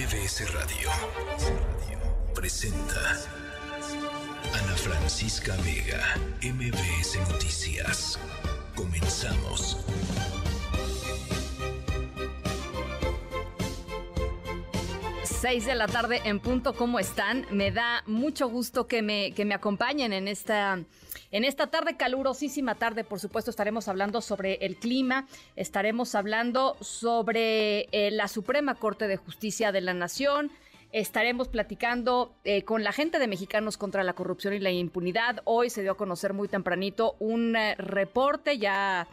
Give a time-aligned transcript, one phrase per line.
[0.00, 0.88] MBS Radio
[2.34, 3.18] presenta
[4.54, 8.18] Ana Francisca Vega, MBS Noticias.
[8.74, 9.76] Comenzamos.
[15.22, 17.44] Seis de la tarde en punto, ¿cómo están?
[17.50, 20.82] Me da mucho gusto que me, que me acompañen en esta
[21.32, 27.88] en esta tarde, calurosísima tarde, por supuesto, estaremos hablando sobre el clima, estaremos hablando sobre
[27.92, 30.50] eh, la Suprema Corte de Justicia de la Nación.
[30.90, 35.40] Estaremos platicando eh, con la gente de Mexicanos contra la Corrupción y la Impunidad.
[35.44, 39.06] Hoy se dio a conocer muy tempranito un eh, reporte ya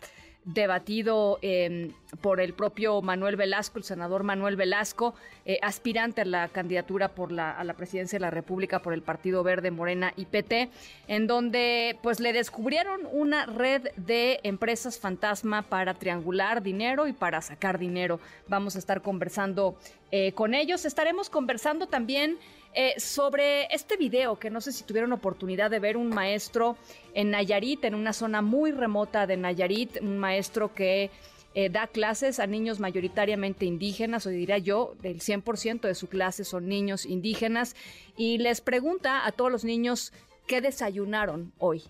[0.48, 5.14] debatido em, por el propio Manuel Velasco, el senador Manuel Velasco,
[5.46, 9.02] eh, aspirante a la candidatura por la, a la presidencia de la República por el
[9.02, 10.70] Partido Verde, Morena y PT,
[11.10, 17.42] en donde pues le descubrieron una red de empresas fantasma para triangular dinero y para
[17.42, 18.22] sacar dinero.
[18.48, 19.76] Vamos a estar conversando
[20.12, 20.86] eh, con ellos.
[20.86, 22.38] Estaremos conversando también
[22.74, 26.78] eh, sobre este video que no sé si tuvieron oportunidad de ver un maestro
[27.14, 31.10] en Nayarit, en una zona muy remota de Nayarit, un maestro que
[31.56, 36.44] eh, da clases a niños mayoritariamente indígenas, o diría yo, del 100% de su clase
[36.44, 37.76] son niños indígenas,
[38.16, 40.14] y les pregunta a todos los niños
[40.46, 41.84] qué desayunaron hoy.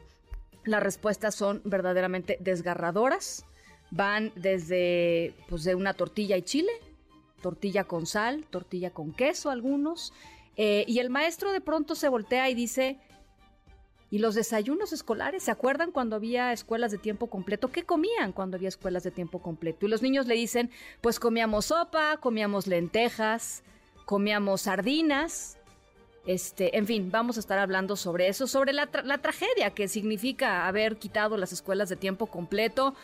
[0.63, 3.45] Las respuestas son verdaderamente desgarradoras.
[3.89, 6.71] Van desde pues, de una tortilla y chile,
[7.41, 10.13] tortilla con sal, tortilla con queso algunos,
[10.57, 12.97] eh, y el maestro de pronto se voltea y dice,
[14.09, 15.43] ¿y los desayunos escolares?
[15.43, 17.69] ¿Se acuerdan cuando había escuelas de tiempo completo?
[17.69, 19.85] ¿Qué comían cuando había escuelas de tiempo completo?
[19.85, 23.63] Y los niños le dicen, pues comíamos sopa, comíamos lentejas,
[24.05, 25.57] comíamos sardinas.
[26.25, 30.67] Este, en fin, vamos a estar hablando sobre eso, sobre la, la tragedia que significa
[30.67, 32.95] haber quitado las escuelas de tiempo completo,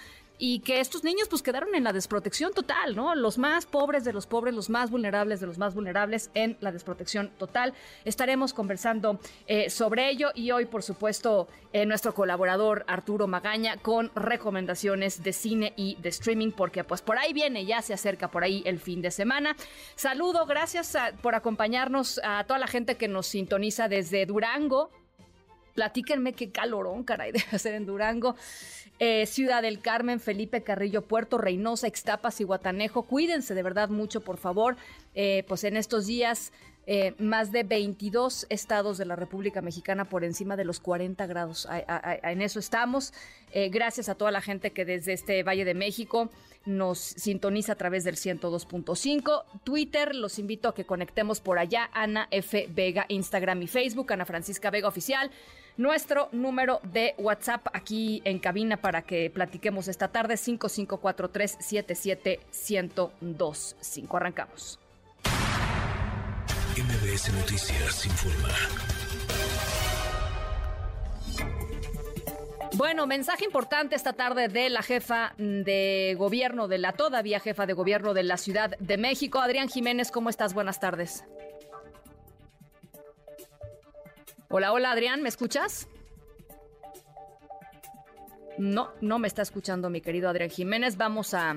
[0.45, 3.15] y que estos niños pues quedaron en la desprotección total, ¿no?
[3.15, 6.73] Los más pobres de los pobres, los más vulnerables de los más vulnerables en la
[6.73, 7.73] desprotección total.
[8.03, 14.11] Estaremos conversando eh, sobre ello y hoy, por supuesto, eh, nuestro colaborador Arturo Magaña con
[14.15, 18.43] recomendaciones de cine y de streaming, porque pues por ahí viene, ya se acerca por
[18.43, 19.55] ahí el fin de semana.
[19.95, 24.91] Saludo, gracias por acompañarnos a toda la gente que nos sintoniza desde Durango,
[25.73, 28.35] Platíquenme qué calorón, caray, debe ser en Durango.
[28.99, 33.03] Eh, Ciudad del Carmen, Felipe Carrillo, Puerto Reynosa, Ixtapas y Guatanejo.
[33.03, 34.77] Cuídense de verdad mucho, por favor.
[35.15, 36.53] Eh, pues en estos días
[36.85, 41.67] eh, más de 22 estados de la República Mexicana por encima de los 40 grados.
[42.23, 43.13] en eso estamos.
[43.53, 46.29] Gracias a toda la gente que desde este Valle de México
[46.65, 49.43] nos sintoniza a través del 102.5.
[49.63, 51.89] Twitter, los invito a que conectemos por allá.
[51.93, 52.67] Ana F.
[52.69, 54.13] Vega, Instagram y Facebook.
[54.13, 55.29] Ana Francisca Vega Oficial.
[55.75, 64.17] Nuestro número de WhatsApp aquí en cabina para que platiquemos esta tarde, 5543 77125.
[64.17, 64.79] Arrancamos.
[66.77, 68.49] MBS Noticias informa.
[72.75, 77.73] Bueno, mensaje importante esta tarde de la jefa de gobierno, de la todavía jefa de
[77.73, 79.39] gobierno de la Ciudad de México.
[79.39, 80.55] Adrián Jiménez, ¿cómo estás?
[80.55, 81.23] Buenas tardes.
[84.55, 85.87] Hola, hola Adrián, ¿me escuchas?
[88.59, 90.95] No, no me está escuchando mi querido Adrián Jiménez.
[90.95, 91.55] Vamos a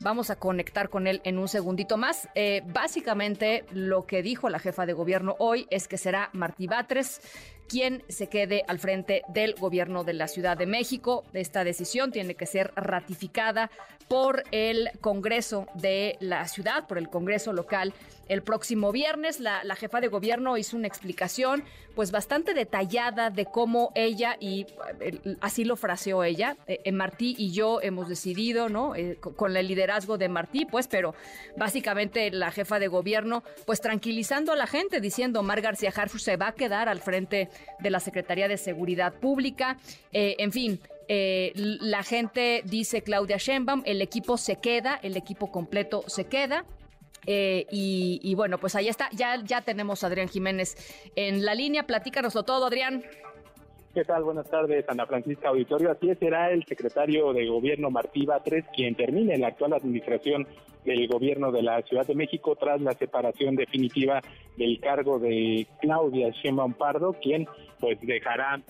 [0.00, 2.28] Vamos a conectar con él en un segundito más.
[2.34, 7.22] Eh, básicamente lo que dijo la jefa de gobierno hoy es que será Martí Batres
[7.68, 11.24] quien se quede al frente del gobierno de la Ciudad de México.
[11.32, 13.70] Esta decisión tiene que ser ratificada
[14.08, 17.92] por el Congreso de la ciudad, por el Congreso local.
[18.28, 21.62] El próximo viernes la, jefa de gobierno hizo una explicación
[21.94, 24.66] pues bastante detallada de cómo ella, y
[25.00, 28.96] eh, así lo fraseó ella, eh, Martí y yo hemos decidido, ¿no?
[28.96, 31.14] Eh, con el liderazgo de Martí, pues, pero
[31.56, 36.36] básicamente la jefa de gobierno pues tranquilizando a la gente, diciendo Mar García Harfuch se
[36.36, 37.48] va a quedar al frente
[37.80, 39.76] de la Secretaría de Seguridad Pública.
[40.12, 45.50] Eh, en fin, eh, la gente dice Claudia Sheinbaum, el equipo se queda, el equipo
[45.50, 46.64] completo se queda.
[47.26, 50.76] Eh, y, bueno, pues ahí está, ya, ya tenemos a Adrián Jiménez
[51.16, 51.86] en la línea.
[51.86, 53.02] Platícanoslo todo, Adrián.
[53.94, 54.24] ¿Qué tal?
[54.24, 55.90] Buenas tardes, Ana Francisca Auditorio.
[55.90, 60.48] Así será el secretario de Gobierno Martí Batres quien termine la actual administración
[60.84, 64.20] del Gobierno de la Ciudad de México tras la separación definitiva
[64.56, 67.46] del cargo de Claudia Sheinbaum Pardo, quien
[67.78, 68.60] pues dejará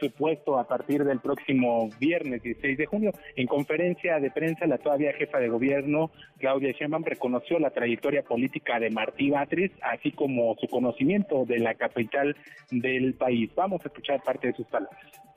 [0.00, 3.12] su puesto a partir del próximo viernes 16 de junio.
[3.36, 8.78] En conferencia de prensa, la todavía jefa de gobierno, Claudia Sheinbaum, reconoció la trayectoria política
[8.80, 12.36] de Martí Batres, así como su conocimiento de la capital
[12.70, 13.50] del país.
[13.54, 15.33] Vamos a escuchar parte de sus palabras.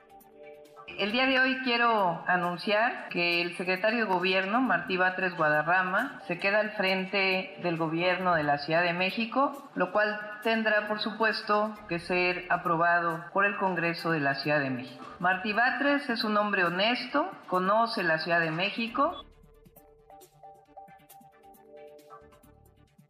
[0.95, 6.39] El día de hoy quiero anunciar que el secretario de Gobierno, Martí Batres Guadarrama, se
[6.39, 11.75] queda al frente del gobierno de la Ciudad de México, lo cual tendrá, por supuesto,
[11.87, 15.05] que ser aprobado por el Congreso de la Ciudad de México.
[15.19, 19.23] Martí Batres es un hombre honesto, conoce la Ciudad de México.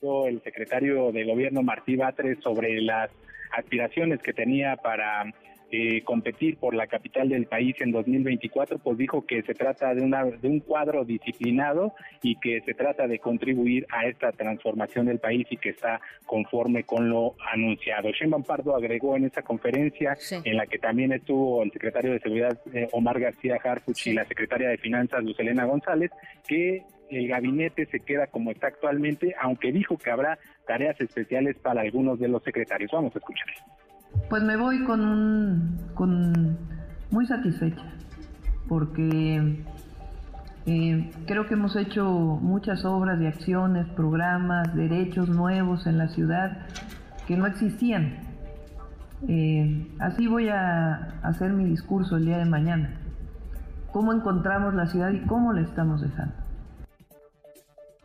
[0.01, 3.11] El secretario de Gobierno Martí Batres sobre las
[3.55, 5.23] aspiraciones que tenía para
[5.69, 10.01] eh, competir por la capital del país en 2024, pues dijo que se trata de,
[10.01, 15.19] una, de un cuadro disciplinado y que se trata de contribuir a esta transformación del
[15.19, 18.11] país y que está conforme con lo anunciado.
[18.11, 22.57] Sheinbaum Pardo agregó en esa conferencia, en la que también estuvo el secretario de Seguridad
[22.73, 26.11] eh, Omar García Harfuch y la secretaria de Finanzas Lucelena González,
[26.47, 31.81] que el gabinete se queda como está actualmente, aunque dijo que habrá tareas especiales para
[31.81, 32.91] algunos de los secretarios.
[32.91, 33.47] Vamos a escuchar.
[34.29, 36.57] Pues me voy con
[37.11, 37.83] muy satisfecha
[38.67, 39.63] porque
[40.65, 46.65] eh, creo que hemos hecho muchas obras y acciones, programas, derechos nuevos en la ciudad
[47.25, 48.17] que no existían.
[49.27, 52.95] Eh, así voy a hacer mi discurso el día de mañana.
[53.93, 56.35] ¿Cómo encontramos la ciudad y cómo la estamos dejando?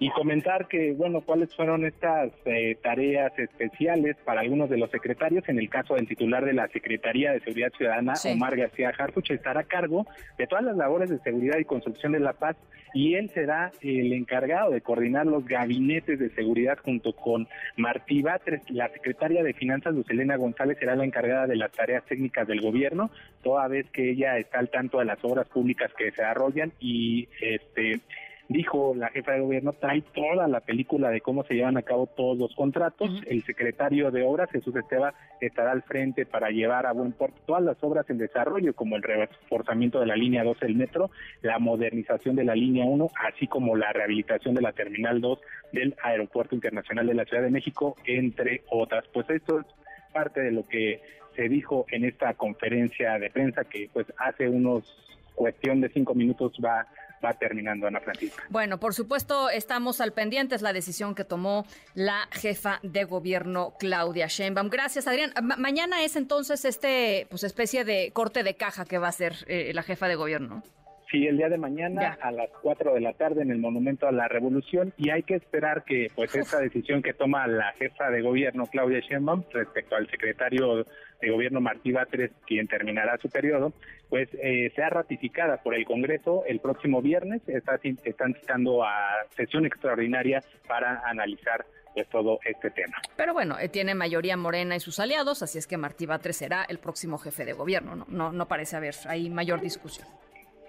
[0.03, 5.49] Y comentar que, bueno, cuáles fueron estas eh, tareas especiales para algunos de los secretarios.
[5.49, 9.61] En el caso del titular de la Secretaría de Seguridad Ciudadana, Omar García Harfuch, estará
[9.61, 10.05] a cargo
[10.39, 12.57] de todas las labores de seguridad y construcción de la paz
[12.95, 17.47] y él será el encargado de coordinar los gabinetes de seguridad junto con
[17.77, 18.69] Martí Batres.
[18.71, 23.13] La secretaria de Finanzas, Lucelena González, será la encargada de las tareas técnicas del gobierno,
[23.45, 27.29] toda vez que ella está al tanto de las obras públicas que se desarrollan y
[27.41, 28.01] este
[28.53, 32.07] dijo la jefa de gobierno, trae toda la película de cómo se llevan a cabo
[32.07, 33.11] todos los contratos.
[33.27, 37.63] El secretario de Obras, Jesús Esteba, estará al frente para llevar a buen puerto todas
[37.63, 41.11] las obras en desarrollo, como el reforzamiento de la línea 2 del metro,
[41.41, 45.41] la modernización de la línea 1, así como la rehabilitación de la terminal 2
[45.73, 49.05] del Aeropuerto Internacional de la Ciudad de México, entre otras.
[49.13, 49.67] Pues esto es
[50.13, 51.01] parte de lo que
[51.35, 54.85] se dijo en esta conferencia de prensa que pues hace unos
[55.35, 56.87] cuestión de cinco minutos va
[57.25, 58.45] va terminando, Ana Francisca.
[58.49, 61.65] Bueno, por supuesto, estamos al pendiente, es la decisión que tomó
[61.95, 64.69] la jefa de gobierno, Claudia Sheinbaum.
[64.69, 65.33] Gracias, Adrián.
[65.59, 69.73] mañana es entonces este, pues, especie de corte de caja que va a hacer eh,
[69.75, 70.63] la jefa de gobierno.
[71.13, 74.13] Sí, el día de mañana a las 4 de la tarde en el Monumento a
[74.13, 78.23] la Revolución y hay que esperar que pues esta decisión que toma la jefa de
[78.23, 80.87] gobierno Claudia Sheinbaum respecto al secretario
[81.23, 83.73] de gobierno Martí Batres, quien terminará su periodo,
[84.11, 87.41] pues eh, sea ratificada por el Congreso el próximo viernes.
[87.47, 88.93] Está, están citando a
[89.37, 91.65] sesión extraordinaria para analizar
[91.95, 92.97] pues, todo este tema.
[93.17, 96.65] Pero bueno, eh, tiene mayoría Morena y sus aliados, así es que Martí Batres será
[96.69, 97.95] el próximo jefe de gobierno.
[97.95, 100.07] No, no, no parece haber ahí mayor discusión.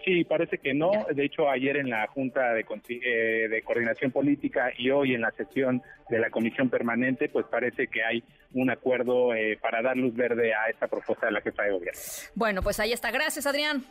[0.03, 0.91] Sí, parece que no.
[1.13, 5.31] De hecho, ayer en la Junta de, eh, de, Coordinación Política y hoy en la
[5.31, 8.23] sesión de la Comisión Permanente, pues parece que hay
[8.53, 12.01] un acuerdo eh, para dar luz verde a esta propuesta de la jefa de gobierno.
[12.35, 13.11] Bueno, pues ahí está.
[13.11, 13.83] Gracias, Adrián.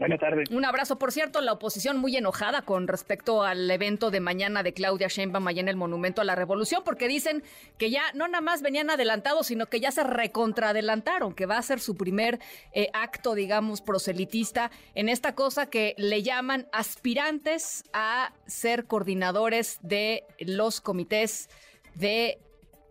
[0.00, 0.48] Buenas tardes.
[0.50, 0.98] Un abrazo.
[0.98, 5.46] Por cierto, la oposición muy enojada con respecto al evento de mañana de Claudia Sheinbaum
[5.46, 7.42] allá en el Monumento a la Revolución, porque dicen
[7.76, 11.62] que ya no nada más venían adelantados, sino que ya se recontraadelantaron, que va a
[11.62, 12.38] ser su primer
[12.72, 20.24] eh, acto, digamos, proselitista en esta cosa que le llaman aspirantes a ser coordinadores de
[20.38, 21.50] los comités
[21.94, 22.38] de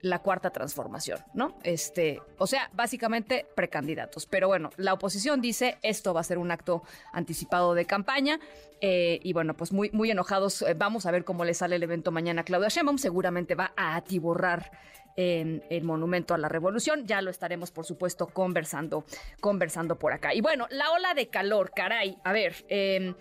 [0.01, 1.57] la cuarta transformación, ¿no?
[1.63, 4.25] Este, o sea, básicamente precandidatos.
[4.25, 8.39] Pero bueno, la oposición dice esto va a ser un acto anticipado de campaña
[8.81, 10.61] eh, y bueno, pues muy, muy enojados.
[10.61, 12.97] Eh, vamos a ver cómo le sale el evento mañana a Claudia Sheinbaum.
[12.97, 14.71] Seguramente va a atiborrar
[15.15, 17.05] el Monumento a la Revolución.
[17.05, 19.03] Ya lo estaremos, por supuesto, conversando,
[19.41, 20.33] conversando por acá.
[20.33, 22.17] Y bueno, la ola de calor, caray.
[22.23, 23.15] A ver, eh,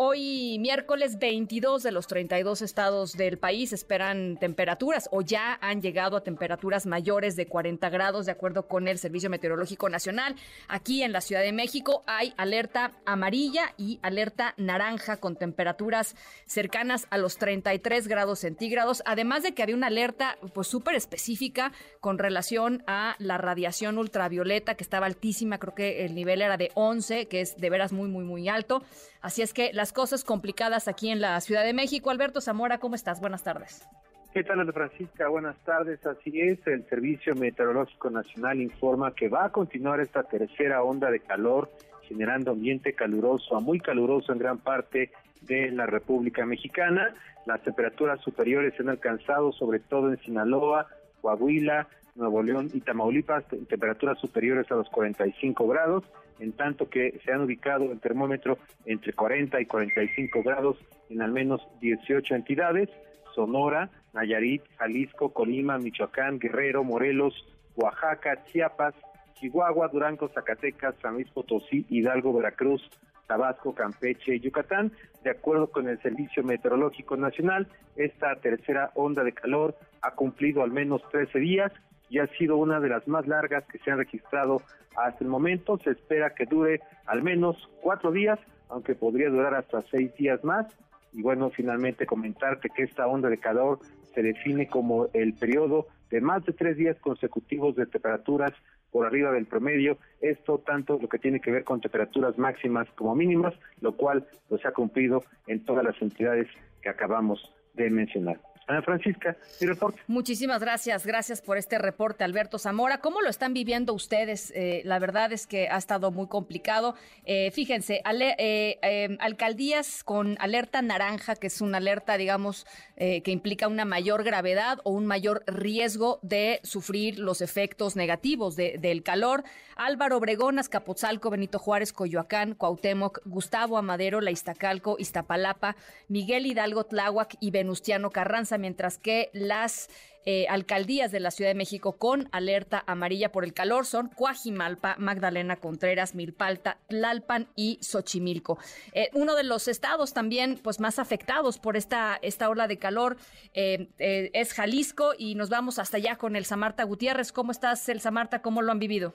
[0.00, 6.16] Hoy miércoles 22 de los 32 estados del país esperan temperaturas o ya han llegado
[6.16, 10.36] a temperaturas mayores de 40 grados de acuerdo con el Servicio Meteorológico Nacional.
[10.68, 16.14] Aquí en la Ciudad de México hay alerta amarilla y alerta naranja con temperaturas
[16.46, 21.72] cercanas a los 33 grados centígrados, además de que había una alerta pues súper específica
[21.98, 26.70] con relación a la radiación ultravioleta que estaba altísima, creo que el nivel era de
[26.74, 28.84] 11, que es de veras muy muy muy alto.
[29.20, 32.10] Así es que cosas complicadas aquí en la Ciudad de México.
[32.10, 33.20] Alberto Zamora, ¿cómo estás?
[33.20, 33.86] Buenas tardes.
[34.32, 35.28] ¿Qué tal, Ana Francisca?
[35.28, 36.04] Buenas tardes.
[36.06, 41.20] Así es, el Servicio Meteorológico Nacional informa que va a continuar esta tercera onda de
[41.20, 41.70] calor,
[42.02, 45.10] generando ambiente caluroso a muy caluroso en gran parte
[45.42, 47.14] de la República Mexicana.
[47.46, 50.86] Las temperaturas superiores se han alcanzado sobre todo en Sinaloa,
[51.22, 56.04] Coahuila, Nuevo León y Tamaulipas, temperaturas superiores a los 45 grados,
[56.40, 60.76] en tanto que se han ubicado el termómetro entre 40 y 45 grados
[61.10, 62.88] en al menos 18 entidades,
[63.34, 67.34] Sonora, Nayarit, Jalisco, Colima, Michoacán, Guerrero, Morelos,
[67.76, 68.94] Oaxaca, Chiapas,
[69.34, 72.82] Chihuahua, Durango, Zacatecas, San Luis Potosí, Hidalgo, Veracruz,
[73.26, 74.92] Tabasco, Campeche y Yucatán.
[75.22, 80.72] De acuerdo con el Servicio Meteorológico Nacional, esta tercera onda de calor ha cumplido al
[80.72, 81.72] menos 13 días
[82.08, 84.62] y ha sido una de las más largas que se han registrado
[84.96, 85.78] hasta el momento.
[85.78, 88.38] Se espera que dure al menos cuatro días,
[88.68, 90.66] aunque podría durar hasta seis días más.
[91.12, 93.78] Y bueno, finalmente comentarte que esta onda de calor
[94.14, 98.52] se define como el periodo de más de tres días consecutivos de temperaturas
[98.90, 99.98] por arriba del promedio.
[100.20, 104.62] Esto tanto lo que tiene que ver con temperaturas máximas como mínimas, lo cual pues,
[104.62, 106.48] se ha cumplido en todas las entidades
[106.82, 108.40] que acabamos de mencionar.
[108.68, 109.98] Ana Francisca, mi reporte.
[110.06, 112.98] Muchísimas gracias, gracias por este reporte, Alberto Zamora.
[112.98, 114.52] ¿Cómo lo están viviendo ustedes?
[114.54, 116.94] Eh, la verdad es que ha estado muy complicado.
[117.24, 122.66] Eh, fíjense, eh, em, alcaldías con alerta naranja, que es una alerta, digamos,
[122.98, 129.04] que implica una mayor gravedad o un mayor riesgo de sufrir los efectos negativos del
[129.04, 129.44] calor.
[129.76, 135.76] Álvaro Obregón, Azcapotzalco, Benito Juárez, Coyoacán, Cuauhtémoc, Gustavo Amadero, La Iztacalco, Iztapalapa,
[136.08, 139.88] Miguel Hidalgo Tláhuac y Venustiano Carranza mientras que las
[140.30, 144.96] eh, alcaldías de la Ciudad de México con alerta amarilla por el calor son Cuajimalpa,
[144.98, 148.58] Magdalena Contreras, Milpalta, Tlalpan y Xochimilco.
[148.92, 153.16] Eh, uno de los estados también pues más afectados por esta, esta ola de calor
[153.54, 157.32] eh, es Jalisco y nos vamos hasta allá con Elsa Marta Gutiérrez.
[157.32, 158.42] ¿Cómo estás, Elsa Marta?
[158.42, 159.14] ¿Cómo lo han vivido?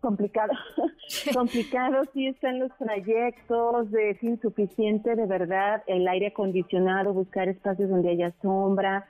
[0.00, 0.52] Complicado,
[1.34, 8.10] complicado sí están los trayectos, es insuficiente de verdad el aire acondicionado, buscar espacios donde
[8.10, 9.06] haya sombra,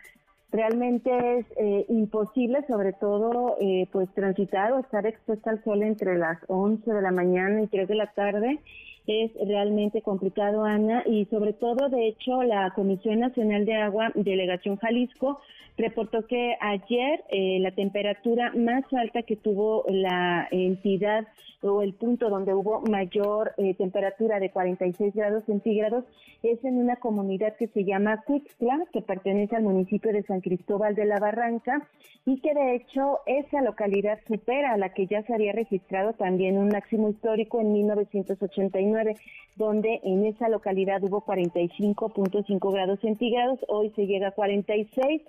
[0.52, 6.18] realmente es eh, imposible sobre todo eh, pues transitar o estar expuesta al sol entre
[6.18, 8.60] las 11 de la mañana y 3 de la tarde
[9.06, 14.76] es realmente complicado, Ana, y sobre todo, de hecho, la Comisión Nacional de Agua, Delegación
[14.76, 15.40] Jalisco,
[15.76, 21.26] reportó que ayer eh, la temperatura más alta que tuvo la entidad
[21.62, 26.04] o el punto donde hubo mayor eh, temperatura de 46 grados centígrados
[26.42, 30.94] es en una comunidad que se llama Cuixtla, que pertenece al municipio de San Cristóbal
[30.94, 31.86] de la Barranca
[32.24, 36.56] y que de hecho esa localidad supera a la que ya se había registrado también
[36.56, 39.16] un máximo histórico en 1989,
[39.56, 45.22] donde en esa localidad hubo 45.5 grados centígrados, hoy se llega a 46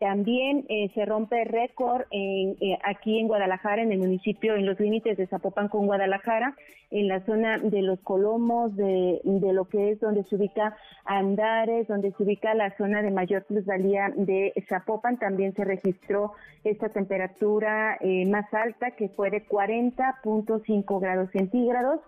[0.00, 4.80] también eh, se rompe récord en, eh, aquí en Guadalajara, en el municipio, en los
[4.80, 6.56] límites de Zapopan con Guadalajara,
[6.90, 12.12] en la zona de los Colomos, de, lo que es donde se ubica Andares, donde
[12.12, 15.18] se ubica la zona de mayor plusvalía de Zapopan.
[15.18, 16.32] También se registró
[16.64, 22.00] esta temperatura eh, más alta, que fue de 40.5 grados centígrados.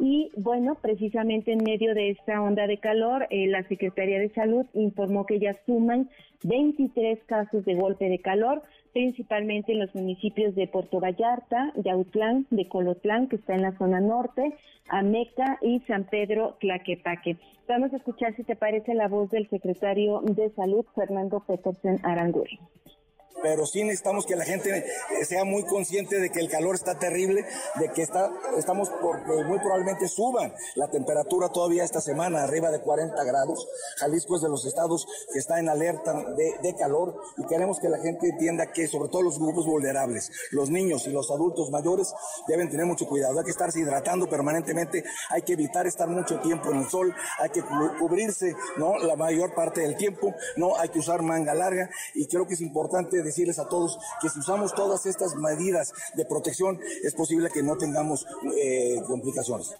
[0.00, 4.64] Y bueno, precisamente en medio de esta onda de calor, eh, la Secretaría de Salud
[4.72, 6.08] informó que ya suman
[6.42, 8.62] 23 casos de golpe de calor,
[8.94, 14.00] principalmente en los municipios de Puerto Vallarta, Yautlán, de Colotlán, que está en la zona
[14.00, 14.54] norte,
[14.88, 17.36] Ameca y San Pedro Tlaquepaque.
[17.68, 22.58] Vamos a escuchar si te parece la voz del secretario de Salud, Fernando Petersen Aranguren
[23.42, 24.84] pero sí necesitamos que la gente
[25.24, 27.44] sea muy consciente de que el calor está terrible,
[27.76, 32.80] de que está, estamos porque muy probablemente suban la temperatura todavía esta semana, arriba de
[32.80, 33.68] 40 grados.
[33.98, 37.88] Jalisco es de los estados que está en alerta de, de calor y queremos que
[37.88, 42.12] la gente entienda que sobre todo los grupos vulnerables, los niños y los adultos mayores
[42.46, 46.70] deben tener mucho cuidado, hay que estarse hidratando permanentemente, hay que evitar estar mucho tiempo
[46.70, 47.62] en el sol, hay que
[47.98, 48.98] cubrirse, ¿no?
[48.98, 52.60] La mayor parte del tiempo, no hay que usar manga larga y creo que es
[52.60, 57.62] importante decirles a todos que si usamos todas estas medidas de protección es posible que
[57.62, 59.74] no tengamos eh, complicaciones.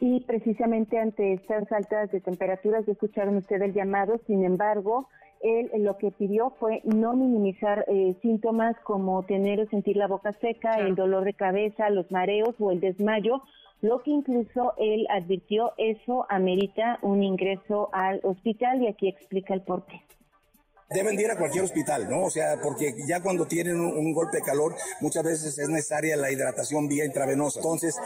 [0.00, 5.08] Y precisamente ante estas altas de temperaturas, escucharon ustedes el llamado, sin embargo,
[5.42, 10.32] él lo que pidió fue no minimizar eh, síntomas como tener o sentir la boca
[10.32, 13.42] seca, el dolor de cabeza, los mareos o el desmayo,
[13.80, 19.62] lo que incluso él advirtió, eso amerita un ingreso al hospital y aquí explica el
[19.62, 20.02] porqué
[20.92, 22.22] deben ir a cualquier hospital, ¿no?
[22.22, 26.30] O sea, porque ya cuando tienen un, golpe de calor, muchas veces es necesaria la
[26.30, 27.60] hidratación vía intravenosa.
[27.60, 27.96] Entonces,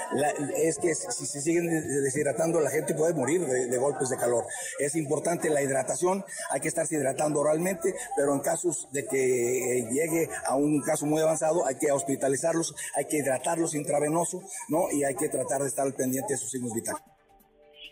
[0.56, 1.68] es que si se siguen
[2.04, 4.44] deshidratando, la gente puede morir de, golpes de calor.
[4.78, 10.28] Es importante la hidratación, hay que estarse hidratando oralmente, pero en casos de que llegue
[10.46, 14.90] a un caso muy avanzado, hay que hospitalizarlos, hay que hidratarlos intravenoso, ¿no?
[14.92, 17.02] Y hay que tratar de estar al pendiente de sus signos vitales.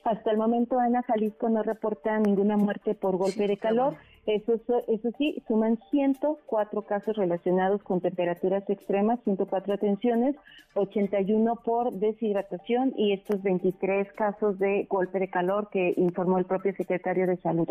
[0.04, 3.96] Hasta el momento, Ana Jalisco no reporta ninguna muerte por golpe de calor.
[4.26, 4.54] Eso,
[4.88, 10.36] eso sí, suman 104 casos relacionados con temperaturas extremas, 104 atenciones,
[10.74, 16.74] 81 por deshidratación y estos 23 casos de golpe de calor que informó el propio
[16.74, 17.64] secretario de Salud.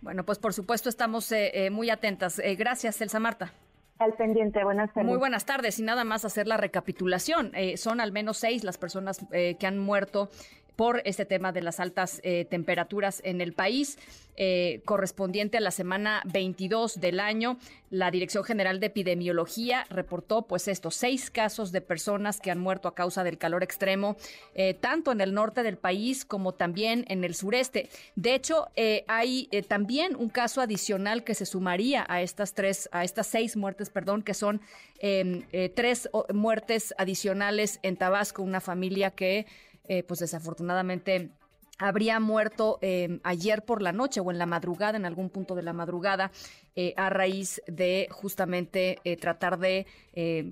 [0.00, 2.38] Bueno, pues por supuesto estamos eh, eh, muy atentas.
[2.38, 3.52] Eh, gracias, Elsa Marta.
[3.98, 5.08] Al pendiente, buenas tardes.
[5.08, 7.52] Muy buenas tardes y nada más hacer la recapitulación.
[7.76, 10.30] son al menos seis las personas que han muerto
[10.76, 13.98] por este tema de las altas eh, temperaturas en el país.
[14.36, 17.56] Eh, correspondiente a la semana 22 del año,
[17.90, 22.88] la Dirección General de Epidemiología reportó pues estos seis casos de personas que han muerto
[22.88, 24.16] a causa del calor extremo,
[24.56, 27.88] eh, tanto en el norte del país como también en el sureste.
[28.16, 28.66] De hecho,
[29.06, 33.88] hay también un caso adicional que se sumaría a estas tres, a estas seis muertes,
[33.88, 34.60] perdón, que son
[34.98, 39.46] em, tres muertes adicionales en Tabasco, una familia que
[39.86, 41.30] eh, pues desafortunadamente
[41.78, 45.62] habría muerto eh, ayer por la noche o en la madrugada, en algún punto de
[45.62, 46.30] la madrugada,
[46.76, 49.86] eh, a raíz de justamente tratar de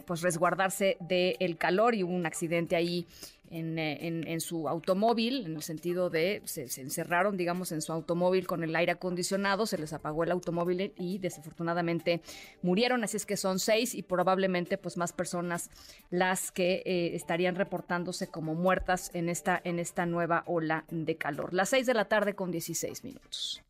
[0.04, 3.06] pues resguardarse del calor y hubo un accidente ahí
[3.52, 8.64] eh, en, su automóvil, en el sentido de se, encerraron, digamos, en su automóvil con
[8.64, 12.22] el aire acondicionado, se les apagó el automóvil y desafortunadamente
[12.62, 13.04] murieron.
[13.04, 15.70] Así es que son seis y probablemente pues más personas
[16.10, 21.52] las que eh, estarían reportándose como muertas en esta, en esta nueva ola de calor.
[21.52, 23.62] Las seis de la tarde con 16 minutos.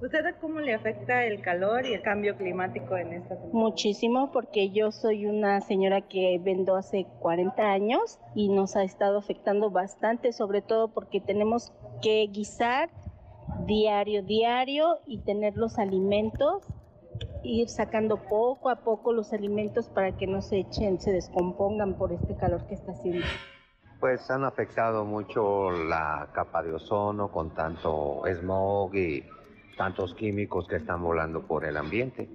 [0.00, 4.92] ¿Usted cómo le afecta el calor y el cambio climático en esta Muchísimo, porque yo
[4.92, 10.62] soy una señora que vendo hace 40 años y nos ha estado afectando bastante, sobre
[10.62, 12.90] todo porque tenemos que guisar
[13.66, 16.62] diario, diario y tener los alimentos,
[17.42, 22.12] ir sacando poco a poco los alimentos para que no se echen, se descompongan por
[22.12, 23.26] este calor que está haciendo.
[23.98, 29.24] Pues han afectado mucho la capa de ozono con tanto smog y
[29.78, 32.28] tantos químicos que están volando por el ambiente.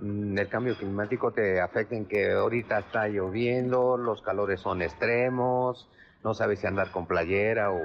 [0.00, 5.88] Mm, el cambio climático te afecta en que ahorita está lloviendo, los calores son extremos,
[6.22, 7.78] no sabes si andar con playera o...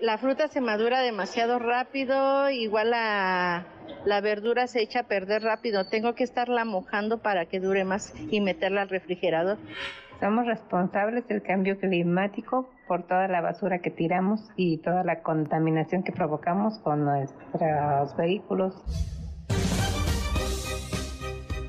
[0.00, 3.66] La fruta se madura demasiado rápido, igual la,
[4.04, 5.88] la verdura se echa a perder rápido.
[5.88, 9.58] Tengo que estarla mojando para que dure más y meterla al refrigerador.
[10.20, 16.02] Somos responsables del cambio climático por toda la basura que tiramos y toda la contaminación
[16.02, 18.74] que provocamos con nuestros vehículos.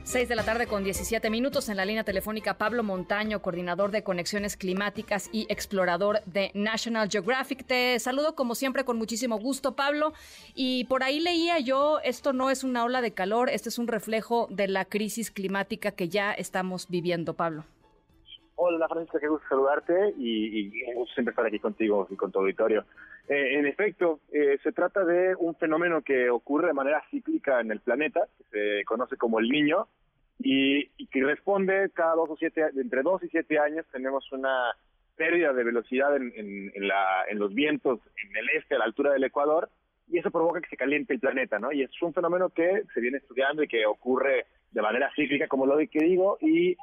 [0.04, 4.02] 6 de la tarde con 17 minutos en la línea telefónica Pablo Montaño, coordinador de
[4.02, 7.64] conexiones climáticas y explorador de National Geographic.
[7.64, 10.14] Te saludo como siempre con muchísimo gusto, Pablo.
[10.56, 13.88] Y por ahí leía yo, esto no es una ola de calor, este es un
[13.88, 17.66] reflejo de la crisis climática que ya estamos viviendo, Pablo.
[18.62, 22.40] Hola Francisca, qué gusto saludarte y, y gusto siempre estar aquí contigo y con tu
[22.40, 22.84] auditorio.
[23.30, 27.72] Eh, en efecto, eh, se trata de un fenómeno que ocurre de manera cíclica en
[27.72, 29.88] el planeta, que se conoce como el niño,
[30.40, 34.76] y, que responde cada dos o siete, entre dos y siete años tenemos una
[35.16, 39.14] pérdida de velocidad en, en, la, en los vientos en el este, a la altura
[39.14, 39.70] del Ecuador,
[40.10, 41.72] y eso provoca que se caliente el planeta, ¿no?
[41.72, 45.66] Y es un fenómeno que se viene estudiando y que ocurre de manera cíclica, como
[45.66, 46.76] lo que digo, y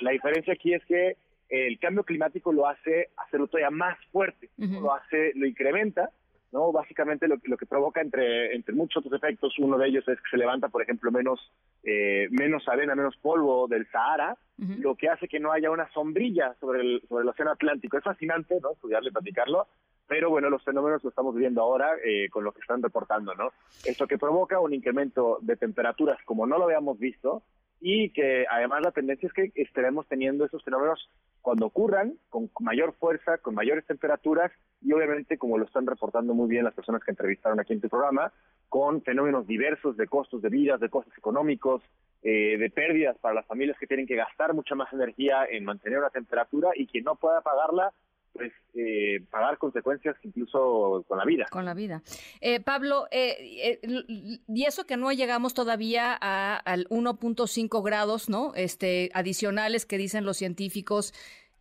[0.00, 1.16] la diferencia aquí es que
[1.48, 6.10] el cambio climático lo hace hacerlo todavía más fuerte, lo hace, lo incrementa,
[6.52, 6.72] ¿no?
[6.72, 10.30] Básicamente lo, lo que provoca entre, entre muchos otros efectos, uno de ellos es que
[10.30, 11.40] se levanta, por ejemplo, menos,
[11.82, 16.54] eh, menos arena, menos polvo del Sahara, lo que hace que no haya una sombrilla
[16.60, 17.98] sobre el, sobre el océano Atlántico.
[17.98, 18.70] Es fascinante, ¿no?
[18.70, 19.66] Estudiarlo y platicarlo,
[20.06, 23.50] pero bueno, los fenómenos lo estamos viendo ahora eh, con lo que están reportando, ¿no?
[23.84, 27.42] Esto que provoca un incremento de temperaturas como no lo habíamos visto,
[27.80, 31.10] y que además la tendencia es que estaremos teniendo esos fenómenos
[31.42, 36.48] cuando ocurran con mayor fuerza, con mayores temperaturas y obviamente, como lo están reportando muy
[36.48, 38.32] bien las personas que entrevistaron aquí en tu programa,
[38.68, 41.82] con fenómenos diversos de costos de vida, de costos económicos,
[42.22, 45.98] eh, de pérdidas para las familias que tienen que gastar mucha más energía en mantener
[45.98, 47.92] una temperatura y quien no pueda pagarla
[48.34, 51.46] pues eh, pagar consecuencias incluso con la vida.
[51.50, 52.02] Con la vida.
[52.40, 53.80] Eh, Pablo, eh,
[54.46, 58.52] y eso que no llegamos todavía a, al 1.5 grados, ¿no?
[58.56, 61.14] Este, adicionales que dicen los científicos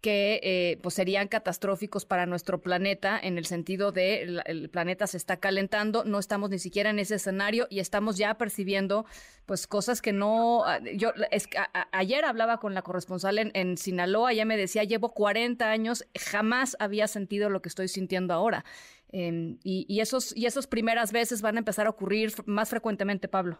[0.04, 5.16] que eh, pues serían catastróficos para nuestro planeta en el sentido de el, planeta se
[5.16, 9.06] está calentando, no estamos ni siquiera en ese escenario y estamos ya percibiendo
[9.46, 11.48] pues cosas que no ah, yo es,
[11.94, 16.76] ayer hablaba con la corresponsal en, en, Sinaloa, ella me decía, llevo 40 años, jamás
[16.82, 18.66] había sentido lo que estoy sintiendo ahora.
[19.14, 23.30] Em, y, y, esos y esas primeras veces van a empezar a ocurrir más frecuentemente,
[23.30, 23.60] Pablo.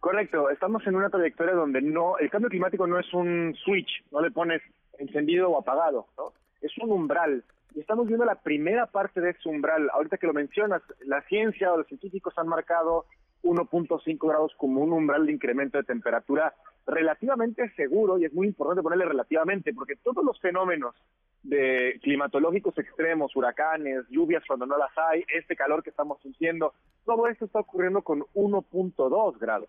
[0.00, 4.22] Correcto, estamos en una trayectoria donde no el cambio climático no es un switch, no
[4.22, 4.62] le pones
[5.00, 6.32] encendido o apagado, ¿no?
[6.60, 7.44] Es un umbral.
[7.74, 9.90] Y estamos viendo la primera parte de ese umbral.
[9.92, 13.06] Ahorita que lo mencionas, la ciencia o los científicos han marcado
[13.42, 16.54] 1.5 grados como un umbral de incremento de temperatura
[16.86, 20.94] relativamente seguro, y es muy importante ponerle relativamente, porque todos los fenómenos
[21.42, 27.26] de climatológicos extremos, huracanes, lluvias cuando no las hay, este calor que estamos sintiendo, todo
[27.28, 29.68] esto está ocurriendo con 1.2 grados.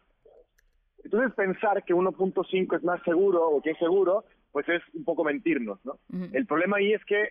[1.03, 5.23] Entonces pensar que 1.5 es más seguro o que es seguro, pues es un poco
[5.23, 5.97] mentirnos, ¿no?
[6.33, 7.29] El problema ahí es que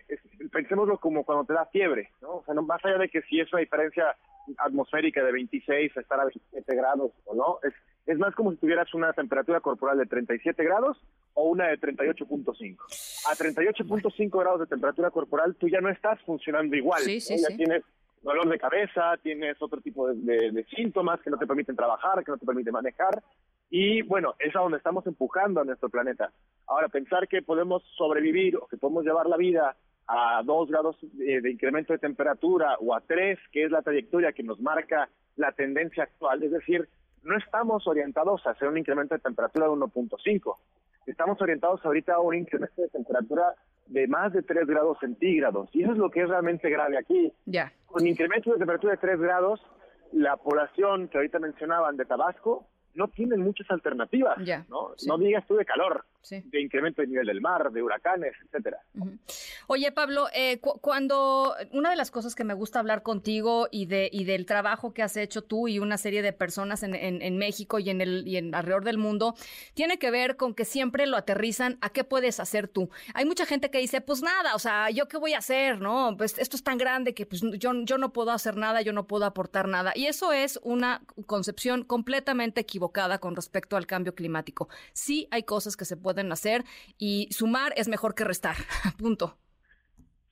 [0.51, 2.37] pensémoslo como cuando te da fiebre, ¿no?
[2.37, 4.15] O sea, no, más allá de que si es una diferencia
[4.57, 7.73] atmosférica de 26 a estar a 27 grados o no, es,
[8.07, 10.97] es más como si tuvieras una temperatura corporal de 37 grados
[11.35, 12.77] o una de 38.5.
[13.29, 17.47] A 38.5 grados de temperatura corporal tú ya no estás funcionando igual, Sí, sí, ya
[17.49, 17.57] sí.
[17.57, 17.83] tienes
[18.23, 22.23] dolor de cabeza, tienes otro tipo de, de- de síntomas que no te permiten trabajar,
[22.23, 23.21] que no te permiten manejar.
[23.71, 26.31] Y bueno, es a donde estamos empujando a nuestro planeta.
[26.67, 29.75] Ahora, pensar que podemos sobrevivir o que podemos llevar la vida
[30.07, 34.33] a dos grados de, de incremento de temperatura o a tres, que es la trayectoria
[34.33, 36.89] que nos marca la tendencia actual, es decir,
[37.23, 40.57] no estamos orientados a hacer un incremento de temperatura de 1.5.
[41.05, 43.55] Estamos orientados ahorita a un incremento de temperatura
[43.87, 45.69] de más de 3 grados centígrados.
[45.73, 47.31] Y eso es lo que es realmente grave aquí.
[47.45, 47.71] Ya.
[47.85, 49.61] Con incremento de temperatura de 3 grados,
[50.11, 54.37] la población que ahorita mencionaban de Tabasco no tienen muchas alternativas.
[54.43, 54.91] Ya, ¿no?
[54.97, 55.07] sí.
[55.07, 56.41] no digas tú de calor, Sí.
[56.45, 58.77] de incremento de nivel del mar, de huracanes, etcétera.
[59.67, 63.85] Oye, Pablo, eh, cu- cuando una de las cosas que me gusta hablar contigo y
[63.87, 67.21] de y del trabajo que has hecho tú y una serie de personas en, en-
[67.21, 69.33] en México y en el y en alrededor del mundo
[69.73, 72.89] tiene que ver con que siempre lo aterrizan a qué puedes hacer tú.
[73.15, 76.15] Hay mucha gente que dice, pues nada, o sea, yo qué voy a hacer, no,
[76.17, 79.07] pues esto es tan grande que pues yo yo no puedo hacer nada, yo no
[79.07, 84.69] puedo aportar nada y eso es una concepción completamente equivocada con respecto al cambio climático.
[84.93, 86.63] Sí hay cosas que se pueden hacer
[86.97, 88.55] y sumar es mejor que restar.
[88.99, 89.37] Punto.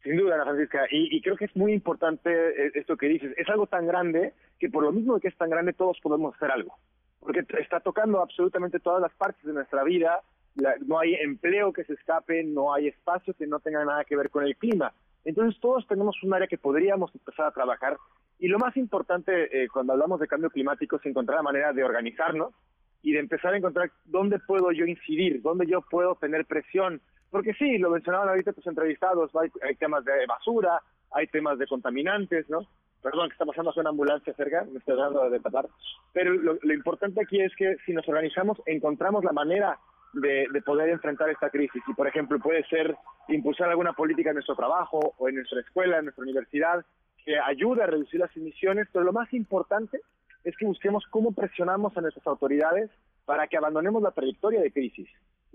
[0.04, 3.34] Sin duda, Ana Francisca, y, y creo que es muy importante eh, esto que dices.
[3.38, 6.52] Es algo tan grande que por lo mismo que es tan grande todos podemos hacer
[6.52, 6.76] algo.
[7.20, 10.22] Porque está tocando absolutamente todas las partes de nuestra vida.
[10.56, 14.16] La- no hay empleo que se escape, no hay espacio que no tenga nada que
[14.16, 14.94] ver con el clima.
[15.26, 17.98] Entonces todos tenemos un área que podríamos empezar a trabajar.
[18.40, 21.84] Y lo más importante eh, cuando hablamos de cambio climático es encontrar la manera de
[21.84, 22.54] organizarnos
[23.02, 27.02] y de empezar a encontrar dónde puedo yo incidir, dónde yo puedo tener presión.
[27.32, 30.82] Porque sí, lo mencionaban ahorita tus entrevistados, hay, hay temas de basura,
[31.12, 32.68] hay temas de contaminantes, ¿no?
[33.02, 35.68] Perdón, que está pasando una ambulancia cerca, me estoy dando de tapar.
[36.12, 39.80] Pero lo, lo importante aquí es que si nos organizamos, encontramos la manera
[40.14, 41.82] de, de poder enfrentar esta crisis.
[41.88, 42.96] Y, por ejemplo, puede ser
[43.30, 46.84] impulsar alguna política en nuestro trabajo o en nuestra escuela, en nuestra universidad,
[47.24, 50.02] que ayude a reducir las emisiones, pero lo más importante
[50.44, 52.90] es que busquemos cómo presionamos a nuestras autoridades
[53.26, 55.08] para que abandonemos la trayectoria de crisis.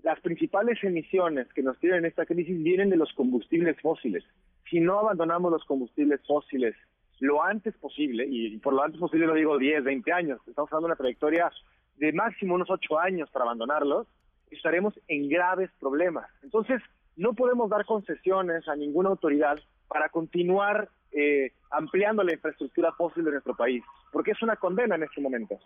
[0.03, 4.25] Las principales emisiones que nos tienen en esta crisis vienen de los combustibles fósiles.
[4.70, 6.75] Si no abandonamos los combustibles fósiles
[7.20, 10.88] lo antes posible, y por lo antes posible lo digo 10, 20 años, estamos hablando
[10.88, 11.51] de una trayectoria
[11.97, 14.07] de máximo unos 8 años para abandonarlos,
[14.51, 16.29] estaremos en graves problemas.
[16.42, 16.83] Entonces,
[17.16, 23.33] no podemos dar concesiones a ninguna autoridad para continuar eh, ampliando la infraestructura fósil de
[23.33, 25.59] nuestro país, porque es una condena en este momento.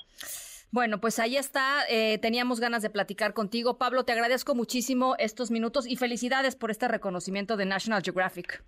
[0.71, 1.85] Bueno, pues ahí está.
[1.89, 3.79] eh, teníamos ganas de platicar contigo.
[3.79, 8.63] Pablo, te agradezco muchísimo estos minutos y felicidades por este reconocimiento de National Geographic.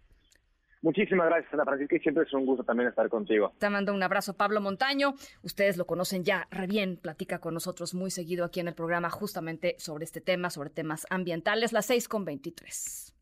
[0.83, 3.53] Muchísimas gracias, Ana Francisca, y siempre es un gusto también estar contigo.
[3.59, 5.13] Te mando un abrazo, Pablo Montaño.
[5.43, 9.11] Ustedes lo conocen ya re bien, platica con nosotros muy seguido aquí en el programa
[9.11, 13.15] justamente sobre este tema, sobre temas ambientales, las 6 con 23.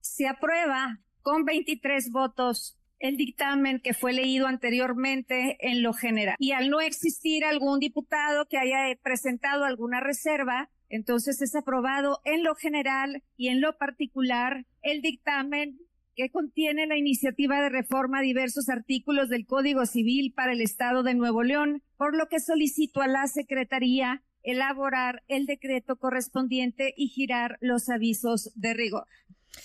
[0.00, 6.36] Se aprueba con 23 votos el dictamen que fue leído anteriormente en lo general.
[6.38, 12.42] Y al no existir algún diputado que haya presentado alguna reserva, entonces es aprobado en
[12.42, 15.78] lo general y en lo particular el dictamen
[16.14, 21.04] que contiene la iniciativa de reforma a diversos artículos del Código Civil para el Estado
[21.04, 27.08] de Nuevo León, por lo que solicito a la Secretaría elaborar el decreto correspondiente y
[27.08, 29.06] girar los avisos de rigor.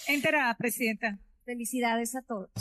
[0.07, 1.19] Enterada, Presidenta.
[1.45, 2.51] Felicidades a todos.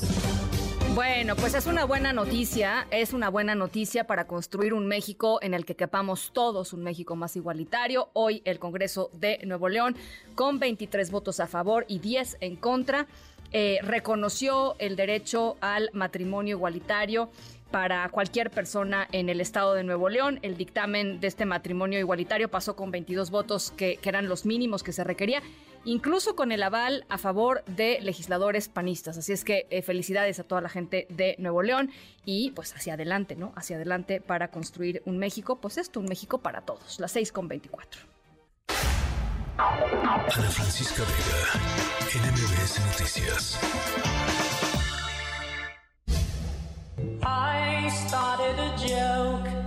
[0.94, 5.54] Bueno, pues es una buena noticia, es una buena noticia para construir un México en
[5.54, 8.10] el que quepamos todos, un México más igualitario.
[8.12, 9.96] Hoy el Congreso de Nuevo León,
[10.34, 13.06] con 23 votos a favor y 10 en contra,
[13.52, 17.30] eh, reconoció el derecho al matrimonio igualitario
[17.70, 20.40] para cualquier persona en el estado de Nuevo León.
[20.42, 24.82] El dictamen de este matrimonio igualitario pasó con 22 votos que, que eran los mínimos
[24.82, 25.42] que se requería,
[25.84, 29.18] incluso con el aval a favor de legisladores panistas.
[29.18, 31.90] Así es que eh, felicidades a toda la gente de Nuevo León
[32.24, 33.52] y pues hacia adelante, ¿no?
[33.56, 37.00] Hacia adelante para construir un México, pues esto, un México para todos.
[37.00, 38.00] Las 6 con 24.
[39.58, 43.58] Ana Francisca Vega, NMBS Noticias.
[47.24, 49.62] I started a joke.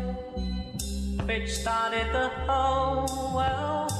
[1.25, 3.94] which started the whole world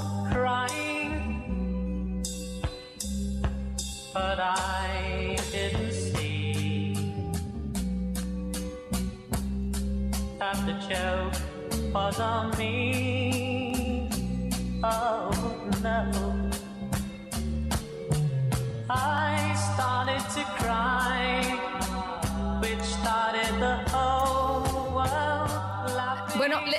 [4.16, 6.96] But I didn't see
[10.40, 11.34] that the joke
[11.94, 14.10] was on me.
[14.82, 15.30] Oh
[15.84, 16.50] no.
[18.90, 19.35] I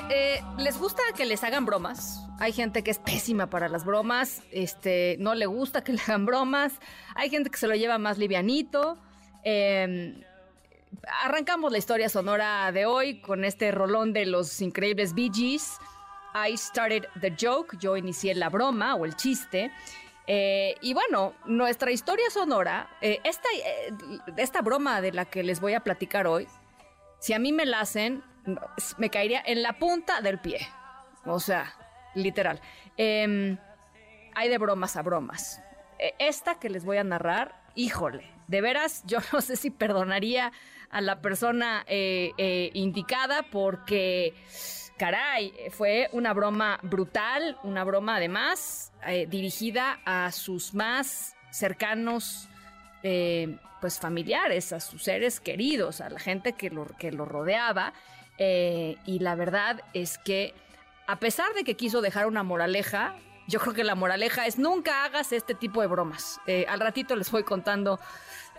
[0.09, 2.21] eh, ¿les gusta que les hagan bromas?
[2.39, 6.25] Hay gente que es pésima para las bromas, este, no le gusta que le hagan
[6.25, 6.73] bromas,
[7.15, 8.97] hay gente que se lo lleva más livianito.
[9.43, 10.23] eh,
[11.23, 15.31] arrancamos la historia sonora de hoy con este rolón de los increíbles Bee.
[16.33, 19.71] I started the joke, yo inicié la broma o el chiste.
[20.27, 23.47] Eh, y bueno, nuestra historia sonora, eh, esta,
[24.35, 26.47] esta broma de la que les voy a platicar hoy,
[27.19, 28.23] si a mí me la hacen,
[28.97, 30.67] me caería en la punta del pie.
[31.25, 31.73] O sea,
[32.15, 32.61] literal.
[32.95, 33.57] Em,
[34.35, 35.61] hay de bromas a bromas.
[35.99, 40.51] Eh, Esta que les voy a narrar, híjole, de veras, yo no sé si perdonaría
[40.89, 44.33] a la persona eh, eh, indicada porque,
[44.97, 52.49] caray, fue una broma brutal, una broma además eh, dirigida a sus más cercanos
[53.79, 57.93] pues familiares, a sus seres queridos, a la gente que lo, que lo rodeaba.
[58.37, 60.53] Eh, y la verdad es que
[61.07, 63.15] a pesar de que quiso dejar una moraleja,
[63.47, 66.39] yo creo que la moraleja es nunca hagas este tipo de bromas.
[66.47, 67.99] Eh, al ratito les voy contando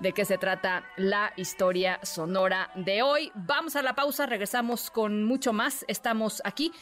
[0.01, 3.31] de qué se trata la historia sonora de hoy.
[3.35, 5.85] Vamos a la pausa, regresamos con mucho más.
[5.89, 6.73] Estamos aquí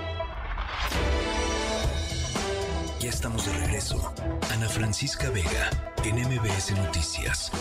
[3.21, 4.13] Estamos de regreso.
[4.51, 5.69] Ana Francisca Vega
[6.03, 7.51] en MBS Noticias.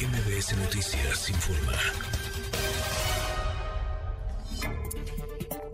[0.00, 2.19] MBS Noticias informa.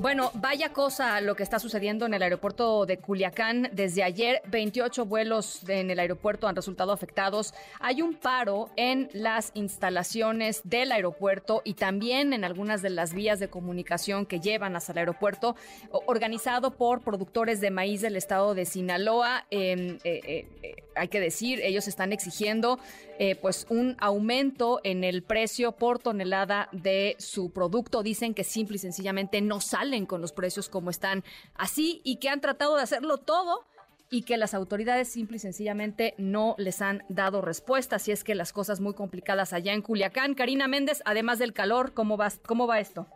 [0.06, 3.70] Bueno, vaya cosa lo que está sucediendo en el aeropuerto de Culiacán.
[3.72, 7.54] Desde ayer, 28 vuelos en el aeropuerto han resultado afectados.
[7.80, 13.40] Hay un paro en las instalaciones del aeropuerto y también en algunas de las vías
[13.40, 15.56] de comunicación que llevan hasta el aeropuerto,
[15.90, 19.46] organizado por productores de maíz del estado de Sinaloa.
[19.50, 22.78] Eh, eh, eh, eh, hay que decir, ellos están exigiendo
[23.18, 28.02] eh, pues un aumento en el precio por tonelada de su producto.
[28.02, 32.28] Dicen que simple y sencillamente no salen con los precios como están así y que
[32.28, 33.64] han tratado de hacerlo todo
[34.10, 37.96] y que las autoridades simple y sencillamente no les han dado respuesta.
[37.96, 40.34] Así es que las cosas muy complicadas allá en Culiacán.
[40.34, 43.06] Karina Méndez, además del calor, ¿cómo va, cómo va esto?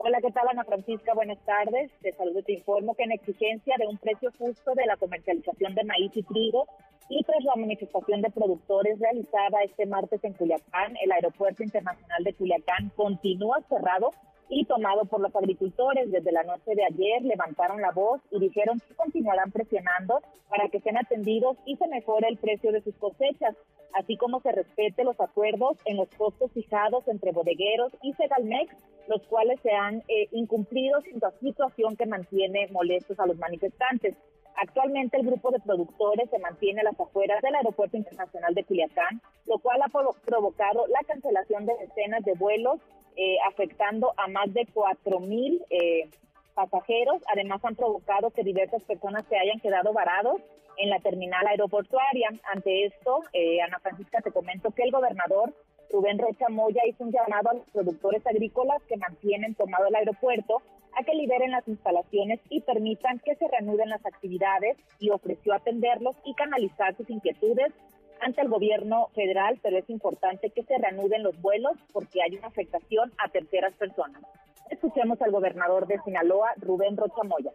[0.00, 1.12] Hola, ¿qué tal Ana Francisca?
[1.12, 1.90] Buenas tardes.
[2.00, 5.74] Te saludo y te informo que en exigencia de un precio justo de la comercialización
[5.74, 6.68] de maíz y trigo
[7.08, 12.34] y tras la manifestación de productores realizada este martes en Culiacán, el Aeropuerto Internacional de
[12.34, 14.10] Culiacán continúa cerrado
[14.50, 16.10] y tomado por los agricultores.
[16.10, 20.80] Desde la noche de ayer levantaron la voz y dijeron que continuarán presionando para que
[20.80, 23.56] sean atendidos y se mejore el precio de sus cosechas,
[23.94, 28.74] así como se respete los acuerdos en los costos fijados entre bodegueros y Segalmex,
[29.08, 34.14] los cuales se han eh, incumplido sin situación que mantiene molestos a los manifestantes.
[34.60, 39.20] Actualmente el grupo de productores se mantiene a las afueras del Aeropuerto Internacional de Culiacán,
[39.46, 42.80] lo cual ha provo- provocado la cancelación de decenas de vuelos,
[43.16, 46.08] eh, afectando a más de 4 mil eh,
[46.54, 47.22] pasajeros.
[47.32, 50.40] Además han provocado que diversas personas se hayan quedado varados
[50.76, 52.28] en la terminal aeroportuaria.
[52.52, 55.52] Ante esto, eh, Ana Francisca, te comento que el gobernador
[55.90, 60.62] Rubén Rocha Moya hizo un llamado a los productores agrícolas que mantienen tomado el aeropuerto
[60.98, 66.16] a que liberen las instalaciones y permitan que se reanuden las actividades y ofreció atenderlos
[66.24, 67.72] y canalizar sus inquietudes
[68.20, 72.48] ante el gobierno federal, pero es importante que se reanuden los vuelos porque hay una
[72.48, 74.22] afectación a terceras personas.
[74.70, 77.52] Escuchemos al gobernador de Sinaloa, Rubén Rocha Moya.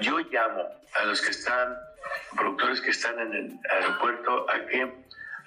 [0.00, 0.62] Yo llamo
[0.94, 1.76] a los que están,
[2.34, 4.90] productores que están en el aeropuerto, a que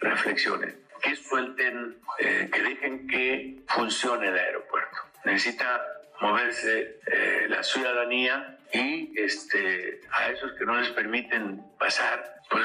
[0.02, 4.98] reflexionen, que suelten, eh, que dejen que funcione el aeropuerto.
[5.26, 5.82] Necesita
[6.22, 12.64] moverse eh, la ciudadanía y este, a esos que no les permiten pasar, pues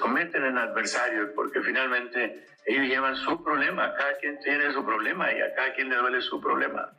[0.00, 5.40] convierten en adversarios porque finalmente ellos llevan su problema, cada quien tiene su problema y
[5.40, 6.90] a cada quien le duele su problema.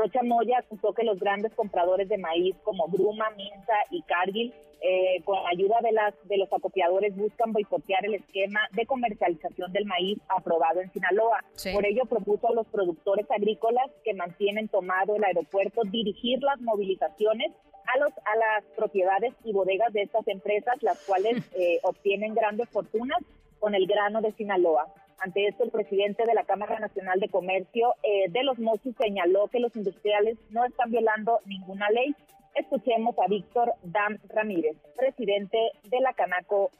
[0.00, 5.20] Rocha Moya acusó que los grandes compradores de maíz como Bruma, Minza y Cargill, eh,
[5.24, 10.18] con ayuda de, las, de los acopiadores, buscan boicotear el esquema de comercialización del maíz
[10.28, 11.44] aprobado en Sinaloa.
[11.52, 11.72] Sí.
[11.74, 17.52] Por ello propuso a los productores agrícolas que mantienen tomado el aeropuerto dirigir las movilizaciones
[17.86, 22.70] a, los, a las propiedades y bodegas de estas empresas, las cuales eh, obtienen grandes
[22.70, 23.20] fortunas
[23.58, 24.86] con el grano de Sinaloa.
[25.20, 29.48] Ante esto, el presidente de la Cámara Nacional de Comercio eh, de los Mochis señaló
[29.48, 32.14] que los industriales no están violando ninguna ley.
[32.54, 36.70] Escuchemos a Víctor Dam Ramírez, presidente de la Canaco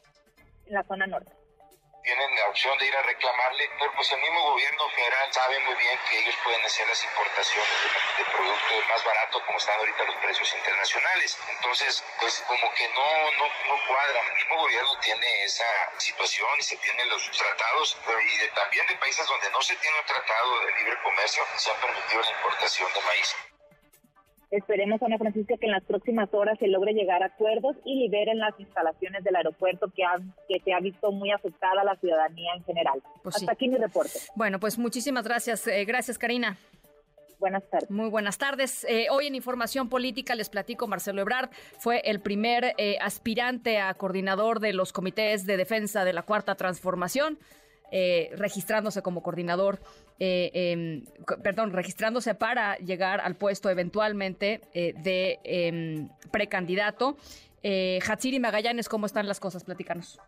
[0.66, 1.39] en la zona norte
[2.02, 5.74] tienen la opción de ir a reclamarle, pero pues el mismo gobierno federal sabe muy
[5.74, 7.70] bien que ellos pueden hacer las importaciones
[8.18, 11.38] de, productos más baratos como están ahorita los precios internacionales.
[11.48, 14.26] Entonces, pues como que no, no, no cuadran.
[14.26, 18.96] El mismo gobierno tiene esa situación y se tienen los tratados, y de, también de
[18.96, 22.92] países donde no se tiene un tratado de libre comercio, se ha permitido la importación
[22.92, 23.36] de maíz.
[24.50, 28.38] Esperemos, Ana Francisca, que en las próximas horas se logre llegar a acuerdos y liberen
[28.38, 32.54] las instalaciones del aeropuerto que, han, que se ha visto muy afectada a la ciudadanía
[32.56, 33.00] en general.
[33.22, 33.52] Pues Hasta sí.
[33.52, 34.18] aquí mi reporte.
[34.34, 35.66] Bueno, pues muchísimas gracias.
[35.68, 36.56] Eh, gracias, Karina.
[37.38, 37.90] Buenas tardes.
[37.90, 38.84] Muy buenas tardes.
[38.88, 43.94] Eh, hoy en Información Política les platico, Marcelo Ebrard fue el primer eh, aspirante a
[43.94, 47.38] coordinador de los comités de defensa de la Cuarta Transformación.
[47.90, 49.80] eh, registrándose como coordinador,
[50.20, 51.04] eh, em,
[51.42, 57.16] perdón, registrándose para llegar al puesto eventualmente eh, de em, precandidato.
[57.62, 59.64] Eh, Hatsiri Magallanes, ¿cómo están las cosas?
[59.64, 60.20] Platícanos.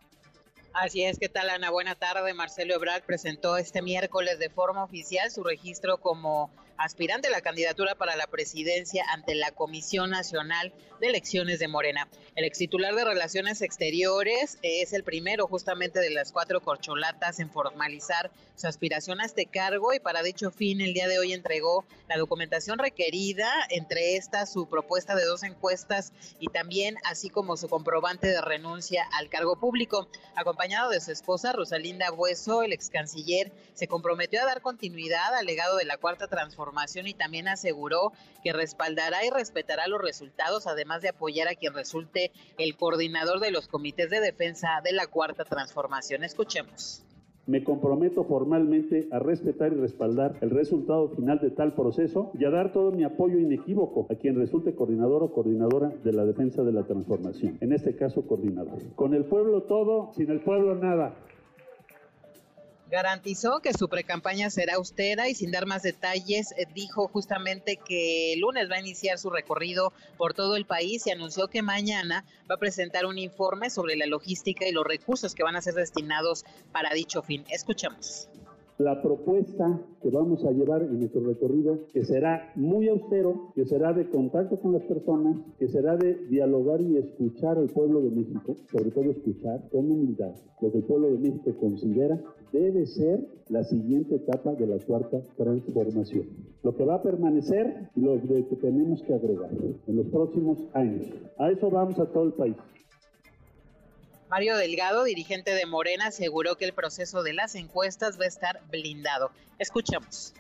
[0.73, 1.71] Así es, ¿qué tal Ana?
[1.71, 2.33] Buena tarde.
[2.33, 7.95] Marcelo Ebrard presentó este miércoles de forma oficial su registro como aspirante a la candidatura
[7.95, 12.09] para la presidencia ante la Comisión Nacional de Elecciones de Morena.
[12.37, 17.51] El ex titular de Relaciones Exteriores es el primero justamente de las cuatro corcholatas en
[17.51, 21.85] formalizar su aspiración a este cargo y para dicho fin el día de hoy entregó
[22.09, 27.69] la documentación requerida, entre estas su propuesta de dos encuestas y también así como su
[27.69, 30.09] comprobante de renuncia al cargo público.
[30.37, 35.47] Acompañado de su esposa Rosalinda Bueso, el ex canciller se comprometió a dar continuidad al
[35.47, 36.62] legado de la cuarta transformación
[37.07, 42.31] y también aseguró que respaldará y respetará los resultados, además de apoyar a quien resulte
[42.59, 46.25] el coordinador de los comités de defensa de la cuarta transformación.
[46.25, 47.05] Escuchemos.
[47.45, 52.51] Me comprometo formalmente a respetar y respaldar el resultado final de tal proceso y a
[52.51, 56.73] dar todo mi apoyo inequívoco a quien resulte coordinador o coordinadora de la defensa de
[56.73, 57.59] la transformación.
[57.61, 58.79] En este caso, coordinador.
[58.95, 61.17] Con el pueblo todo, sin el pueblo nada.
[62.93, 68.35] Garantizó que su precampaña será austera y sin dar más detalles eh, dijo justamente que
[68.35, 72.27] el lunes va a iniciar su recorrido por todo el país y anunció que mañana
[72.51, 75.73] va a presentar un informe sobre la logística y los recursos que van a ser
[75.73, 77.47] destinados para dicho fin.
[77.49, 78.29] Escuchamos.
[78.79, 83.93] La propuesta que vamos a llevar en nuestro recorrido, que será muy austero, que será
[83.93, 88.57] de contacto con las personas, que será de dialogar y escuchar al pueblo de México,
[88.71, 93.65] sobre todo escuchar con humildad lo que el pueblo de México considera debe ser la
[93.65, 96.27] siguiente etapa de la cuarta transformación.
[96.63, 99.51] Lo que va a permanecer y lo que tenemos que agregar
[99.87, 101.05] en los próximos años.
[101.37, 102.57] A eso vamos a todo el país.
[104.33, 108.63] Mario Delgado, dirigente de Morena, aseguró que el proceso de las encuestas va a estar
[108.71, 109.31] blindado.
[109.59, 110.33] Escuchamos.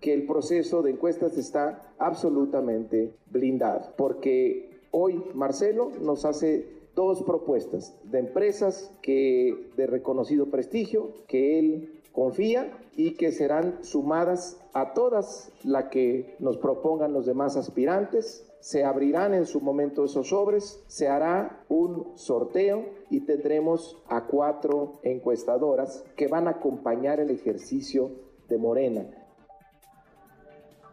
[0.00, 7.94] que el proceso de encuestas está absolutamente blindado, porque hoy Marcelo nos hace dos propuestas
[8.04, 15.52] de empresas que de reconocido prestigio, que él confía y que serán sumadas a todas
[15.64, 18.46] las que nos propongan los demás aspirantes.
[18.62, 25.00] Se abrirán en su momento esos sobres, se hará un sorteo y tendremos a cuatro
[25.02, 28.12] encuestadoras que van a acompañar el ejercicio
[28.48, 29.04] de Morena.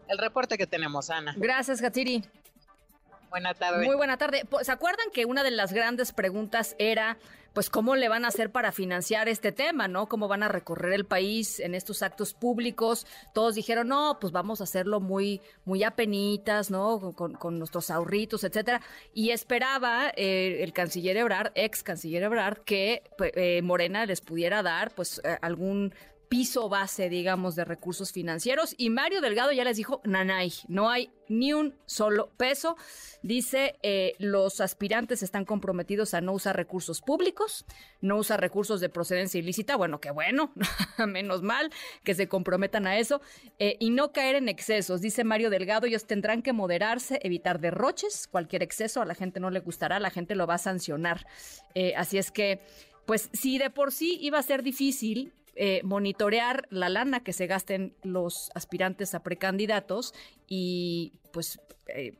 [0.08, 1.36] El reporte que tenemos, Ana.
[1.38, 2.24] Gracias, Hatsiri.
[3.30, 3.86] Buena tarde.
[3.86, 4.44] Muy buena tarde.
[4.62, 7.18] ¿Se acuerdan que una de las grandes preguntas era,
[7.54, 10.08] pues, cómo le van a hacer para financiar este tema, ¿no?
[10.08, 13.06] ¿Cómo van a recorrer el país en estos actos públicos?
[13.34, 17.14] Todos dijeron, no, pues vamos a hacerlo muy, muy apenitas, ¿no?
[17.14, 18.82] Con, con nuestros ahorritos, etcétera.
[19.14, 24.64] Y esperaba eh, el canciller Ebrard, ex canciller Ebrard, que pues, eh, Morena les pudiera
[24.64, 25.94] dar, pues, eh, algún
[26.30, 28.76] piso base, digamos, de recursos financieros.
[28.78, 32.78] Y Mario Delgado ya les dijo, nanay, no hay ni un solo peso.
[33.24, 37.66] Dice, eh, los aspirantes están comprometidos a no usar recursos públicos,
[38.02, 39.76] no usar recursos de procedencia ilícita.
[39.76, 40.54] Bueno, qué bueno,
[41.08, 41.72] menos mal
[42.04, 43.22] que se comprometan a eso.
[43.58, 45.02] eh, y no caer en excesos.
[45.02, 48.28] Dice Mario Delgado, ellos tendrán que moderarse, evitar derroches.
[48.28, 51.26] Cualquier exceso a la gente no le gustará, la gente lo va a sancionar.
[51.74, 52.60] Eh, así es que,
[53.08, 57.48] pues, si de por sí iba a ser difícil eh, monitorear la lana que se
[57.48, 60.14] gasten los aspirantes a precandidatos
[60.48, 62.14] y pues, eh,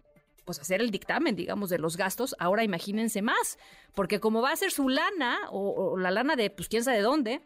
[0.46, 2.36] pues hacer el dictamen, digamos, de los gastos.
[2.40, 3.58] Ahora imagínense más,
[3.94, 7.04] porque como va a ser su lana o, la lana de pues quién sabe de
[7.04, 7.42] dónde,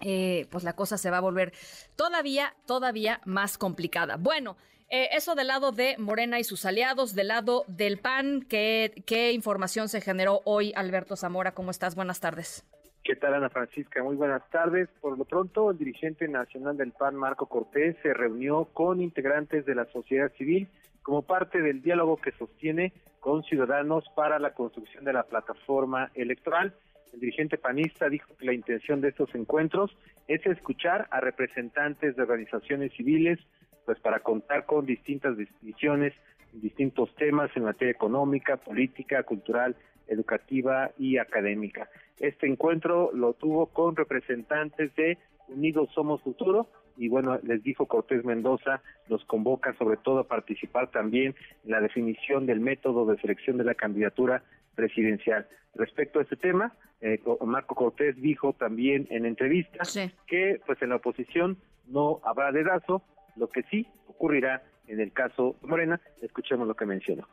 [0.00, 1.52] eh, pues la cosa se va a volver
[1.96, 4.16] todavía, todavía más complicada.
[4.16, 4.56] Bueno.
[4.92, 9.32] eh, eso del lado de Morena y sus aliados, del lado del PAN, ¿qué, ¿qué
[9.32, 11.54] información se generó hoy, Alberto Zamora?
[11.54, 11.94] ¿Cómo estás?
[11.94, 12.64] Buenas tardes.
[13.10, 14.04] ¿Qué tal, Ana Francisca?
[14.04, 14.88] Muy buenas tardes.
[15.00, 19.74] Por lo pronto, el dirigente nacional del PAN, Marco Cortés, se reunió con integrantes de
[19.74, 20.68] la sociedad civil
[21.02, 26.72] como parte del diálogo que sostiene con ciudadanos para la construcción de la plataforma electoral.
[27.12, 29.90] El dirigente panista dijo que la intención de estos encuentros
[30.28, 33.40] es escuchar a representantes de organizaciones civiles,
[33.86, 36.14] pues para contar con distintas visiones,
[36.52, 39.74] distintos temas en materia económica, política, cultural,
[40.10, 41.88] educativa y académica.
[42.18, 45.16] Este encuentro lo tuvo con representantes de
[45.48, 50.90] Unidos Somos Futuro y bueno, les dijo Cortés Mendoza, los convoca sobre todo a participar
[50.90, 51.34] también
[51.64, 54.42] en la definición del método de selección de la candidatura
[54.74, 55.48] presidencial.
[55.74, 59.78] Respecto a este tema, eh, Marco Cortés dijo también en entrevista
[60.26, 61.56] que pues en la oposición
[61.86, 63.02] no habrá dedazo,
[63.36, 67.28] lo que sí ocurrirá en el caso de Morena, escuchemos lo que mencionó.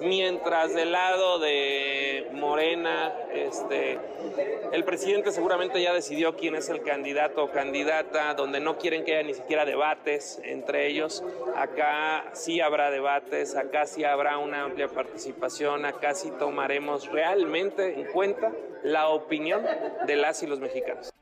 [0.00, 3.98] Mientras del lado de Morena, este,
[4.72, 9.16] el presidente seguramente ya decidió quién es el candidato o candidata, donde no quieren que
[9.16, 11.24] haya ni siquiera debates entre ellos.
[11.56, 18.06] Acá sí habrá debates, acá sí habrá una amplia participación, acá sí tomaremos realmente en
[18.12, 18.52] cuenta
[18.84, 19.64] la opinión
[20.06, 21.12] de las y los mexicanos.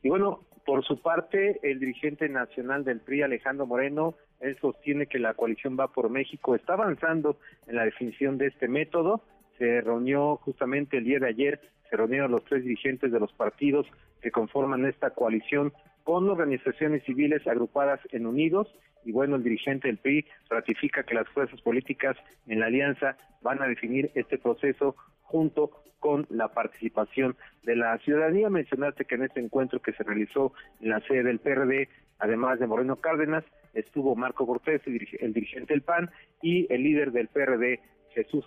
[0.00, 5.18] Y bueno, por su parte, el dirigente nacional del PRI, Alejandro Moreno, él sostiene que
[5.18, 9.22] la coalición Va por México está avanzando en la definición de este método.
[9.58, 13.86] Se reunió justamente el día de ayer, se reunieron los tres dirigentes de los partidos
[14.22, 15.72] que conforman esta coalición
[16.10, 18.66] con organizaciones civiles agrupadas en Unidos.
[19.04, 22.16] Y bueno, el dirigente del PRI ratifica que las fuerzas políticas
[22.48, 28.50] en la alianza van a definir este proceso junto con la participación de la ciudadanía.
[28.50, 31.88] Mencionaste que en este encuentro que se realizó en la sede del PRD,
[32.18, 36.10] además de Moreno Cárdenas, estuvo Marco Cortés, el, dirige- el dirigente del PAN,
[36.42, 37.78] y el líder del PRD,
[38.16, 38.44] Jesús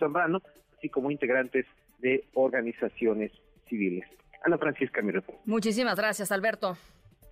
[0.00, 0.42] Zambrano,
[0.76, 1.66] así como integrantes
[2.00, 3.30] de organizaciones
[3.68, 4.08] civiles.
[4.44, 5.40] Ana Francisca, mi reporte.
[5.44, 6.76] Muchísimas gracias, Alberto.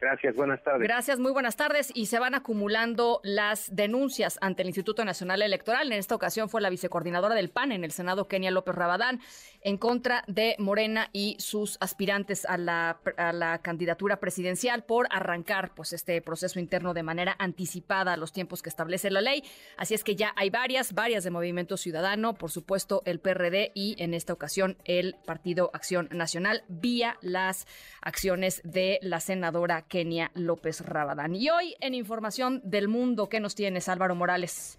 [0.01, 0.83] Gracias, buenas tardes.
[0.83, 1.91] Gracias, muy buenas tardes.
[1.95, 5.91] Y se van acumulando las denuncias ante el Instituto Nacional Electoral.
[5.91, 9.21] En esta ocasión fue la vicecoordinadora del PAN en el Senado, Kenia López Rabadán,
[9.67, 15.75] en contra de Morena y sus aspirantes a la, a la candidatura presidencial por arrancar
[15.75, 19.43] pues, este proceso interno de manera anticipada a los tiempos que establece la ley.
[19.77, 23.97] Así es que ya hay varias, varias de Movimiento Ciudadano, por supuesto el PRD y
[23.99, 27.67] en esta ocasión el Partido Acción Nacional vía las
[28.01, 31.35] acciones de la senadora Kenia López Rabadán.
[31.35, 34.79] Y hoy en Información del Mundo, ¿qué nos tienes, Álvaro Morales?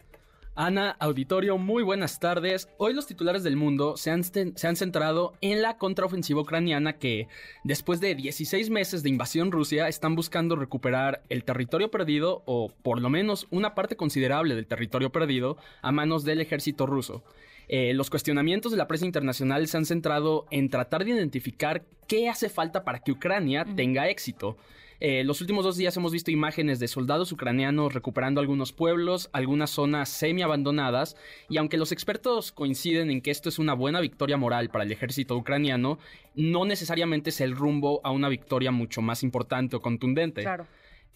[0.60, 2.68] Ana, auditorio, muy buenas tardes.
[2.78, 7.28] Hoy los titulares del mundo se han, se han centrado en la contraofensiva ucraniana que,
[7.64, 13.00] después de 16 meses de invasión rusia, están buscando recuperar el territorio perdido o por
[13.02, 17.24] lo menos una parte considerable del territorio perdido a manos del ejército ruso.
[17.68, 22.30] Eh, los cuestionamientos de la prensa internacional se han centrado en tratar de identificar qué
[22.30, 24.58] hace falta para que Ucrania tenga éxito.
[25.00, 29.70] Eh, los últimos dos días hemos visto imágenes de soldados ucranianos recuperando algunos pueblos, algunas
[29.70, 31.16] zonas semi abandonadas,
[31.50, 34.92] y aunque los expertos coinciden en que esto es una buena victoria moral para el
[34.92, 36.00] ejército ucraniano,
[36.36, 40.42] no necesariamente es el rumbo a una victoria mucho más importante o contundente.
[40.42, 40.66] Claro.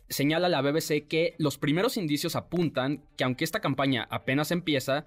[0.09, 5.05] Señala la BBC que los primeros indicios apuntan que aunque esta campaña apenas empieza,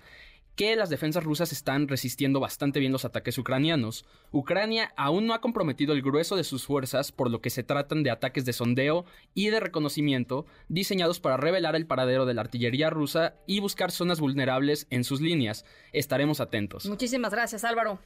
[0.56, 4.04] que las defensas rusas están resistiendo bastante bien los ataques ucranianos.
[4.30, 8.02] Ucrania aún no ha comprometido el grueso de sus fuerzas, por lo que se tratan
[8.02, 12.90] de ataques de sondeo y de reconocimiento diseñados para revelar el paradero de la artillería
[12.90, 15.64] rusa y buscar zonas vulnerables en sus líneas.
[15.92, 16.86] Estaremos atentos.
[16.86, 17.98] Muchísimas gracias, Álvaro.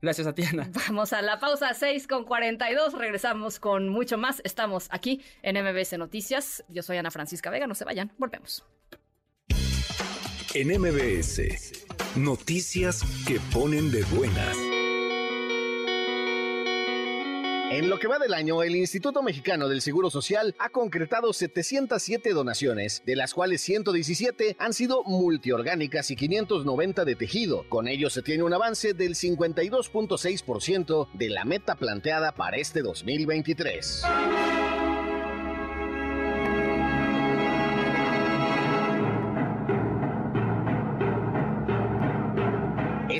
[0.00, 0.68] Gracias a ti, Ana.
[0.88, 2.94] Vamos a la pausa 6 con 42.
[2.94, 4.42] Regresamos con mucho más.
[4.44, 6.64] Estamos aquí en MBS Noticias.
[6.68, 7.68] Yo soy Ana Francisca Vega.
[7.68, 8.12] No se vayan.
[8.18, 8.64] Volvemos.
[10.54, 11.40] En MBS,
[12.14, 14.54] noticias que ponen de buenas.
[17.70, 22.34] En lo que va del año, el Instituto Mexicano del Seguro Social ha concretado 707
[22.34, 27.64] donaciones, de las cuales 117 han sido multiorgánicas y 590 de tejido.
[27.70, 34.02] Con ello se tiene un avance del 52.6% de la meta planteada para este 2023.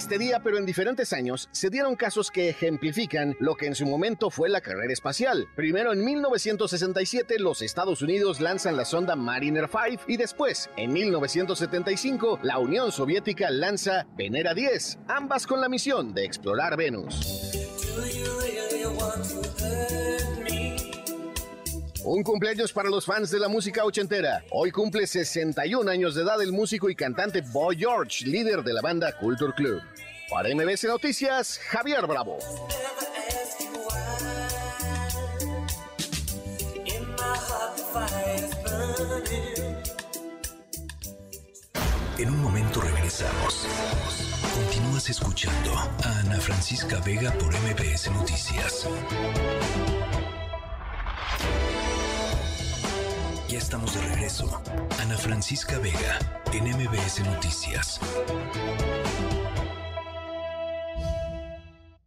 [0.03, 3.86] Este día, pero en diferentes años, se dieron casos que ejemplifican lo que en su
[3.86, 5.46] momento fue la carrera espacial.
[5.55, 12.40] Primero, en 1967, los Estados Unidos lanzan la sonda Mariner 5 y después, en 1975,
[12.42, 17.53] la Unión Soviética lanza Venera 10, ambas con la misión de explorar Venus.
[22.05, 24.42] Un cumpleaños para los fans de la música ochentera.
[24.50, 28.80] Hoy cumple 61 años de edad el músico y cantante Boy George, líder de la
[28.80, 29.80] banda Culture Club.
[30.28, 32.38] Para MBS Noticias, Javier Bravo.
[42.18, 43.66] En un momento regresamos.
[44.55, 48.88] Continúas escuchando a Ana Francisca Vega por MBS Noticias.
[53.62, 54.44] Estamos de regreso.
[55.00, 56.18] Ana Francisca Vega
[56.52, 58.00] en MBS Noticias.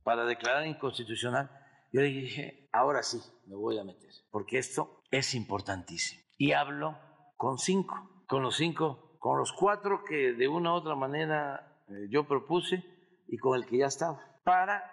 [0.03, 1.49] Para declarar inconstitucional,
[1.93, 6.21] yo le dije, ahora sí me voy a meter, porque esto es importantísimo.
[6.37, 6.99] Y hablo
[7.37, 12.07] con cinco, con los cinco, con los cuatro que de una u otra manera eh,
[12.09, 12.83] yo propuse
[13.29, 14.83] y con el que ya estaba, para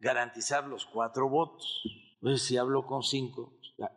[0.00, 1.82] garantizar los cuatro votos.
[2.14, 3.52] Entonces, si hablo con cinco,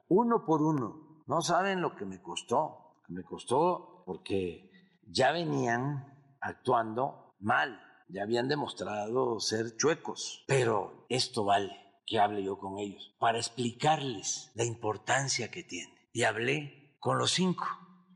[0.10, 2.98] uno por uno, no saben lo que me costó.
[3.08, 4.70] Me costó porque
[5.08, 10.44] ya venían actuando mal, ya habían demostrado ser chuecos.
[10.46, 11.72] Pero esto vale
[12.06, 15.94] que hable yo con ellos para explicarles la importancia que tiene.
[16.12, 17.66] Y hablé con los cinco.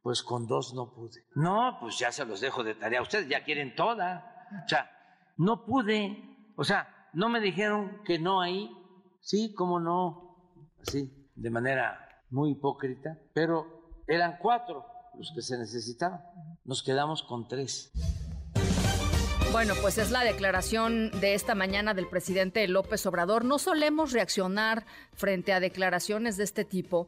[0.03, 1.26] Pues con dos no pude.
[1.36, 3.01] No, pues ya se los dejo de tarea.
[3.01, 4.45] Ustedes ya quieren toda.
[4.66, 4.91] O sea,
[5.38, 6.51] no pude.
[6.57, 8.70] O sea, no me dijeron que no ahí.
[9.22, 10.51] Sí, cómo no.
[10.82, 12.05] Así, de manera
[12.36, 13.18] muy hipócrita.
[13.34, 14.86] Pero eran cuatro
[15.18, 16.22] los que se necesitaban.
[16.66, 17.92] Nos quedamos con tres.
[19.52, 23.46] Bueno, pues es la declaración de esta mañana del presidente López Obrador.
[23.46, 27.08] No solemos reaccionar frente a declaraciones de este tipo.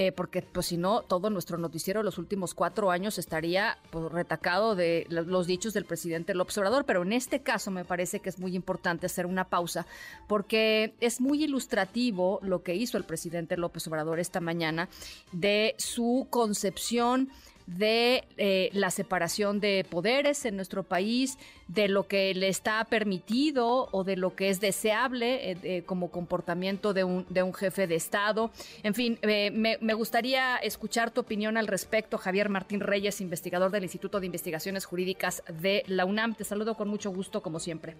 [0.00, 4.12] Eh, porque pues si no, todo nuestro noticiero de los últimos cuatro años estaría pues,
[4.12, 8.28] retacado de los dichos del presidente López Obrador, pero en este caso me parece que
[8.28, 9.86] es muy importante hacer una pausa,
[10.28, 14.88] porque es muy ilustrativo lo que hizo el presidente López Obrador esta mañana
[15.32, 17.30] de su concepción
[17.68, 21.38] de eh, la separación de poderes en nuestro país,
[21.68, 26.10] de lo que le está permitido o de lo que es deseable eh, eh, como
[26.10, 28.50] comportamiento de un, de un jefe de Estado.
[28.82, 33.82] En fin, me, me, gustaría escuchar tu opinión al respecto, Javier Martín Reyes, investigador del
[33.82, 36.34] Instituto de Investigaciones Jurídicas de la UNAM.
[36.34, 37.96] Te saludo con mucho gusto, como siempre.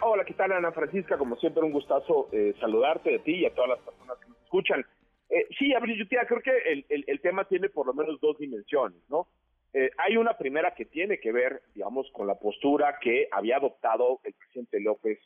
[0.00, 1.16] Hola, ¿qué tal, Ana Francisca?
[1.16, 2.28] Como siempre, un gustazo
[2.60, 4.84] saludarte a ti y a todas las personas que nos escuchan.
[5.30, 8.38] Eh, sí, Abril Yutia, creo que el, el, el, tema tiene por lo menos dos
[8.38, 9.28] dimensiones, ¿no?
[9.74, 14.20] Eh, hay una primera que tiene que ver, digamos, con la postura que había adoptado
[14.24, 15.18] el presidente López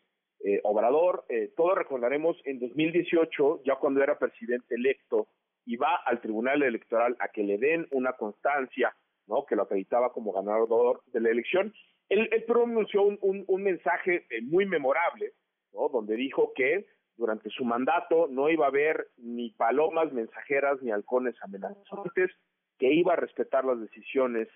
[0.44, 1.24] eh, Obrador.
[1.28, 5.28] Eh, todos recordaremos en 2018, ya cuando era presidente electo,
[5.64, 8.94] y va al Tribunal Electoral a que le den una constancia,
[9.28, 9.46] ¿no?
[9.46, 11.72] Que lo acreditaba como ganador de la elección.
[12.08, 15.32] Él, él pronunció un, un, un mensaje eh, muy memorable,
[15.72, 15.88] ¿no?
[15.88, 16.86] Donde dijo que
[17.22, 22.32] durante su mandato no iba a haber ni palomas mensajeras ni halcones amenazantes,
[22.80, 24.48] que iba a respetar las decisiones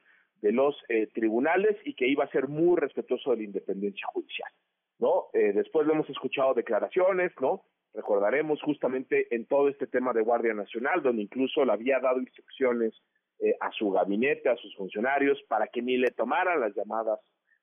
[0.43, 4.51] de los eh, tribunales y que iba a ser muy respetuoso de la independencia judicial.
[4.99, 5.27] ¿no?
[5.33, 7.62] Eh, después lo hemos escuchado declaraciones, ¿no?
[7.95, 12.95] Recordaremos justamente en todo este tema de Guardia Nacional, donde incluso le había dado instrucciones
[13.39, 17.21] eh, a su gabinete, a sus funcionarios, para que ni le tomaran las llamadas,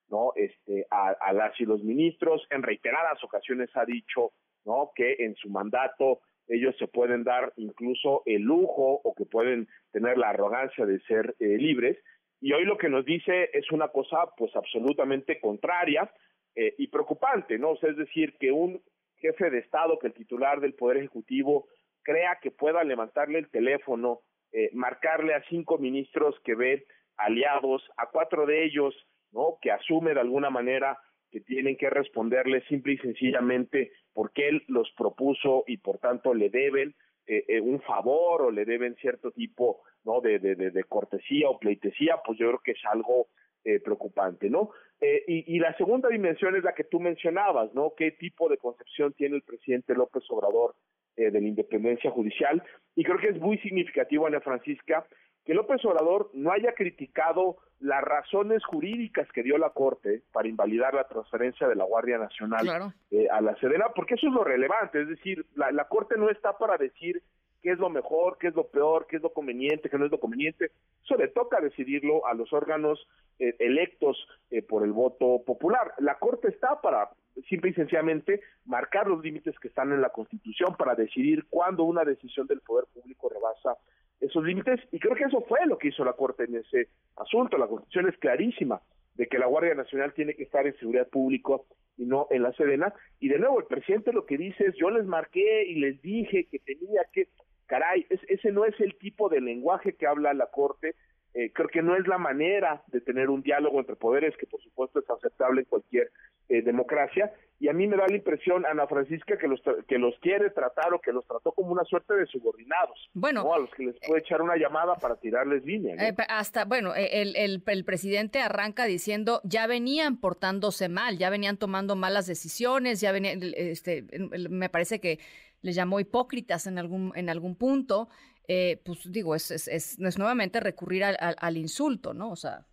[0.08, 0.32] ¿no?
[0.38, 2.47] Este, a, a las y los ministros.
[2.49, 4.32] En reiteradas ocasiones ha dicho
[4.66, 4.91] ¿no?
[4.95, 10.18] Que en su mandato ellos se pueden dar incluso el lujo o que pueden tener
[10.18, 11.97] la arrogancia de ser eh, libres.
[12.41, 16.11] Y hoy lo que nos dice es una cosa pues absolutamente contraria
[16.55, 17.74] eh, y preocupante, ¿no?
[17.82, 18.82] Es decir, que un
[19.18, 21.68] jefe de Estado, que el titular del Poder Ejecutivo
[22.03, 24.20] crea que pueda levantarle el teléfono,
[24.51, 26.86] eh, marcarle a cinco ministros que ve
[27.16, 28.93] aliados, a cuatro de ellos,
[29.32, 29.57] ¿no?
[29.61, 30.99] Que asume de alguna manera
[31.32, 36.49] que tienen que responderle simple y sencillamente porque él los propuso y por tanto le
[36.49, 36.95] deben
[37.26, 41.57] eh, eh, un favor o le deben cierto tipo no de, de, de, cortesía o
[41.57, 43.28] pleitesía, pues yo creo que es algo
[43.64, 44.72] eh, preocupante, ¿no?
[44.99, 47.93] Eh, y, y la segunda dimensión es la que tú mencionabas, ¿no?
[47.95, 50.76] ¿Qué tipo de concepción tiene el presidente López Obrador
[51.16, 52.64] eh, de la independencia judicial.
[52.95, 55.05] Y creo que es muy significativo, Ana Francisca,
[55.45, 60.93] que López Obrador no haya criticado las razones jurídicas que dio la Corte para invalidar
[60.93, 62.93] la transferencia de la Guardia Nacional Claro.
[63.11, 66.29] eh, a la Sedena, porque eso es lo relevante, es decir, la, la Corte no
[66.29, 67.21] está para decir
[67.61, 70.11] qué es lo mejor, qué es lo peor, qué es lo conveniente, qué no es
[70.11, 70.71] lo conveniente,
[71.03, 73.05] eso le toca decidirlo a los órganos
[73.39, 74.17] eh, electos
[74.51, 75.93] eh, por el voto popular.
[75.99, 77.09] La Corte está para
[77.49, 82.03] simple y sencillamente marcar los límites que están en la Constitución para decidir cuándo una
[82.05, 83.77] decisión del poder público rebasa
[84.26, 87.57] esos límites y creo que eso fue lo que hizo la Corte en ese asunto.
[87.57, 88.82] La Constitución es clarísima
[89.15, 91.53] de que la Guardia Nacional tiene que estar en seguridad pública
[91.97, 92.93] y no en la Sedena.
[93.19, 96.47] Y de nuevo, el presidente lo que dice es, yo les marqué y les dije
[96.49, 97.28] que tenía que,
[97.67, 100.95] caray, es- ese no es el tipo de lenguaje que habla la Corte.
[101.36, 104.61] Eh, creo que no es la manera de tener un diálogo entre poderes, que por
[104.61, 106.11] supuesto es aceptable en cualquier
[106.49, 107.34] eh, democracia.
[107.59, 110.49] Y a mí me da la impresión, Ana Francisca, que los, tra- que los quiere
[110.51, 113.09] tratar o que los trató como una suerte de subordinados.
[113.13, 113.53] Bueno, ¿no?
[113.55, 115.95] A los que les puede echar una llamada para tirarles línea.
[115.95, 116.01] ¿no?
[116.03, 121.29] Eh, hasta, bueno, eh, el, el- el presidente arranca diciendo, ya venían portándose mal, ya
[121.31, 124.03] venían tomando malas decisiones, ya venían, este,
[124.49, 125.19] me parece que
[125.61, 128.09] les llamó hipócritas en algún, en algún punto.
[128.47, 132.31] Eh, pues digo, es, es, es, es nuevamente recurrir al, al- al insulto, ¿no?
[132.31, 132.65] O sea,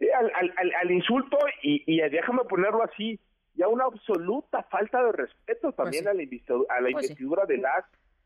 [0.00, 0.30] Eh, al,
[0.80, 3.20] al, insulto y, y déjame ponerlo así,
[3.54, 6.22] ya una absoluta falta de respeto también a la,
[6.68, 7.16] a la Pues sí.
[7.16, 7.84] investidura de las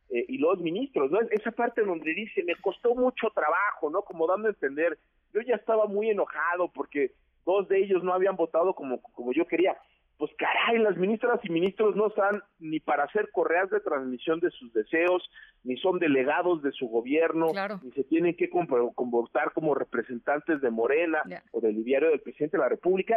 [0.08, 1.20] eh, y los ministros, ¿no?
[1.30, 4.02] Esa parte donde dice, me costó mucho trabajo, ¿no?
[4.02, 4.98] Como dando a entender,
[5.34, 7.12] yo ya estaba muy enojado porque
[7.44, 9.76] dos de ellos no habían votado como, como yo quería.
[10.18, 14.50] Pues caray, las ministras y ministros no están ni para hacer correas de transmisión de
[14.50, 15.30] sus deseos,
[15.62, 17.46] ni son delegados de su gobierno,
[17.84, 22.56] ni se tienen que compor- comportar como representantes de Morena o del diario del presidente
[22.56, 23.16] de la República.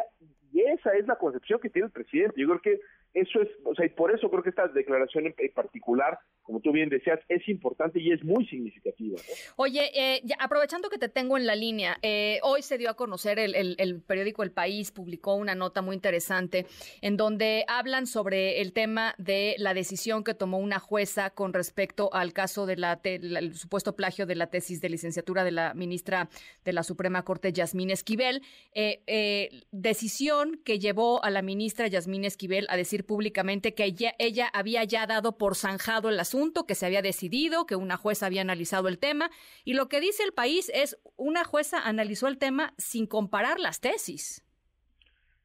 [0.51, 2.39] Y esa es la concepción que tiene el presidente.
[2.39, 2.79] Yo creo que
[3.13, 6.71] eso es, o sea, y por eso creo que esta declaración en particular, como tú
[6.71, 9.17] bien decías, es importante y es muy significativa.
[9.57, 12.95] Oye, eh, ya, aprovechando que te tengo en la línea, eh, hoy se dio a
[12.95, 16.65] conocer el, el- periódico El País, publicó una nota muy interesante
[17.01, 22.13] en donde hablan sobre el tema de la decisión que tomó una jueza con respecto
[22.13, 22.85] al caso del
[23.55, 26.29] supuesto plagio de la tesis de licenciatura de la ministra
[26.63, 28.41] de la Suprema Corte, Yasmín Esquivel.
[28.73, 29.49] Eh, eh,
[30.63, 35.37] que llevó a la ministra Yasmín Esquivel a decir públicamente que ella, había ya dado
[35.37, 39.29] por zanjado el asunto, que se había decidido, que una jueza había analizado el tema.
[39.63, 43.81] Y lo que dice el país es, una jueza analizó el tema sin comparar las
[43.81, 44.45] tesis.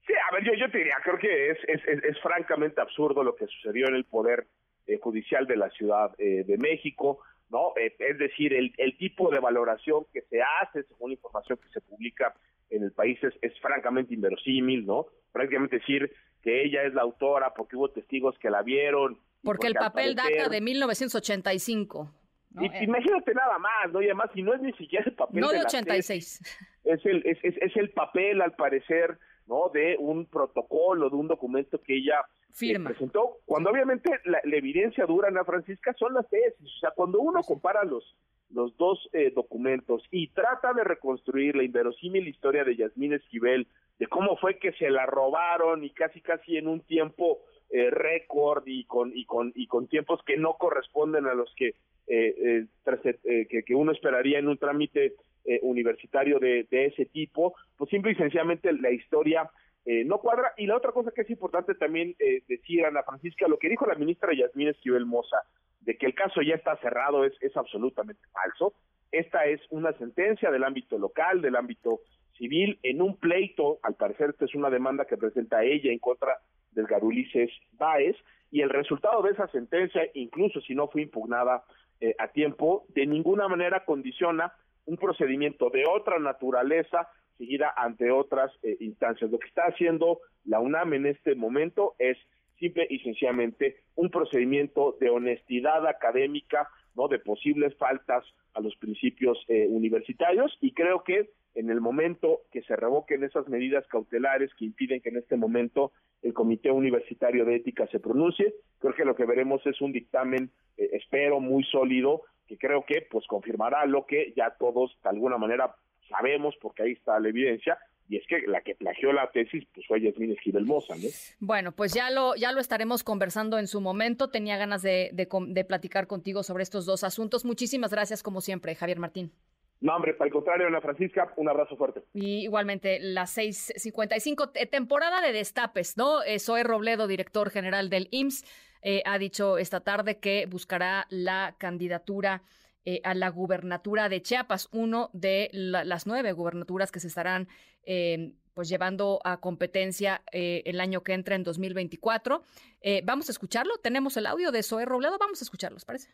[0.07, 3.97] Sí, a ver, yo, te diría, creo que es, francamente absurdo lo que sucedió en
[3.97, 4.47] el Poder
[4.87, 7.21] eh, Judicial de la Ciudad eh, de México,
[7.51, 7.73] ¿no?
[7.77, 11.81] Eh, es decir, el tipo de valoración que se hace según la información que se
[11.81, 12.35] publica
[12.71, 15.07] en el país es, es francamente inverosímil, ¿no?
[15.33, 16.11] Prácticamente decir
[16.43, 19.15] que ella es la autora porque hubo testigos que la vieron.
[19.43, 22.13] y Porque el papel parecer- data de 1985.
[22.51, 22.63] ¿no?
[22.65, 24.01] Y- Eh, imagínate nada más, ¿no?
[24.01, 26.41] Y además, si no es ni siquiera el papel no de la 86.
[26.85, 31.29] es el es, es, es el papel al parecer no de un protocolo de un
[31.29, 32.91] documento que ella eh, Firma.
[32.91, 37.21] presentó cuando obviamente la, la evidencia dura Ana Francisca son las tesis o sea cuando
[37.21, 38.17] uno compara los
[38.51, 43.67] los dos eh, documentos y trata de reconstruir la inverosímil historia de Yasmín Esquivel
[43.99, 47.41] de cómo fue que se la robaron y casi casi en un tiempo
[47.71, 51.69] eh, récord y con y con y con tiempos que no corresponden a los que
[51.69, 55.15] eh, eh, tras- eh, que, que uno esperaría en un trámite
[55.47, 59.51] eh, universitario de, de ese tipo, pues simple y sencillamente la historia
[59.87, 60.53] eh, no cuadra.
[60.57, 63.87] Y la otra cosa que es importante también eh, decir, Ana Francisca, lo que dijo
[63.87, 65.39] la ministra Yasmín Esquivel Moza,
[65.81, 68.75] de que el caso ya está cerrado, es, absolutamente falso.
[69.13, 72.01] Esta es una sentencia del ámbito local, del ámbito
[72.37, 76.37] civil, en un pleito, al parecer esta es una demanda que presenta ella en contra
[76.73, 78.17] del Garulices Báez,
[78.51, 81.63] y el resultado de esa sentencia, incluso si no fue impugnada
[82.01, 84.53] eh, a tiempo, de ninguna manera condiciona
[84.87, 89.31] un procedimiento de otra naturaleza seguida ante otras eh, instancias.
[89.31, 92.17] Lo que está haciendo la UNAM en este momento es
[92.59, 98.25] simple y sencillamente un procedimiento de honestidad académica, no de posibles faltas
[98.55, 103.49] a los principios eh, universitarios y creo que en el momento que se revoquen esas
[103.49, 108.55] medidas cautelares que impiden que en este momento el Comité Universitario de Ética se pronuncie,
[108.79, 113.03] creo que lo que veremos es un dictamen, eh, espero, muy sólido, que creo que
[113.11, 115.75] pues confirmará lo que ya todos de alguna manera
[116.09, 117.79] sabemos, porque ahí está la evidencia,
[118.09, 121.09] y es que la que plagió la tesis pues fue Yasmín Esquivel Moza, ¿no?
[121.41, 124.31] Bueno, pues ya lo, ya lo estaremos conversando en su momento.
[124.31, 127.45] Tenía ganas de, de de platicar contigo sobre estos dos asuntos.
[127.45, 129.33] Muchísimas gracias, como siempre, Javier Martín.
[129.81, 132.01] No, hombre, para el contrario, Ana Francisca, un abrazo fuerte.
[132.15, 136.23] Y igualmente, las 6.55, te- temporada de destapes, ¿no?
[136.23, 138.45] Eh, Zoe Robledo, director general del IMSS,
[138.83, 142.43] eh, ha dicho esta tarde que buscará la candidatura
[142.85, 147.49] eh, a la gubernatura de Chiapas, uno de la- las nueve gubernaturas que se estarán
[147.85, 152.43] eh, pues llevando a competencia el año que entra en 2024.
[152.81, 153.77] Eh, vamos a escucharlo.
[153.83, 155.19] Tenemos el audio de Zoe Robledo.
[155.19, 156.09] Vamos a escucharlo, ¿les parece?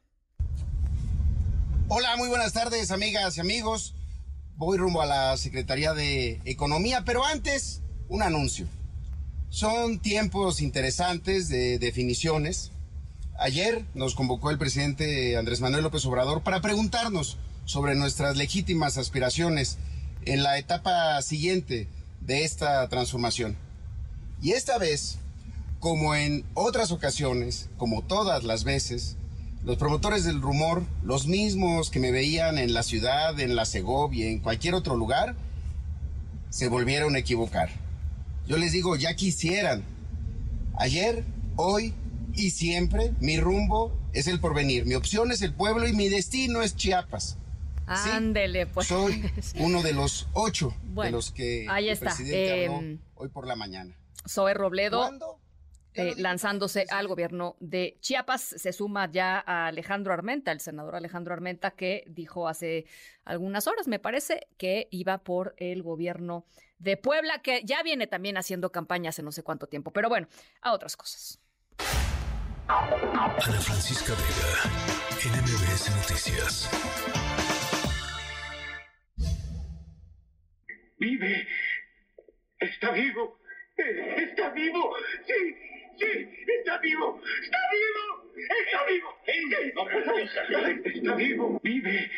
[1.88, 3.94] Hola, muy buenas tardes, amigas y amigos.
[4.56, 8.66] Voy rumbo a la Secretaría de Economía, pero antes, un anuncio.
[9.52, 12.72] Son tiempos interesantes de definiciones.
[13.38, 17.36] Ayer nos convocó el presidente Andrés Manuel López Obrador para preguntarnos
[17.66, 19.76] sobre nuestras legítimas aspiraciones
[20.24, 21.86] en la etapa siguiente
[22.22, 23.58] de esta transformación.
[24.40, 25.18] Y esta vez,
[25.80, 29.18] como en otras ocasiones, como todas las veces,
[29.64, 34.30] los promotores del rumor, los mismos que me veían en la ciudad, en la Segovia,
[34.30, 35.36] en cualquier otro lugar,
[36.48, 37.81] se volvieron a equivocar.
[38.52, 39.82] Yo les digo, ya quisieran.
[40.78, 41.24] Ayer,
[41.56, 41.94] hoy
[42.34, 44.84] y siempre, mi rumbo es el porvenir.
[44.84, 47.38] Mi opción es el pueblo y mi destino es Chiapas.
[47.86, 48.88] Ándele, pues.
[48.88, 49.24] Soy
[49.58, 53.46] uno de los ocho Bueno, de los que ahí el presidente habló Em, hoy por
[53.46, 53.96] la mañana.
[54.28, 55.38] Zoe Robledo.
[55.94, 58.42] eh, lanzándose al gobierno de Chiapas.
[58.42, 62.84] Se suma ya a Alejandro Armenta, el senador Alejandro Armenta, que dijo hace
[63.24, 66.44] algunas horas, me parece, que iba por el gobierno
[66.82, 69.92] de Puebla, que ya viene también haciendo campaña hace no sé cuánto tiempo.
[69.92, 70.26] Pero bueno,
[70.60, 71.40] a otras cosas.
[72.68, 74.50] Ana Francisca Vega,
[75.24, 76.70] en MBS Noticias.
[80.98, 81.46] Vive.
[82.58, 83.38] Está vivo.
[83.76, 84.94] Está vivo.
[85.26, 85.56] Sí,
[85.98, 86.28] sí,
[86.58, 87.20] está vivo.
[87.42, 88.22] Está vivo.
[88.60, 89.18] Está vivo.
[89.24, 90.98] Sí.
[90.98, 91.60] Está vivo.
[91.62, 92.10] Vive.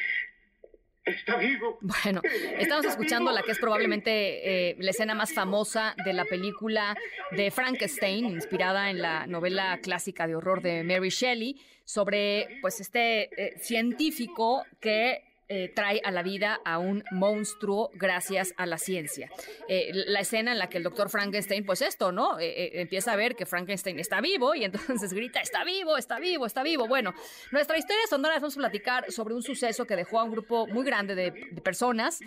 [1.04, 1.78] Está vivo.
[1.82, 2.22] Bueno,
[2.58, 6.96] estamos escuchando la que es probablemente eh, la escena más famosa de la película
[7.32, 13.28] de Frankenstein, inspirada en la novela clásica de horror de Mary Shelley, sobre pues este
[13.36, 19.30] eh, científico que eh, trae a la vida a un monstruo gracias a la ciencia.
[19.68, 22.40] Eh, la escena en la que el doctor Frankenstein, pues esto, ¿no?
[22.40, 26.46] Eh, empieza a ver que Frankenstein está vivo y entonces grita, está vivo, está vivo,
[26.46, 26.88] está vivo.
[26.88, 27.12] Bueno,
[27.52, 30.84] nuestra historia sonora vamos a platicar sobre un suceso que dejó a un grupo muy
[30.84, 31.32] grande de,
[31.62, 32.20] personas.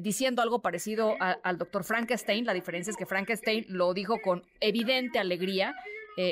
[0.00, 2.44] diciendo algo parecido a- al doctor Frankenstein.
[2.44, 5.74] La diferencia es que Frankenstein lo dijo con evidente alegría.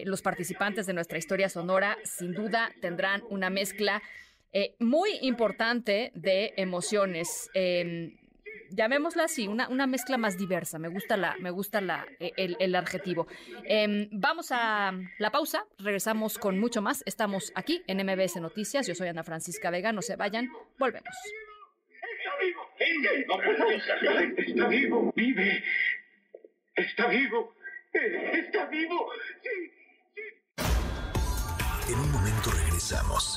[0.05, 4.03] Los participantes de nuestra historia sonora sin duda tendrán una mezcla
[4.59, 7.51] eh, muy importante de emociones.
[7.55, 8.17] eh,
[8.71, 10.79] llamémosla así, una, una mezcla más diversa.
[10.79, 13.27] Me gusta, la, me gusta la, eh, el, el adjetivo.
[13.65, 17.03] Em, vamos a la pausa, regresamos con mucho más.
[17.07, 18.87] Estamos aquí en MBS Noticias.
[18.87, 21.15] Yo soy Ana Francisca Vega, no se vayan, volvemos.
[22.19, 22.63] Está vivo.
[24.39, 25.13] Está vivo.
[25.15, 25.65] Vive.
[26.77, 27.53] Está vivo.
[27.93, 29.09] Está vivo.
[29.43, 29.73] Sí.
[31.93, 33.37] En un momento regresamos.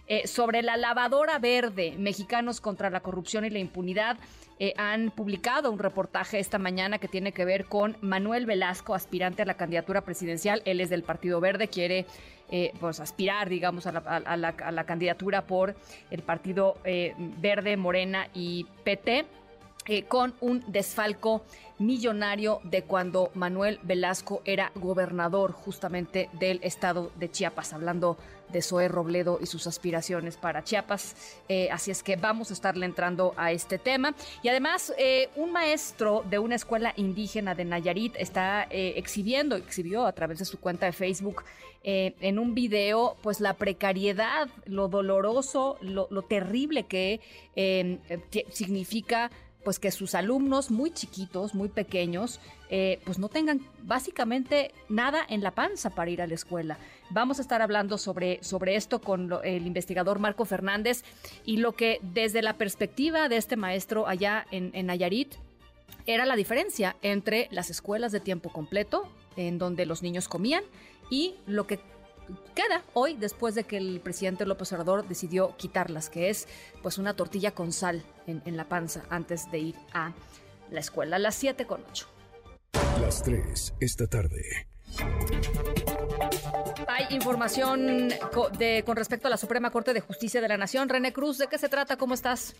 [0.09, 4.17] eh, sobre la lavadora verde, Mexicanos contra la corrupción y la impunidad.
[4.61, 9.43] Eh, han publicado un reportaje esta mañana que tiene que ver con Manuel Velasco, aspirante
[9.43, 10.63] a la candidatura presidencial.
[10.65, 12.07] Él es del Partido Verde, quiere
[12.53, 13.93] eh, pues aspirar, digamos, a
[14.37, 15.75] la, candidatura por
[16.13, 19.27] el Partido Verde, Morena y PT
[20.09, 21.45] con un desfalco
[21.79, 28.17] millonario de cuando Manuel Velasco era gobernador justamente del estado de Chiapas, hablando
[28.49, 31.17] de Zoé Robledo y sus aspiraciones para Chiapas.
[31.49, 34.15] Eh, así es que vamos a estarle entrando a este tema.
[34.43, 40.07] Y además, eh, un maestro de una escuela indígena de Nayarit está eh, exhibiendo, exhibió
[40.07, 41.45] a través de su cuenta de Facebook
[41.89, 47.21] en un video, pues la precariedad, lo doloroso, lo, terrible que
[48.51, 49.31] significa
[49.67, 52.39] pues que sus alumnos muy chiquitos, muy pequeños,
[52.71, 56.79] eh, pues no tengan básicamente nada en la panza para ir a la escuela.
[57.11, 61.03] Vamos a estar hablando sobre, sobre esto con el investigador Marco Fernández
[61.45, 65.35] y lo que desde la perspectiva de este maestro allá en, en Nayarit
[66.07, 70.63] era la diferencia entre las escuelas de tiempo completo, en donde los niños comían,
[71.11, 71.81] y lo que
[72.55, 76.49] queda hoy después de que el presidente López Obrador decidió quitarlas, que es
[76.83, 80.13] pues una tortilla con sal en, en la panza antes de ir a
[80.71, 81.17] la escuela.
[81.17, 82.09] A las 7 con 8.
[83.01, 84.67] Las 3 esta tarde.
[86.89, 90.89] Hay información co- de, con respecto a la Suprema Corte de Justicia de la Nación.
[90.89, 91.97] René Cruz, ¿de qué se trata?
[91.97, 92.55] ¿Cómo estás?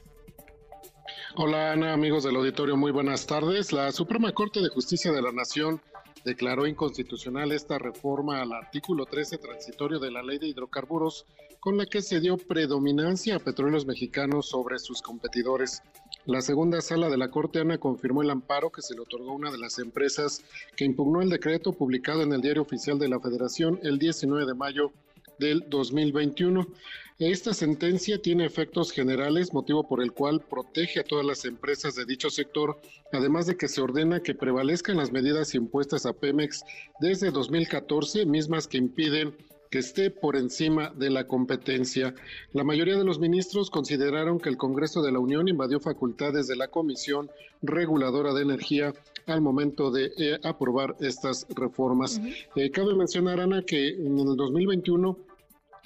[1.37, 3.73] Hola Ana, amigos del auditorio, muy buenas tardes.
[3.73, 5.81] La Suprema Corte de Justicia de la Nación
[6.27, 11.25] declaró inconstitucional esta reforma al artículo 13 transitorio de la Ley de Hidrocarburos,
[11.61, 15.85] con la que se dio predominancia a petróleos mexicanos sobre sus competidores.
[16.25, 19.37] La segunda sala de la Corte Ana confirmó el amparo que se le otorgó a
[19.37, 20.43] una de las empresas
[20.75, 24.55] que impugnó el decreto publicado en el Diario Oficial de la Federación el 19 de
[24.55, 24.91] mayo
[25.39, 26.67] del 2021.
[27.19, 32.05] Esta sentencia tiene efectos generales, motivo por el cual protege a todas las empresas de
[32.05, 32.79] dicho sector,
[33.11, 36.63] además de que se ordena que prevalezcan las medidas impuestas a Pemex
[37.01, 39.35] desde 2014, mismas que impiden
[39.71, 42.15] que esté por encima de la competencia.
[42.53, 46.57] La mayoría de los ministros consideraron que el Congreso de la Unión invadió facultades de
[46.57, 47.31] la Comisión
[47.63, 48.93] Reguladora de Energía
[49.27, 52.21] al momento de eh, aprobar estas reformas.
[52.55, 55.19] Eh, cabe mencionar, Ana, que en el 2021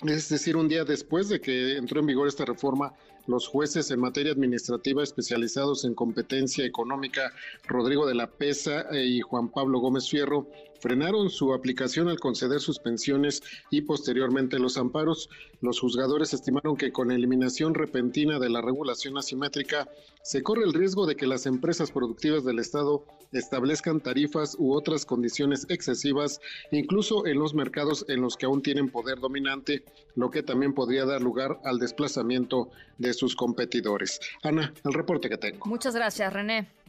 [0.06, 2.94] es decir, un día después de que entró en vigor esta reforma,
[3.26, 7.32] los jueces en materia administrativa especializados en competencia económica,
[7.66, 10.48] Rodrigo de la Pesa eh, y Juan Pablo Gómez Fierro,
[10.80, 15.28] frenaron su aplicación al conceder suspensiones y posteriormente los amparos.
[15.60, 19.88] Los juzgadores estimaron que con eliminación repentina de la regulación asimétrica
[20.22, 25.06] se corre el riesgo de que las empresas productivas del Estado establezcan tarifas u otras
[25.06, 26.40] condiciones excesivas,
[26.72, 29.84] incluso en los mercados en los que aún tienen poder dominante,
[30.16, 34.20] lo que también podría dar lugar al desplazamiento de sus competidores.
[34.42, 35.66] Ana, el reporte que tengo.
[35.66, 36.79] Muchas gracias, René.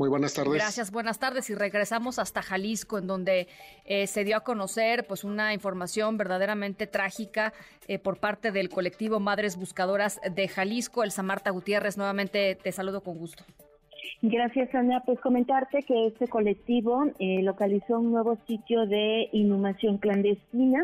[0.00, 0.54] Muy buenas tardes.
[0.54, 1.50] Gracias, buenas tardes.
[1.50, 3.48] Y regresamos hasta Jalisco, en donde
[3.84, 7.52] eh, se dio a conocer pues una información verdaderamente trágica
[7.86, 11.04] eh, por parte del colectivo Madres Buscadoras de Jalisco.
[11.04, 13.44] Elsa Marta Gutiérrez, nuevamente te saludo con gusto.
[14.22, 15.02] Gracias, Ana.
[15.04, 20.82] Pues comentarte que este colectivo eh, localizó un nuevo sitio de inhumación clandestina.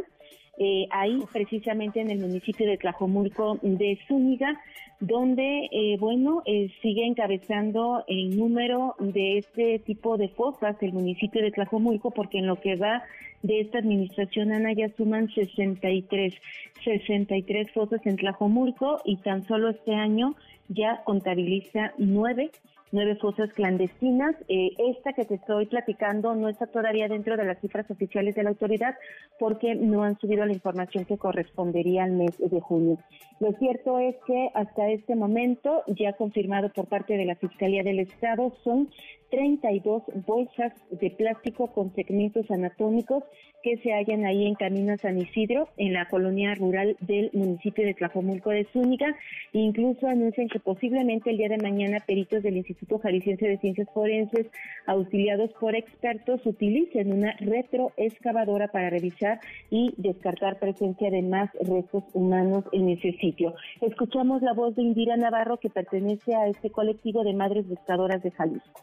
[0.59, 4.59] Eh, ahí precisamente en el municipio de Tlajomulco de Zúñiga,
[5.01, 11.43] donde, eh, bueno, eh, sigue encabezando el número de este tipo de fosas el municipio
[11.43, 13.03] de Tlajomulco, porque en lo que va
[13.43, 16.35] de esta administración, Ana, ya suman 63,
[16.83, 20.35] 63 fosas en Tlajomulco y tan solo este año
[20.69, 22.51] ya contabiliza nueve
[22.93, 24.35] nueve fosas clandestinas.
[24.49, 28.43] Eh, esta que te estoy platicando no está todavía dentro de las cifras oficiales de
[28.43, 28.95] la autoridad
[29.39, 32.99] porque no han subido la información que correspondería al mes de junio.
[33.41, 38.01] Lo cierto es que hasta este momento, ya confirmado por parte de la Fiscalía del
[38.01, 38.89] Estado, son
[39.31, 43.25] 32 bolsas de plástico con segmentos anatómicos
[43.63, 47.95] que se hallan ahí en Camino San Isidro, en la colonia rural del municipio de
[47.95, 49.17] Tlajomulco de Zúñiga.
[49.53, 54.47] Incluso anuncian que posiblemente el día de mañana peritos del Instituto Jalisciense de Ciencias Forenses,
[54.87, 62.65] auxiliados por expertos, utilicen una retroexcavadora para revisar y descartar presencia de más restos humanos
[62.71, 63.55] en ese sitio.
[63.81, 68.31] Escuchamos la voz de Indira Navarro, que pertenece a este colectivo de madres buscadoras de
[68.31, 68.81] Jalisco.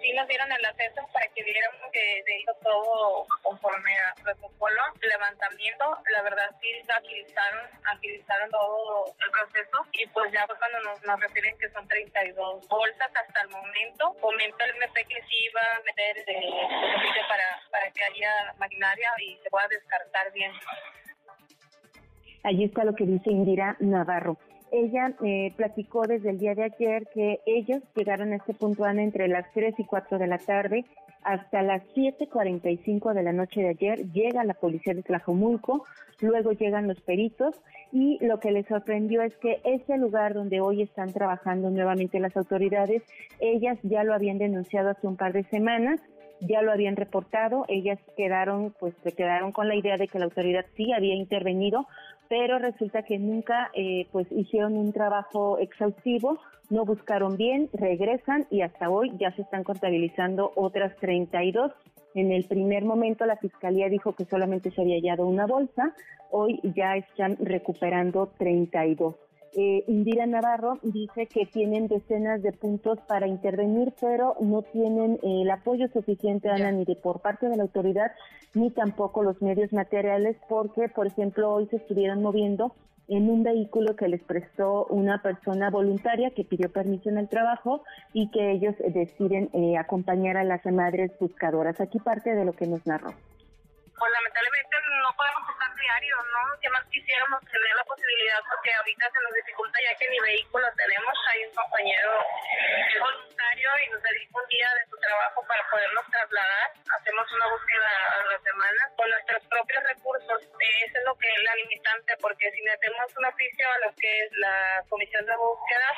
[0.00, 4.82] Sí nos dieron el acceso para que viéramos que se hizo todo conforme a protocolo.
[5.00, 11.02] Levantamiento, la verdad sí agilizaron, agilizaron todo el proceso y pues ya fue cuando nos,
[11.04, 14.14] nos refieren que son 32 bolsas hasta el momento.
[14.20, 19.10] Comentó el MP que sí iba a meter de, de para, para que haya maquinaria
[19.18, 20.52] y se pueda descartar bien.
[22.44, 24.38] Allí está lo que dice Indira Navarro.
[24.70, 29.28] Ella eh, platicó desde el día de ayer que ellos llegaron a este punto entre
[29.28, 30.84] las 3 y 4 de la tarde
[31.22, 34.10] hasta las 7.45 de la noche de ayer.
[34.12, 35.84] Llega la policía de Tlajomulco,
[36.20, 37.54] luego llegan los peritos
[37.92, 42.36] y lo que les sorprendió es que ese lugar donde hoy están trabajando nuevamente las
[42.36, 43.02] autoridades,
[43.40, 46.00] ellas ya lo habían denunciado hace un par de semanas
[46.40, 50.26] ya lo habían reportado, ellas quedaron, pues se quedaron con la idea de que la
[50.26, 51.86] autoridad sí había intervenido,
[52.28, 56.38] pero resulta que nunca eh, pues hicieron un trabajo exhaustivo,
[56.70, 61.72] no buscaron bien, regresan y hasta hoy ya se están contabilizando otras 32.
[62.14, 65.94] En el primer momento la fiscalía dijo que solamente se había hallado una bolsa,
[66.30, 69.27] hoy ya están recuperando 32.
[69.56, 75.42] Eh, Indira Navarro dice que tienen decenas de puntos para intervenir, pero no tienen eh,
[75.42, 78.12] el apoyo suficiente, Ana, ni de por parte de la autoridad,
[78.54, 82.74] ni tampoco los medios materiales, porque, por ejemplo, hoy se estuvieron moviendo
[83.08, 87.82] en un vehículo que les prestó una persona voluntaria que pidió permiso en el trabajo
[88.12, 91.80] y que ellos eh, deciden eh, acompañar a las madres buscadoras.
[91.80, 93.08] Aquí parte de lo que nos narró.
[93.08, 94.76] Pues lamentablemente
[96.68, 100.66] que más quisiéramos tener la posibilidad, porque ahorita se nos dificulta ya que ni vehículo
[100.76, 101.14] tenemos.
[101.32, 102.12] Hay un compañero
[102.52, 106.68] que es voluntario y nos dedica un día de su trabajo para podernos trasladar.
[106.92, 110.40] Hacemos una búsqueda a la semana con nuestros propios recursos.
[110.44, 114.10] Eso es lo que es la limitante, porque si metemos un oficio a lo que
[114.24, 115.88] es la comisión de búsqueda,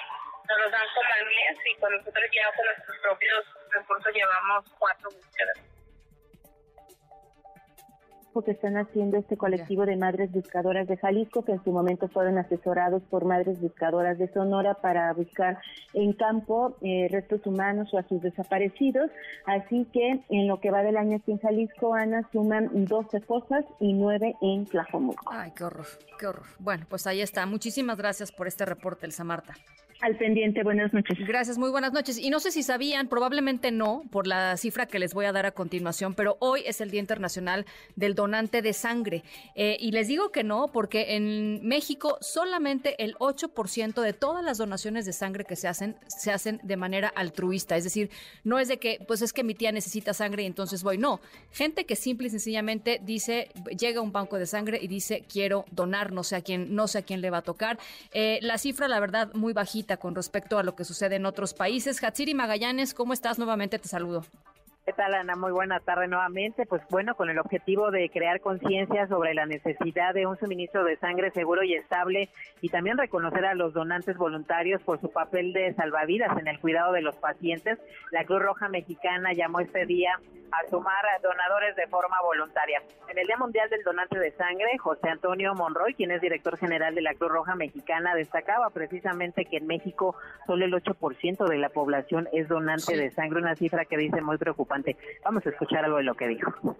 [0.46, 4.64] nos lo dan como al mes y con nosotros ya con nuestros propios recursos llevamos
[4.78, 5.79] cuatro búsquedas
[8.32, 12.38] que están haciendo este colectivo de madres buscadoras de Jalisco, que en su momento fueron
[12.38, 15.58] asesorados por madres buscadoras de Sonora para buscar
[15.92, 19.10] en campo eh, restos humanos o a sus desaparecidos.
[19.46, 23.64] Así que en lo que va del año aquí en Jalisco, Ana, suman 12 fosas
[23.80, 25.24] y 9 en Tlajomulco.
[25.32, 25.86] Ay, qué horror,
[26.18, 26.46] qué horror.
[26.60, 27.44] Bueno, pues ahí está.
[27.46, 29.54] Muchísimas gracias por este reporte, Elsa Marta.
[30.00, 31.18] Al pendiente, buenas noches.
[31.26, 32.16] Gracias, muy buenas noches.
[32.16, 35.44] Y no sé si sabían, probablemente no, por la cifra que les voy a dar
[35.44, 39.22] a continuación, pero hoy es el Día Internacional del Donante de Sangre.
[39.54, 44.56] Eh, y les digo que no, porque en México solamente el 8% de todas las
[44.56, 47.76] donaciones de sangre que se hacen, se hacen de manera altruista.
[47.76, 48.08] Es decir,
[48.42, 50.96] no es de que, pues es que mi tía necesita sangre y entonces voy.
[50.96, 51.20] No,
[51.52, 55.66] gente que simple y sencillamente dice, llega a un banco de sangre y dice, quiero
[55.70, 57.78] donar, no sé a quién, no sé a quién le va a tocar.
[58.12, 61.54] Eh, la cifra, la verdad, muy bajita con respecto a lo que sucede en otros
[61.54, 62.02] países.
[62.02, 63.38] Hatsiri Magallanes, ¿cómo estás?
[63.38, 64.24] Nuevamente te saludo.
[64.90, 65.36] ¿Qué tal, Ana?
[65.36, 66.66] Muy buena tarde nuevamente.
[66.66, 70.96] Pues bueno, con el objetivo de crear conciencia sobre la necesidad de un suministro de
[70.96, 72.28] sangre seguro y estable
[72.60, 76.92] y también reconocer a los donantes voluntarios por su papel de salvavidas en el cuidado
[76.92, 77.78] de los pacientes,
[78.10, 80.18] la Cruz Roja Mexicana llamó este día
[80.50, 82.82] a sumar a donadores de forma voluntaria.
[83.08, 86.96] En el Día Mundial del Donante de Sangre, José Antonio Monroy, quien es director general
[86.96, 90.16] de la Cruz Roja Mexicana, destacaba precisamente que en México
[90.46, 94.36] solo el 8% de la población es donante de sangre, una cifra que dice muy
[94.36, 94.79] preocupante.
[95.24, 96.76] Vamos a escuchar algo de lo que dijo.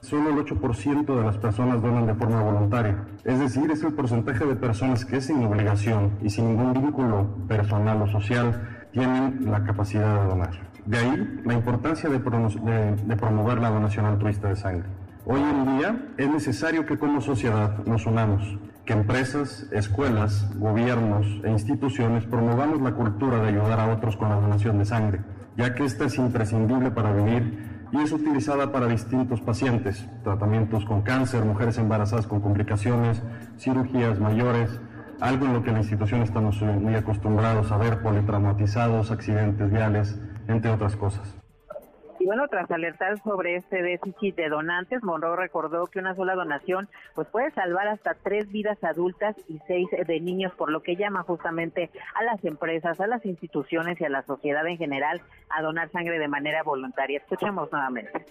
[0.00, 3.04] Solo el 8% de las personas donan de forma voluntaria.
[3.24, 8.02] Es decir, es el porcentaje de personas que sin obligación y sin ningún vínculo personal
[8.02, 10.72] o social tienen la capacidad de donar.
[10.86, 14.88] De ahí la importancia de, promover la donación altruista de sangre.
[15.24, 21.50] Hoy en día es necesario que como sociedad nos unamos, que empresas, escuelas, gobiernos e
[21.50, 25.20] instituciones promovamos la cultura de ayudar a otros con la donación de sangre,
[25.56, 31.02] ya que esta es imprescindible para vivir y es utilizada para distintos pacientes, tratamientos con
[31.02, 33.22] cáncer, mujeres embarazadas con complicaciones,
[33.58, 34.80] cirugías mayores,
[35.20, 40.70] algo en lo que la institución estamos muy acostumbrados a ver, politraumatizados, accidentes viales, entre
[40.70, 41.41] otras cosas.
[42.22, 46.88] Y bueno, tras alertar sobre este déficit de donantes, Monroe recordó que una sola donación
[47.16, 51.24] pues puede salvar hasta tres vidas adultas y seis de niños, por lo que llama
[51.24, 55.20] justamente a las empresas, a las instituciones y a la sociedad en general
[55.50, 57.18] a donar sangre de manera voluntaria.
[57.18, 58.24] Escuchemos nuevamente.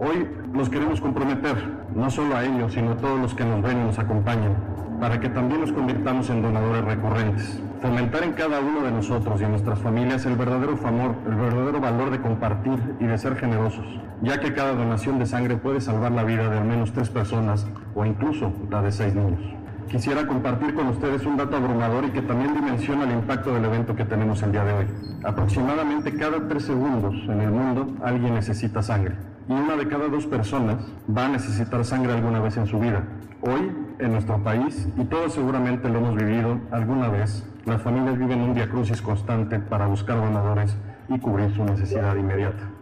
[0.00, 1.56] Hoy nos queremos comprometer,
[1.92, 4.54] no solo a ellos, sino a todos los que nos ven y nos acompañan,
[5.00, 7.60] para que también nos convirtamos en donadores recurrentes.
[7.82, 10.78] Fomentar en cada uno de nosotros y en nuestras familias el verdadero
[11.26, 13.84] el verdadero valor de compartir y de ser generosos,
[14.22, 17.66] ya que cada donación de sangre puede salvar la vida de al menos tres personas
[17.96, 19.40] o incluso la de seis niños.
[19.88, 23.96] Quisiera compartir con ustedes un dato abrumador y que también dimensiona el impacto del evento
[23.96, 24.86] que tenemos el día de hoy.
[25.24, 29.16] Aproximadamente cada tres segundos en el mundo alguien necesita sangre
[29.48, 30.76] y una de cada dos personas
[31.08, 33.02] va a necesitar sangre alguna vez en su vida.
[33.40, 38.40] Hoy, en nuestro país, y todos seguramente lo hemos vivido alguna vez, las familias viven
[38.40, 40.76] un diacrucis constante para buscar donadores
[41.08, 42.77] y cubrir su necesidad inmediata.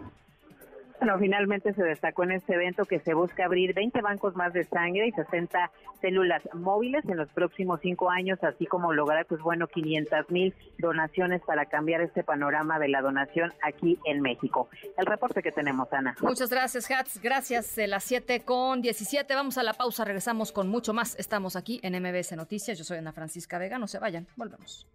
[0.98, 4.64] Bueno, finalmente se destacó en este evento que se busca abrir 20 bancos más de
[4.64, 5.70] sangre y 60
[6.00, 11.42] células móviles en los próximos cinco años, así como lograr, pues bueno, 500 mil donaciones
[11.42, 14.68] para cambiar este panorama de la donación aquí en México.
[14.96, 16.16] El reporte que tenemos, Ana.
[16.20, 17.20] Muchas gracias, Hats.
[17.22, 17.76] Gracias.
[17.76, 19.34] De las 7 con 17.
[19.34, 20.04] Vamos a la pausa.
[20.04, 21.16] Regresamos con mucho más.
[21.18, 22.78] Estamos aquí en MBS Noticias.
[22.78, 23.78] Yo soy Ana Francisca Vega.
[23.78, 24.26] No se vayan.
[24.36, 24.86] Volvemos.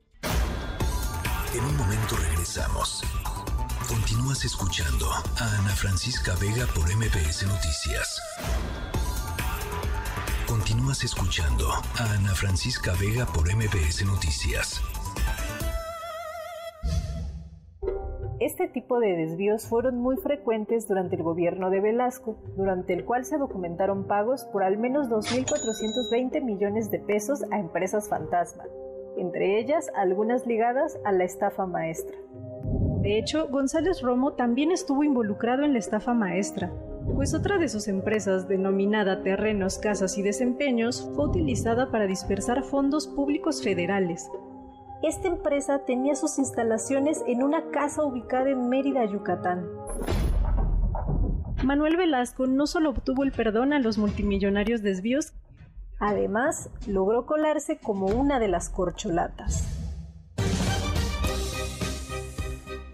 [1.54, 3.04] En un momento regresamos.
[3.92, 8.22] Continúas escuchando a Ana Francisca Vega por MPS Noticias.
[10.48, 11.68] Continúas escuchando
[12.00, 14.82] a Ana Francisca Vega por MPS Noticias.
[18.40, 23.26] Este tipo de desvíos fueron muy frecuentes durante el gobierno de Velasco, durante el cual
[23.26, 28.64] se documentaron pagos por al menos 2.420 millones de pesos a empresas fantasma,
[29.18, 32.16] entre ellas algunas ligadas a la estafa maestra.
[33.02, 36.72] De hecho, González Romo también estuvo involucrado en la estafa maestra,
[37.16, 43.08] pues otra de sus empresas, denominada Terrenos, Casas y Desempeños, fue utilizada para dispersar fondos
[43.08, 44.30] públicos federales.
[45.02, 49.66] Esta empresa tenía sus instalaciones en una casa ubicada en Mérida, Yucatán.
[51.64, 55.34] Manuel Velasco no solo obtuvo el perdón a los multimillonarios desvíos,
[56.02, 59.81] Además, logró colarse como una de las corcholatas.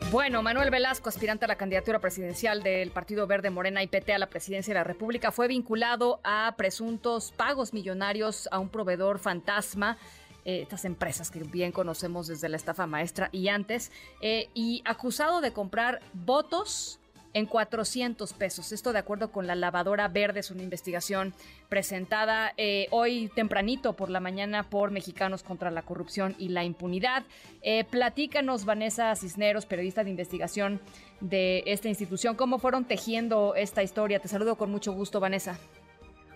[0.09, 4.17] Bueno, Manuel Velasco, aspirante a la candidatura presidencial del Partido Verde Morena y PT a
[4.17, 9.97] la presidencia de la República, fue vinculado a presuntos pagos millonarios a un proveedor fantasma.
[10.45, 13.91] Eh, estas empresas que bien conocemos desde la estafa maestra y antes,
[14.21, 17.01] eh, y acusado de comprar votos
[17.37, 18.71] en 400 pesos.
[18.71, 21.33] Esto de acuerdo con la lavadora verde, es una investigación
[21.69, 27.25] presentada eh, hoy tempranito por la mañana por Mexicanos contra la Corrupción y la Impunidad.
[27.61, 30.79] Eh, platícanos, Vanessa Cisneros, periodista de investigación
[31.21, 34.19] de esta institución, cómo fueron tejiendo esta historia.
[34.19, 35.59] Te saludo con mucho gusto, Vanessa.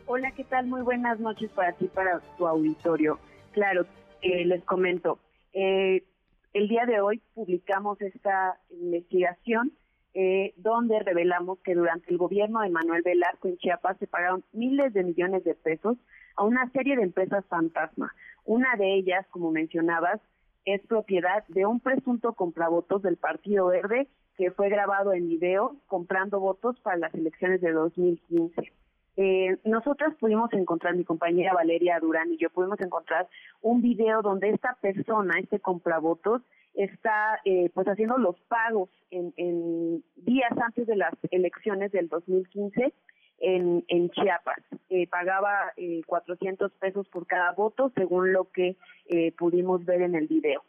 [0.06, 0.68] Hola, ¿qué tal?
[0.68, 3.18] Muy buenas noches para ti, para tu auditorio.
[3.54, 3.88] Claro,
[4.22, 5.18] eh, les comento.
[5.52, 9.72] el día de hoy publicamos esta investigación
[10.14, 14.94] eh, donde revelamos que durante el gobierno de Manuel Velasco en Chiapas se pagaron miles
[14.94, 15.98] de millones de pesos
[16.36, 18.14] a una serie de empresas fantasma.
[18.46, 20.20] Una de ellas, como mencionabas,
[20.66, 24.08] es propiedad de un presunto compravotos del Partido Verde
[24.38, 28.72] que fue grabado en video comprando votos para las elecciones de 2015.
[29.18, 33.28] Eh, nosotras pudimos encontrar, mi compañera Valeria Durán y yo pudimos encontrar
[33.62, 36.42] un video donde esta persona, este compravotos,
[36.74, 42.94] está eh, pues haciendo los pagos en, días antes de las elecciones del 2015
[43.40, 44.60] en, en Chiapas.
[44.90, 50.16] Eh, pagaba eh, 400 pesos por cada voto, según lo que eh, pudimos ver en
[50.16, 50.64] el video.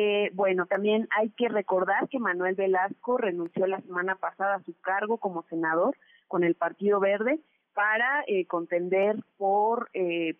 [0.00, 4.72] Eh, bueno, también hay que recordar que Manuel Velasco renunció la semana pasada a su
[4.80, 5.96] cargo como senador
[6.28, 7.40] con el Partido Verde
[7.74, 10.36] para eh, contender por, eh,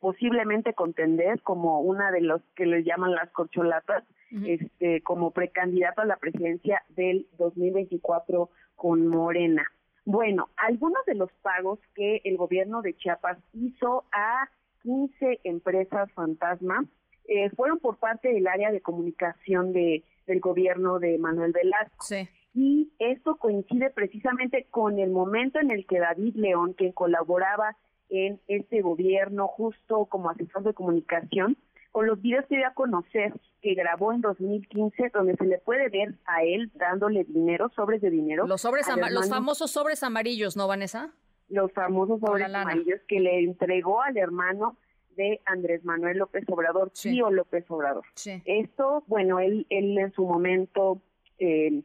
[0.00, 4.04] posiblemente contender como una de los que le llaman las corcholatas,
[4.46, 9.64] este, como precandidato a la presidencia del 2024 con Morena.
[10.04, 14.48] Bueno, algunos de los pagos que el gobierno de Chiapas hizo a
[14.82, 16.84] 15 empresas fantasma
[17.26, 22.04] eh, fueron por parte del área de comunicación de, del gobierno de Manuel Velasco.
[22.04, 27.76] Sí y esto coincide precisamente con el momento en el que David León, quien colaboraba
[28.08, 31.56] en este gobierno justo como asesor de comunicación,
[31.94, 33.32] con los videos que dio a conocer
[33.62, 38.10] que grabó en 2015, donde se le puede ver a él dándole dinero, sobres de
[38.10, 38.48] dinero.
[38.48, 41.12] Los sobres los famosos sobres amarillos, ¿no, Vanessa?
[41.48, 44.76] Los famosos sobres amarillos que le entregó al hermano
[45.14, 48.04] de Andrés Manuel López Obrador, tío López Obrador.
[48.44, 51.00] Esto, bueno, él, él en su momento
[51.38, 51.84] eh,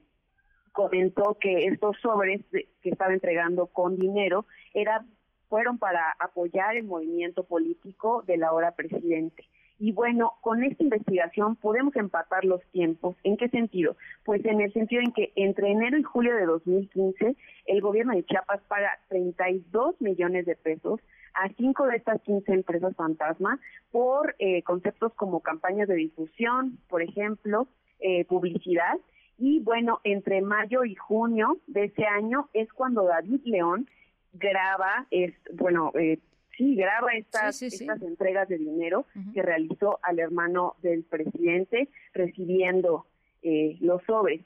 [0.71, 5.05] comentó que estos sobres que estaba entregando con dinero era
[5.49, 9.48] fueron para apoyar el movimiento político del ahora presidente.
[9.79, 13.15] Y bueno, con esta investigación podemos empatar los tiempos.
[13.23, 13.95] ¿En qué sentido?
[14.25, 18.25] Pues en el sentido en que entre enero y julio de 2015 el gobierno de
[18.25, 20.99] Chiapas paga 32 millones de pesos
[21.33, 23.59] a cinco de estas 15 empresas fantasma
[23.91, 27.67] por eh, conceptos como campañas de difusión, por ejemplo,
[27.99, 28.97] eh, publicidad
[29.39, 33.89] y bueno, entre mayo y junio de ese año es cuando David León
[34.33, 36.19] graba, es, bueno, eh,
[36.59, 43.07] sí, graba estas, estas entregas de dinero que realizó al hermano del presidente recibiendo
[43.41, 44.41] eh, los sobres.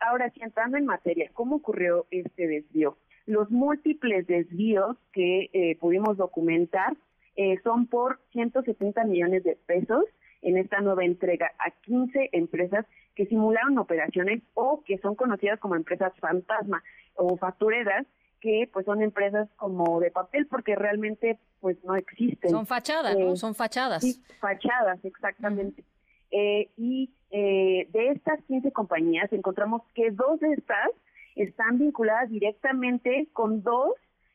[0.00, 2.96] Ahora, si entrando en materia, ¿cómo ocurrió este desvío?
[3.26, 6.96] Los múltiples desvíos que eh, pudimos documentar
[7.36, 10.04] eh, son por 170 millones de pesos
[10.40, 15.74] en esta nueva entrega a 15 empresas que simularon operaciones o que son conocidas como
[15.74, 16.82] empresas fantasma
[17.14, 18.06] o factureras
[18.40, 22.50] que pues son empresas como de papel porque realmente pues no existen.
[22.50, 23.32] Son fachadas, ¿no?
[23.32, 24.02] Eh, son fachadas.
[24.02, 25.84] Sí, fachadas, exactamente.
[26.30, 30.88] eh, y eh, de estas 15 compañías encontramos que dos de estas
[31.36, 33.92] están vinculadas directamente con dos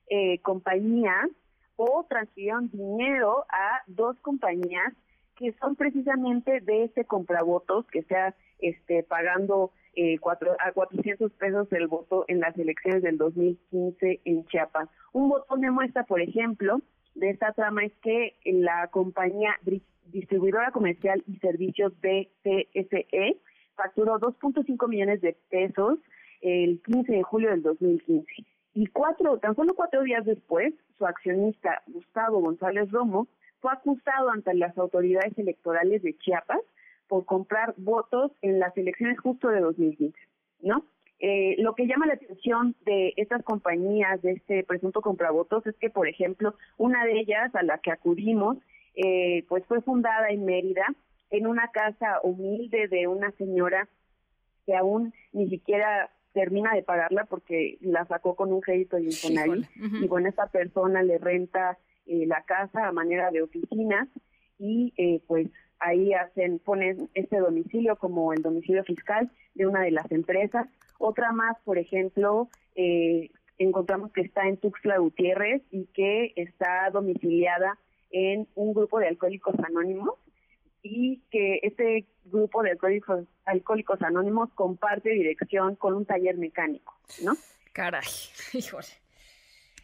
[0.10, 1.28] eh, compañías
[1.76, 4.94] o transfirieron dinero a dos compañías
[5.36, 11.72] que son precisamente de ese compravotos que sea este, pagando eh, cuatro, a 400 pesos
[11.72, 14.90] el voto en las elecciones del 2015 en Chiapas.
[15.12, 16.82] Un botón de muestra, por ejemplo,
[17.16, 19.56] de esta trama es que la compañía
[20.06, 23.38] distribuidora comercial y servicios BCSE
[23.76, 26.00] facturó 2.5 millones de pesos
[26.42, 28.26] el 15 de julio del 2015.
[28.76, 33.28] Y cuatro, tan solo cuatro días después, su accionista Gustavo González Romo
[33.62, 36.60] fue acusado ante las autoridades electorales de Chiapas
[37.08, 40.18] por comprar votos en las elecciones justo de 2015,
[40.62, 40.86] ¿no?
[41.20, 45.90] Eh, lo que llama la atención de estas compañías, de este presunto compravotos, es que,
[45.90, 48.58] por ejemplo, una de ellas a la que acudimos,
[48.96, 50.86] eh, pues fue fundada en Mérida,
[51.30, 53.88] en una casa humilde de una señora
[54.66, 59.66] que aún ni siquiera termina de pagarla porque la sacó con un crédito de Infonavit
[59.76, 64.10] y bueno, esta persona le renta eh, la casa a manera de oficinas
[64.64, 65.50] y eh, pues
[65.80, 70.68] ahí hacen ponen este domicilio como el domicilio fiscal de una de las empresas.
[71.00, 77.78] Otra más, por ejemplo, eh, encontramos que está en Tuxtla Gutiérrez y que está domiciliada
[78.10, 80.16] en un grupo de alcohólicos anónimos
[80.82, 87.34] y que este grupo de alcohólicos, alcohólicos anónimos comparte dirección con un taller mecánico, ¿no?
[87.74, 88.08] Caray,
[88.54, 88.88] híjole.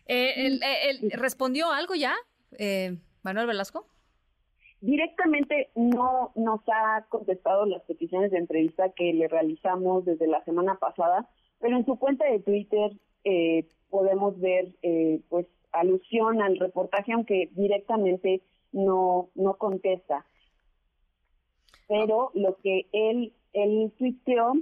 [0.06, 2.16] Eh, eh, ¿Respondió algo ya,
[2.58, 3.86] eh, Manuel Velasco?
[4.82, 10.76] Directamente no nos ha contestado las peticiones de entrevista que le realizamos desde la semana
[10.76, 11.28] pasada,
[11.60, 12.92] pero en su cuenta de Twitter
[13.90, 14.74] podemos ver
[15.28, 18.42] pues alusión al reportaje, aunque directamente
[18.72, 20.26] no, no contesta.
[21.88, 24.54] Pero lo que él, él tuiteó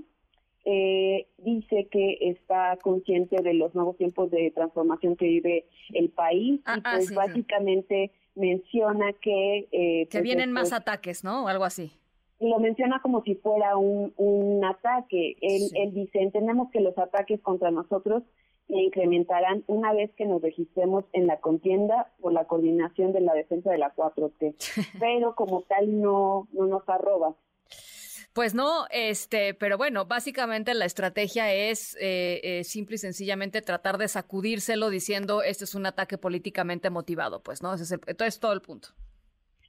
[0.69, 6.61] eh, dice que está consciente de los nuevos tiempos de transformación que vive el país
[6.65, 7.15] Ah, y ah, pues sí.
[7.15, 9.67] básicamente menciona que...
[9.71, 11.43] eh, Que pues, vienen más ataques, ¿no?
[11.45, 11.91] O algo así.
[12.39, 15.35] lo menciona como si fuera un, un ataque.
[15.41, 18.23] Él, él dice, entendemos que los ataques contra nosotros
[18.67, 23.33] se incrementarán una vez que nos registremos en la contienda por la coordinación de la
[23.33, 24.55] defensa de la 4T.
[24.99, 27.33] Pero como tal no, no nos arroba.
[28.37, 33.97] Pues no, este, pero bueno, básicamente la estrategia es eh, eh, simple y sencillamente tratar
[33.97, 37.73] de sacudírselo diciendo este es un ataque políticamente motivado, pues, ¿no?
[37.73, 38.89] Ese es el- entonces todo el punto.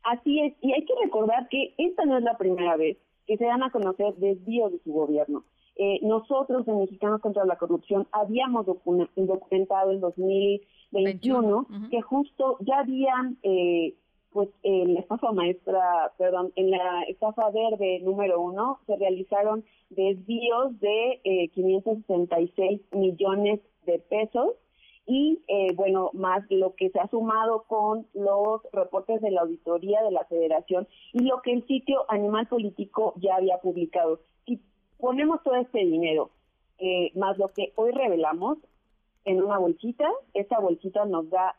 [0.04, 3.44] Así es, y hay que recordar que esta no es la primera vez que se
[3.46, 5.44] dan a conocer desvíos de su gobierno.
[5.76, 12.80] Eh, nosotros, en Mexicanos contra la Corrupción, habíamos docu- documentado en 2021 que justo ya
[12.80, 13.94] habían, eh,
[14.32, 20.78] pues en la estafa maestra, perdón, en la estafa verde número uno, se realizaron desvíos
[20.80, 24.54] de eh, 566 millones de pesos
[25.06, 30.02] y eh, bueno, más lo que se ha sumado con los reportes de la auditoría
[30.02, 34.20] de la federación y lo que el sitio Animal Político ya había publicado.
[34.44, 34.60] Si
[34.98, 36.30] ponemos todo este dinero,
[36.78, 38.58] eh, más lo que hoy revelamos
[39.24, 41.56] en una bolsita, esta bolsita nos da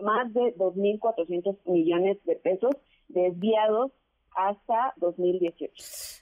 [0.00, 2.74] más de 2.400 millones de pesos
[3.08, 3.92] desviados
[4.36, 5.72] hasta 2018.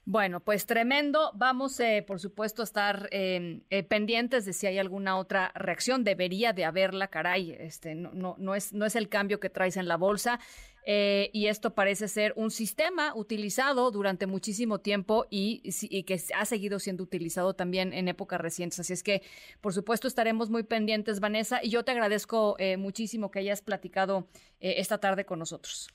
[0.04, 1.30] Bueno, pues tremendo.
[1.34, 6.04] Vamos, eh, por supuesto, a estar eh, eh, pendientes de si hay alguna otra reacción.
[6.04, 7.52] Debería de haberla, caray.
[7.52, 10.40] Este, no, no, no, es, no es el cambio que traes en la bolsa.
[10.90, 16.46] Eh, y esto parece ser un sistema utilizado durante muchísimo tiempo y, y que ha
[16.46, 18.80] seguido siendo utilizado también en épocas recientes.
[18.80, 19.20] Así es que,
[19.60, 21.62] por supuesto, estaremos muy pendientes, Vanessa.
[21.62, 24.28] Y yo te agradezco eh, muchísimo que hayas platicado
[24.60, 25.90] eh, esta tarde con nosotros.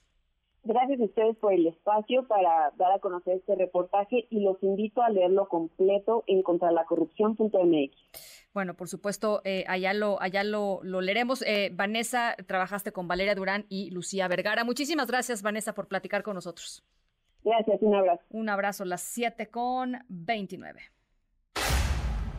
[0.65, 5.01] Gracias a ustedes por el espacio para dar a conocer este reportaje y los invito
[5.01, 7.97] a leerlo completo en contralacorrupción.mx.
[8.53, 11.41] Bueno, por supuesto, eh, allá lo, allá lo, lo leeremos.
[11.41, 14.63] Eh, Vanessa, trabajaste con Valeria Durán y Lucía Vergara.
[14.63, 16.83] Muchísimas gracias, Vanessa, por platicar con nosotros.
[17.43, 18.23] Gracias, un abrazo.
[18.29, 20.79] Un abrazo, las 7 con 29.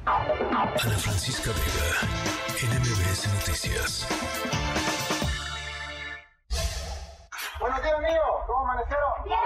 [0.07, 4.94] Ana Francisca Vega, NMBS Noticias.
[7.65, 8.45] Buenos días, amigos.
[8.47, 9.24] ¿Cómo amanecieron?
[9.24, 9.41] Bien.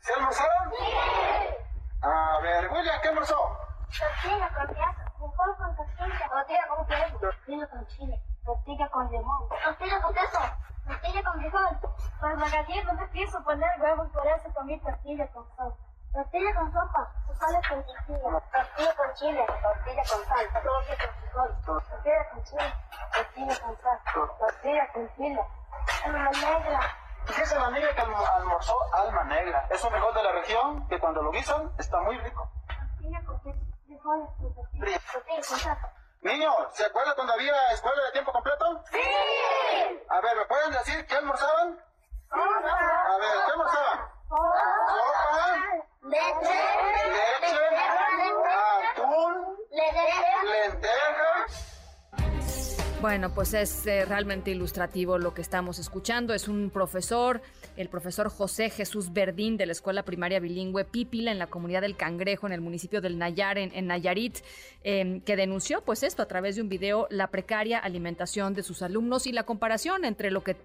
[0.00, 0.70] ¿Se almorzaron?
[0.70, 1.54] Bien.
[2.02, 3.56] A ver, William, ¿qué almorzó?
[3.86, 6.28] Tortilla con queso, frijol con tortilla.
[6.28, 7.18] Tortilla con queso.
[7.20, 8.20] Tortilla con chile.
[8.44, 9.48] Tortilla con limón.
[9.48, 10.40] Tortilla con queso.
[10.88, 11.78] Tortilla con frijol.
[12.18, 15.72] Pues la gallina no quiso poner huevos, por eso comí tortilla con sal.
[16.12, 18.40] Tortilla con sopa, frijoles con tortilla.
[18.50, 20.46] Tortilla con chile, tortilla con sal.
[20.50, 21.54] Tortilla con frijol.
[21.64, 22.74] Tortilla con chile,
[23.14, 23.98] tortilla con sal.
[24.36, 25.46] Tortilla con chile.
[26.04, 27.03] Alma negra.
[27.28, 29.66] Dice la amiga que almo- almorzó alma negra.
[29.70, 32.50] Es un frijol de la región que cuando lo guisan está muy rico.
[36.22, 38.82] Niños, ¿se acuerdan cuando había escuela de tiempo completo?
[38.90, 38.98] ¡Sí!
[40.08, 41.78] A ver, ¿me pueden decir qué almorzaban?
[42.30, 44.08] A ver, ¿qué almorzaban?
[44.28, 45.56] Sopa,
[46.02, 46.60] Leche,
[47.40, 47.76] leche,
[48.90, 49.56] atún,
[50.42, 51.03] lentejas.
[53.04, 56.32] Bueno, pues es eh, realmente ilustrativo lo que estamos escuchando.
[56.32, 57.42] Es un profesor,
[57.76, 61.98] el profesor José Jesús Verdín de la Escuela Primaria Bilingüe Pípila en la comunidad del
[61.98, 64.38] Cangrejo, en el municipio del Nayar, en, Nayarit,
[64.84, 68.80] eh, que denunció pues esto a través de un video, la precaria alimentación de sus
[68.80, 70.56] alumnos y la comparación entre lo que eh,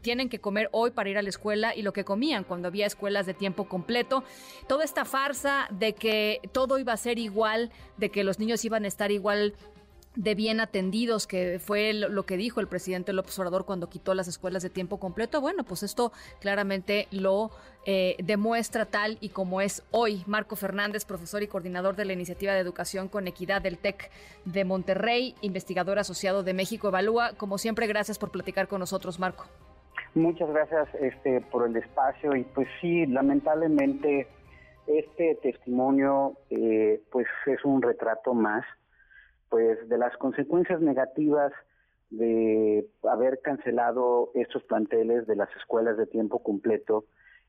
[0.00, 2.86] tienen que comer hoy para ir a la escuela y lo que comían cuando había
[2.86, 4.22] escuelas de tiempo completo.
[4.68, 8.84] Toda esta farsa de que todo iba a ser igual, de que los niños iban
[8.84, 9.54] a estar igual
[10.18, 14.26] de bien atendidos, que fue lo que dijo el presidente López Obrador cuando quitó las
[14.26, 15.40] escuelas de tiempo completo.
[15.40, 17.52] Bueno, pues esto claramente lo
[17.86, 20.24] eh, demuestra tal y como es hoy.
[20.26, 24.10] Marco Fernández, profesor y coordinador de la Iniciativa de Educación con Equidad del TEC
[24.44, 27.34] de Monterrey, investigador asociado de México Evalúa.
[27.36, 29.44] Como siempre, gracias por platicar con nosotros, Marco.
[30.16, 34.26] Muchas gracias este, por el espacio y pues sí, lamentablemente
[34.88, 38.64] este testimonio eh, pues es un retrato más
[39.48, 41.52] pues de las consecuencias negativas
[42.10, 47.04] de haber cancelado estos planteles de las escuelas de tiempo completo,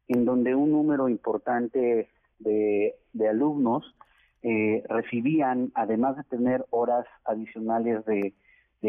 [0.08, 2.10] en donde un número importante
[2.40, 2.96] de,
[3.30, 3.96] alumnos
[4.42, 8.34] eh, recibían, además de tener horas adicionales de,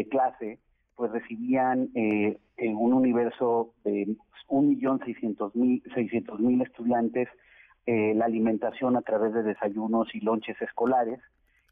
[0.09, 0.59] clase,
[0.95, 4.07] pues recibían eh, en un universo de
[4.47, 7.29] 1.600.000 mil estudiantes
[7.85, 11.19] eh, la alimentación a través de desayunos y lonches escolares,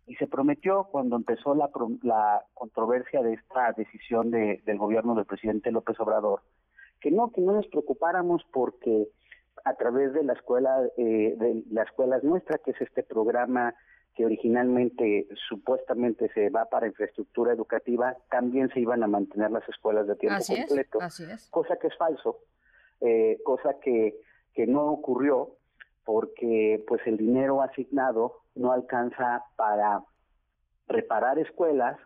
[0.09, 1.69] y se prometió cuando empezó la,
[2.01, 6.41] la controversia de esta decisión de, del gobierno del presidente López Obrador,
[6.99, 9.07] que no, que no nos preocupáramos porque
[9.63, 13.75] a través de la escuela, eh, de la escuela nuestra, que es este programa
[14.15, 20.07] que originalmente supuestamente se va para infraestructura educativa, también se iban a mantener las escuelas
[20.07, 20.97] de tiempo completo,
[21.51, 22.39] cosa que es falso,
[23.01, 24.19] eh, cosa que,
[24.55, 25.51] que no ocurrió
[26.03, 30.03] porque pues el dinero asignado no alcanza para
[30.87, 31.97] reparar escuelas,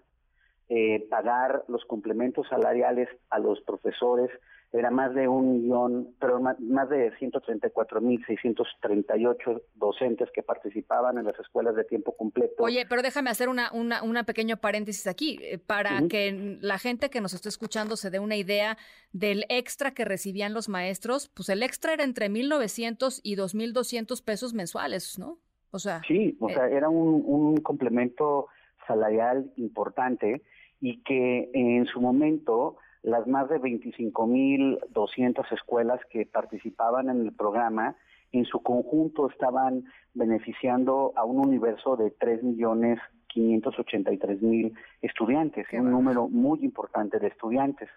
[0.70, 4.30] eh, pagar los complementos salariales a los profesores,
[4.72, 11.26] era más de un millón, pero más, de 134 mil 638 docentes que participaban en
[11.26, 12.64] las escuelas de tiempo completo.
[12.64, 17.12] Oye, pero déjame hacer una, una, una pequeño paréntesis aquí, eh, para que la gente
[17.12, 18.78] que nos está escuchando se dé una idea
[19.12, 24.56] del extra que recibían los maestros, pues el extra era entre 1.900 y 2.200 pesos
[24.56, 25.38] mensuales, ¿no?
[25.74, 26.02] O sea...
[26.08, 28.48] Sí, o eh, sea, era un, un complemento
[28.88, 30.42] salarial importante
[30.80, 37.98] y que en su momento las más de 25.200 escuelas que participaban en el programa
[38.32, 39.84] en su conjunto estaban
[40.14, 47.90] beneficiando a un universo de 3.583.000 estudiantes, un número muy importante de estudiantes.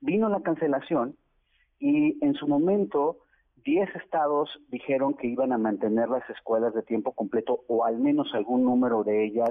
[0.00, 1.14] Vino la cancelación
[1.78, 3.18] y en su momento
[3.64, 8.32] 10 estados dijeron que iban a mantener las escuelas de tiempo completo o al menos
[8.34, 9.50] algún número de ellas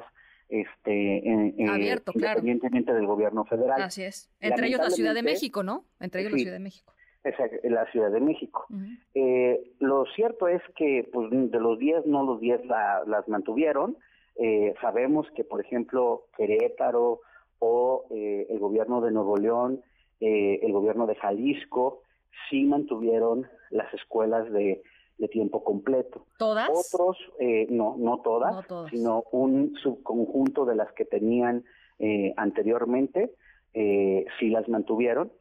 [0.50, 3.82] este independientemente del gobierno federal.
[3.82, 4.30] Así es.
[4.40, 5.86] Entre ellos la Ciudad de México, ¿no?
[6.00, 6.94] Entre ellos la Ciudad de México.
[7.24, 8.66] Exacto, la Ciudad de México.
[9.14, 13.98] Eh, lo cierto es que pues, de los 10, no los 10 las mantuvieron.
[14.36, 17.22] Eh, sabemos que, por ejemplo, Querétaro
[17.60, 19.82] o eh, el gobierno de Nuevo León,
[20.20, 22.04] el gobierno de Jalisco,
[22.50, 24.82] sí mantuvieron las escuelas de
[25.22, 26.26] de tiempo completo.
[26.38, 26.70] ¿Todas?
[26.70, 31.64] Otros, eh, no, no todas, sino un subconjunto de las que tenían
[32.00, 33.32] eh, anteriormente,
[33.74, 35.32] eh, sí las mantuvieron,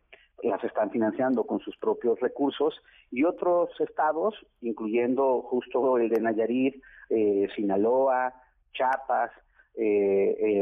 [0.43, 2.75] las están financiando con sus propios recursos,
[3.11, 8.35] y otros estados, incluyendo justo el de Nayarit, eh, Sinaloa,
[8.73, 9.31] Chiapas,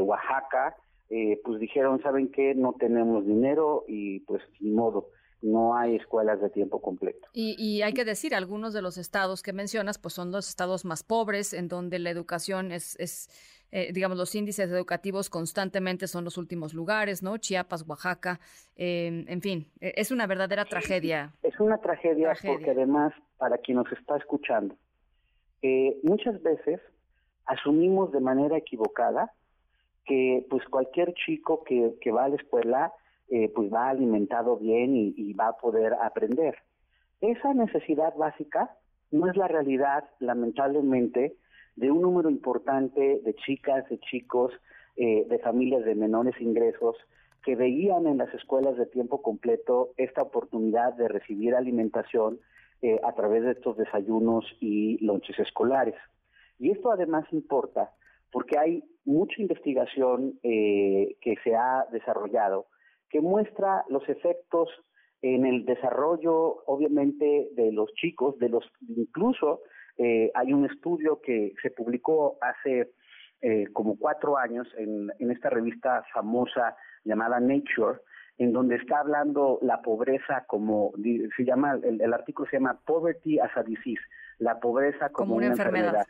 [0.01, 0.77] Oaxaca,
[1.43, 2.55] pues dijeron, ¿saben qué?
[2.55, 5.09] No tenemos dinero y pues ni modo
[5.41, 7.27] no hay escuelas de tiempo completo.
[7.33, 11.03] Y, hay que decir, algunos de los estados que mencionas, pues son los estados más
[11.03, 13.29] pobres, en donde la educación es, es
[13.71, 17.37] eh, digamos, los índices educativos constantemente son los últimos lugares, ¿no?
[17.37, 18.39] Chiapas, Oaxaca,
[18.75, 21.33] eh, en fin, e, es una verdadera tragedia.
[21.43, 24.75] Es una tragedia, porque además, para quien nos está escuchando,
[25.61, 26.81] eh, muchas veces
[27.45, 29.31] asumimos de manera equivocada
[30.05, 32.93] que pues cualquier chico que, que va a la escuela
[33.31, 36.55] eh, pues va alimentado bien y, va a poder aprender.
[37.21, 38.75] Esa necesidad básica
[39.11, 41.35] no es la realidad, lamentablemente,
[41.75, 44.51] de un número importante de chicas, de chicos,
[44.95, 46.95] eh, de familias de menores ingresos
[47.43, 52.39] que veían en las escuelas de tiempo completo esta oportunidad de recibir alimentación
[52.81, 55.95] eh, a través de estos desayunos y lonches escolares.
[56.57, 57.91] Y esto además importa
[58.31, 62.67] porque hay mucha investigación que se ha desarrollado
[63.09, 64.69] que muestra los efectos
[65.21, 69.61] en el desarrollo, obviamente, de los chicos, de los incluso
[69.97, 72.91] eh, hay un estudio que se publicó hace
[73.41, 77.99] eh, como cuatro años en, en esta revista famosa llamada Nature,
[78.37, 80.93] en donde está hablando la pobreza como,
[81.35, 84.01] se llama, el, artículo se llama Poverty as a Disease,
[84.37, 86.07] la pobreza como, una, enfermedad.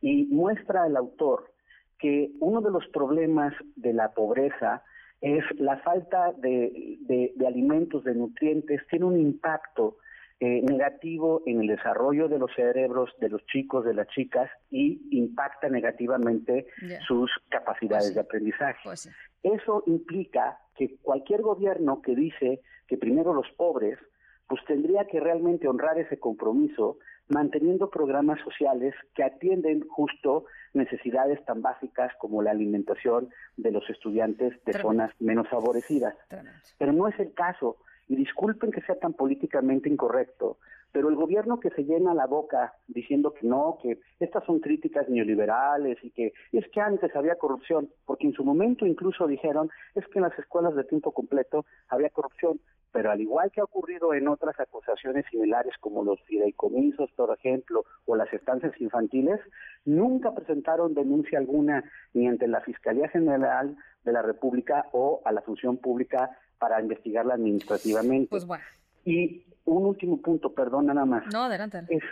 [0.00, 1.52] Y muestra el autor
[1.98, 4.82] que uno de los problemas de la pobreza
[5.20, 9.98] es la falta de, de, alimentos, de nutrientes, tiene un impacto
[10.38, 15.00] eh, negativo en el desarrollo de los cerebros de los chicos, de las chicas y
[15.10, 16.66] impacta negativamente
[17.06, 18.80] sus capacidades pues de aprendizaje.
[18.82, 19.10] Pues
[19.42, 23.98] Eso implica que cualquier gobierno que dice que primero los pobres,
[24.48, 26.98] pues tendría que realmente honrar ese compromiso
[27.30, 30.44] manteniendo programas sociales que atienden justo
[30.74, 36.14] necesidades tan básicas como la alimentación de los estudiantes de zonas menos favorecidas.
[36.78, 37.76] Pero no es el caso,
[38.08, 40.58] y disculpen que sea tan políticamente incorrecto,
[40.92, 45.08] pero el gobierno que se llena la boca diciendo que no, que estas son críticas
[45.08, 50.04] neoliberales y que es que antes había corrupción, porque en su momento incluso dijeron es
[50.08, 52.60] que en las escuelas de tiempo completo había corrupción,
[52.92, 57.84] pero al igual que ha ocurrido en otras acusaciones similares como los fideicomisos, por ejemplo,
[58.06, 59.40] o las estancias infantiles,
[59.84, 61.84] nunca presentaron denuncia alguna
[62.14, 67.34] ni ante la Fiscalía General de la República o a la Función Pública para investigarla
[67.34, 68.28] administrativamente.
[68.30, 68.64] Pues bueno.
[69.04, 71.24] Y un último punto, perdón, nada más.
[71.32, 71.82] No, adelante.
[71.88, 72.02] Es,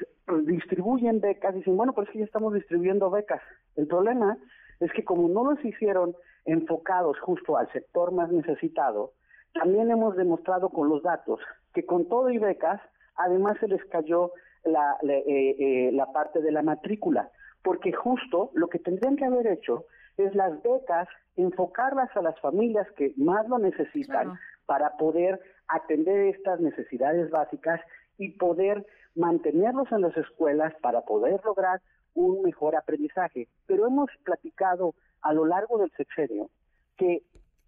[0.45, 3.43] distribuyen becas, dicen, bueno, pues es que ya estamos distribuyendo becas.
[3.77, 4.39] El problema
[4.81, 6.15] es que como no los hicieron
[6.45, 9.13] enfocados justo al sector más necesitado,
[9.53, 11.41] también hemos demostrado con los datos
[11.75, 12.81] que con todo y becas,
[13.17, 14.33] además se les cayó
[14.65, 17.31] la, la, eh, eh, la parte de la matrícula,
[17.63, 19.85] porque justo lo que tendrían que haber hecho
[20.17, 26.61] es las becas, enfocarlas a las familias que más lo necesitan para poder atender estas
[26.61, 27.81] necesidades básicas
[28.17, 28.85] y poder
[29.15, 31.81] mantenerlos en las escuelas para poder lograr
[32.15, 33.49] un mejor aprendizaje.
[33.67, 36.51] Pero hemos platicado a lo largo del sexenio
[36.97, 37.23] que,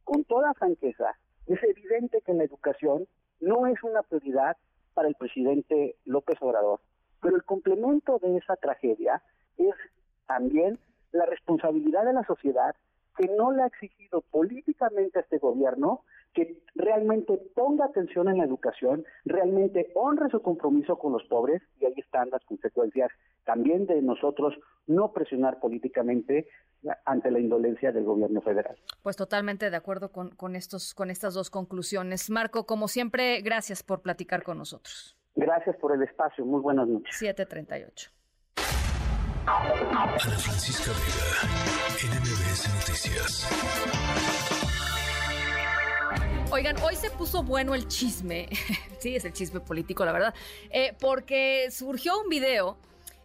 [0.04, 1.16] con toda franqueza,
[1.54, 3.06] es evidente que la educación
[3.40, 4.56] no es una prioridad
[4.94, 6.80] para el presidente López Obrador.
[7.20, 9.22] Pero el complemento de esa tragedia
[9.58, 9.74] es
[10.26, 10.78] también
[11.12, 12.74] la responsabilidad de la sociedad
[13.16, 18.44] que no le ha exigido políticamente a este gobierno que realmente ponga atención en la
[18.44, 23.10] educación, realmente honre su compromiso con los pobres y ahí están las consecuencias
[23.44, 24.54] también de nosotros
[24.86, 26.48] no presionar políticamente
[27.04, 28.76] ante la indolencia del gobierno federal.
[29.02, 32.30] Pues totalmente de acuerdo con, con, estos, con estas dos conclusiones.
[32.30, 35.16] Marco, como siempre, gracias por platicar con nosotros.
[35.34, 36.44] Gracias por el espacio.
[36.44, 37.16] Muy buenas noches.
[37.16, 38.19] 738.
[39.46, 43.48] Ana Francisca Vega, NMBS Noticias.
[46.50, 48.48] Oigan, hoy se puso bueno el chisme,
[48.98, 50.34] sí, es el chisme político, la verdad,
[50.70, 52.76] eh, porque surgió un video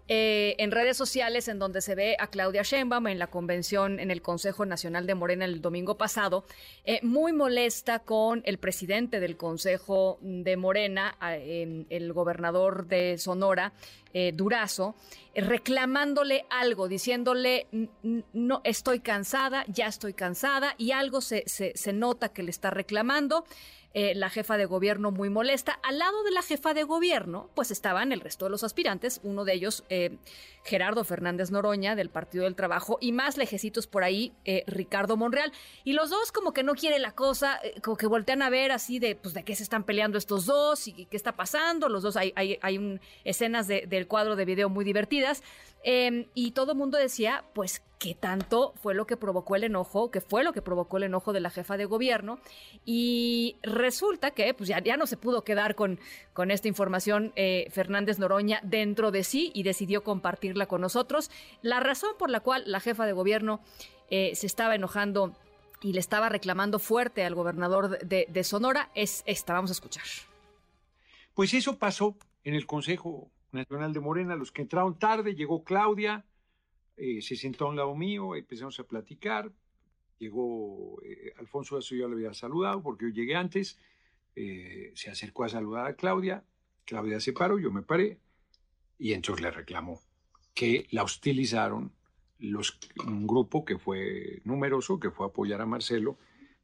[0.08, 4.12] eh, en redes sociales en donde se ve a Claudia Sheinbaum en la convención en
[4.12, 6.46] el Consejo Nacional de Morena el domingo pasado,
[6.84, 13.74] eh, muy molesta con el presidente del Consejo de Morena, el gobernador de Sonora,
[14.14, 14.96] eh, Durazo,
[15.34, 17.68] reclamándole algo, diciéndole,
[18.32, 23.46] no, estoy cansada, ya estoy cansada, y algo se, se nota que le está reclamando.
[23.98, 25.80] Eh, la jefa de gobierno muy molesta.
[25.82, 29.46] Al lado de la jefa de gobierno, pues estaban el resto de los aspirantes, uno
[29.46, 30.18] de ellos, eh,
[30.66, 35.54] Gerardo Fernández Noroña, del Partido del Trabajo, y más lejecitos por ahí, eh, Ricardo Monreal.
[35.86, 39.00] Y los dos como que no quiere la cosa, como que voltean a ver así
[39.00, 41.88] de, pues, de qué se están peleando estos dos y qué está pasando.
[41.88, 45.42] Los dos hay, hay, hay escenas del cuadro de video muy divertidas.
[45.88, 50.10] Em, y todo el mundo decía, pues, ¿qué tanto fue lo que provocó el enojo?
[50.10, 52.40] ¿Qué fue lo que provocó el enojo de la jefa de gobierno?
[52.86, 56.00] Y resulta que, pues, ya, no se pudo quedar con,
[56.34, 61.30] con esta información eh, Fernández Noroña dentro de sí y decidió compartirla con nosotros.
[61.62, 63.62] La razón por la cual la jefa de gobierno
[64.10, 65.36] eh, se estaba enojando
[65.84, 69.54] y le estaba reclamando fuerte al gobernador de Sonora es esta.
[69.54, 70.06] Vamos a escuchar.
[71.36, 76.26] Pues eso pasó en el Consejo Nacional de Morena, los que entraron tarde, llegó Claudia,
[76.98, 79.52] eh, se sentó a un lado mío, empezamos a platicar,
[80.18, 83.80] llegó eh, Alfonso, eso yo le había saludado porque yo llegué antes,
[84.36, 86.44] eh, se acercó a saludar a Claudia,
[86.86, 88.20] Claudia se paró, yo me paré
[88.98, 90.00] y entonces le reclamó
[90.54, 91.92] que la hostilizaron
[92.40, 96.18] los, un grupo que fue numeroso, que fue a apoyar a Marcelo,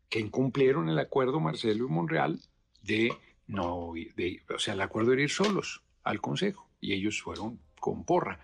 [0.08, 2.40] que incumplieron el acuerdo Marcelo y Monreal
[2.84, 3.12] de
[3.48, 8.04] no, de, o sea, el acuerdo de ir solos al Consejo y ellos fueron con
[8.04, 8.40] porra.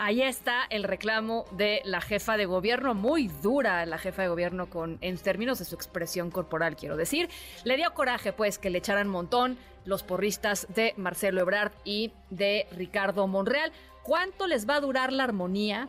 [0.00, 4.70] Ahí está el reclamo de la jefa de gobierno, muy dura la jefa de gobierno
[4.70, 7.28] con, en términos de su expresión corporal, quiero decir.
[7.64, 12.68] Le dio coraje, pues, que le echaran montón los porristas de Marcelo Ebrard y de
[12.76, 13.72] Ricardo Monreal.
[14.04, 15.88] ¿Cuánto les va a durar la armonía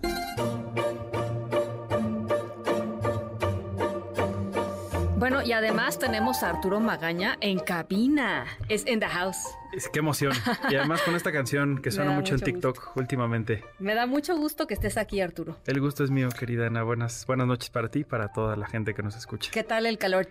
[5.30, 8.46] Bueno, y además tenemos a Arturo Magaña en cabina.
[8.68, 9.36] Es in the house.
[9.72, 10.32] Es, qué emoción.
[10.68, 13.62] Y además con esta canción que suena mucho, en TikTok últimamente.
[13.78, 15.56] Me da mucho gusto que estés aquí, Arturo.
[15.66, 16.82] El gusto es mío, querida Ana.
[16.82, 19.52] Buenas, buenas noches para ti y para toda la gente que nos escucha.
[19.52, 20.26] ¿Qué tal el calor?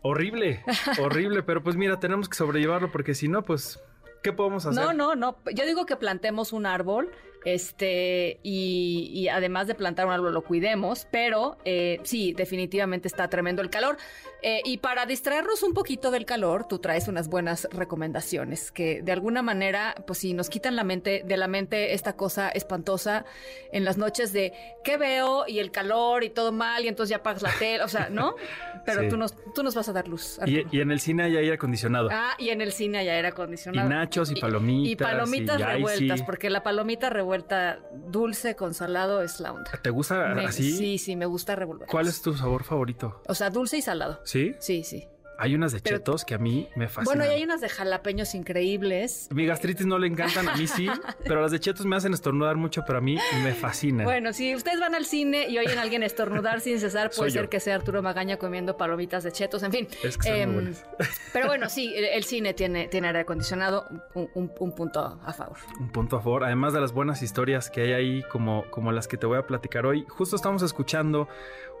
[0.00, 0.64] Horrible,
[0.98, 3.78] horrible, pero pues mira, tenemos que sobrellevarlo porque si no, pues,
[4.22, 4.82] ¿qué podemos hacer?
[4.82, 5.36] No, no, no.
[5.52, 7.10] Yo digo que plantemos un árbol
[7.44, 13.62] este, y, además de plantar un árbol lo cuidemos, pero eh, sí, definitivamente está tremendo
[13.62, 13.96] el calor.
[14.42, 19.12] Eh, y para distraernos un poquito del calor, tú traes unas buenas recomendaciones que de
[19.12, 23.24] alguna manera, pues sí, nos quitan la mente, de la mente esta cosa espantosa
[23.72, 24.52] en las noches de
[24.84, 27.88] qué veo y el calor y todo mal y entonces ya apagas la tele, o
[27.88, 28.34] sea, ¿no?
[28.86, 30.38] Pero tú, nos, tú nos vas a dar luz.
[30.46, 32.08] Y, en el cine hay aire acondicionado.
[32.10, 33.86] Ah, y en el cine hay aire acondicionado.
[33.86, 34.92] Y nachos y palomitas.
[34.92, 39.70] Y, palomitas revueltas, porque la palomita revuelta dulce con salado es la onda.
[39.82, 40.72] ¿Te gusta así?
[40.72, 41.88] Sí, sí, me gusta revolver.
[41.88, 43.22] ¿Cuál es tu sabor favorito?
[43.26, 44.20] O sea, dulce y salado.
[44.30, 44.54] ¿Sí?
[44.60, 45.08] Sí, sí.
[45.38, 47.18] Hay unas de chetos que a mí me fascinan.
[47.18, 49.26] Bueno, y hay unas de jalapeños increíbles.
[49.32, 50.86] Mi gastritis no le encantan, a mí sí,
[51.24, 54.04] pero las de chetos me hacen estornudar mucho, pero a mí me fascinan.
[54.04, 57.48] Bueno, si ustedes van al cine y oyen a alguien estornudar sin cesar, puede ser
[57.48, 59.88] que sea Arturo Magaña comiendo palomitas de chetos, en fin.
[60.04, 60.74] Es que em,
[61.32, 65.56] pero bueno, sí, el, cine tiene, tiene aire acondicionado, un, punto a favor.
[65.80, 69.08] Un punto a favor, además de las buenas historias que hay ahí, como, como las
[69.08, 70.04] que te voy a platicar hoy.
[70.06, 71.28] Justo estamos escuchando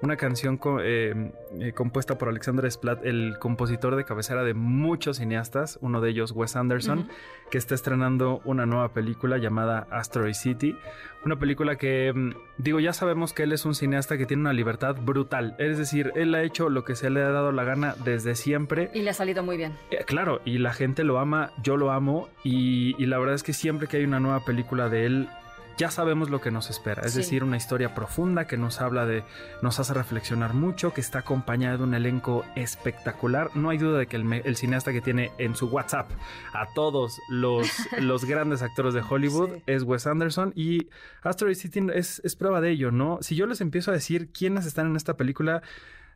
[0.02, 5.78] una canción eh, eh, compuesta por Alexander Splat, el compositor de cabecera de muchos cineastas,
[5.82, 7.08] uno de ellos Wes Anderson,
[7.50, 10.76] que está estrenando una nueva película llamada Asteroid City.
[11.24, 14.54] Una película que, mm, digo, ya sabemos que él es un cineasta que tiene una
[14.54, 15.54] libertad brutal.
[15.58, 18.90] Es decir, él ha hecho lo que se le ha dado la gana desde siempre.
[18.94, 19.74] Y le ha salido muy bien.
[19.90, 23.42] Eh, claro, y la gente lo ama, yo lo amo, y, y la verdad es
[23.42, 25.28] que siempre que hay una nueva película de él,
[25.76, 27.02] ya sabemos lo que nos espera.
[27.02, 29.24] Es decir, una historia profunda que nos habla de,
[29.62, 33.50] nos hace reflexionar mucho, que está acompañada de un elenco espectacular.
[33.54, 36.10] No hay duda de que el, cineasta que tiene en su WhatsApp
[36.52, 37.68] a todos los,
[37.98, 40.88] los grandes actores de Hollywood es Wes Anderson y
[41.22, 43.18] Asteroid City es, es prueba de ello, ¿no?
[43.20, 45.62] Si yo les empiezo a decir quiénes están en esta película,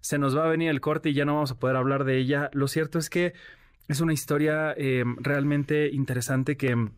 [0.01, 2.19] se nos va a venir el corte y ya no vamos a poder hablar de
[2.19, 2.51] ella.
[2.53, 3.33] Lo cierto es que
[3.89, 6.91] es una historia eh, realmente interesante que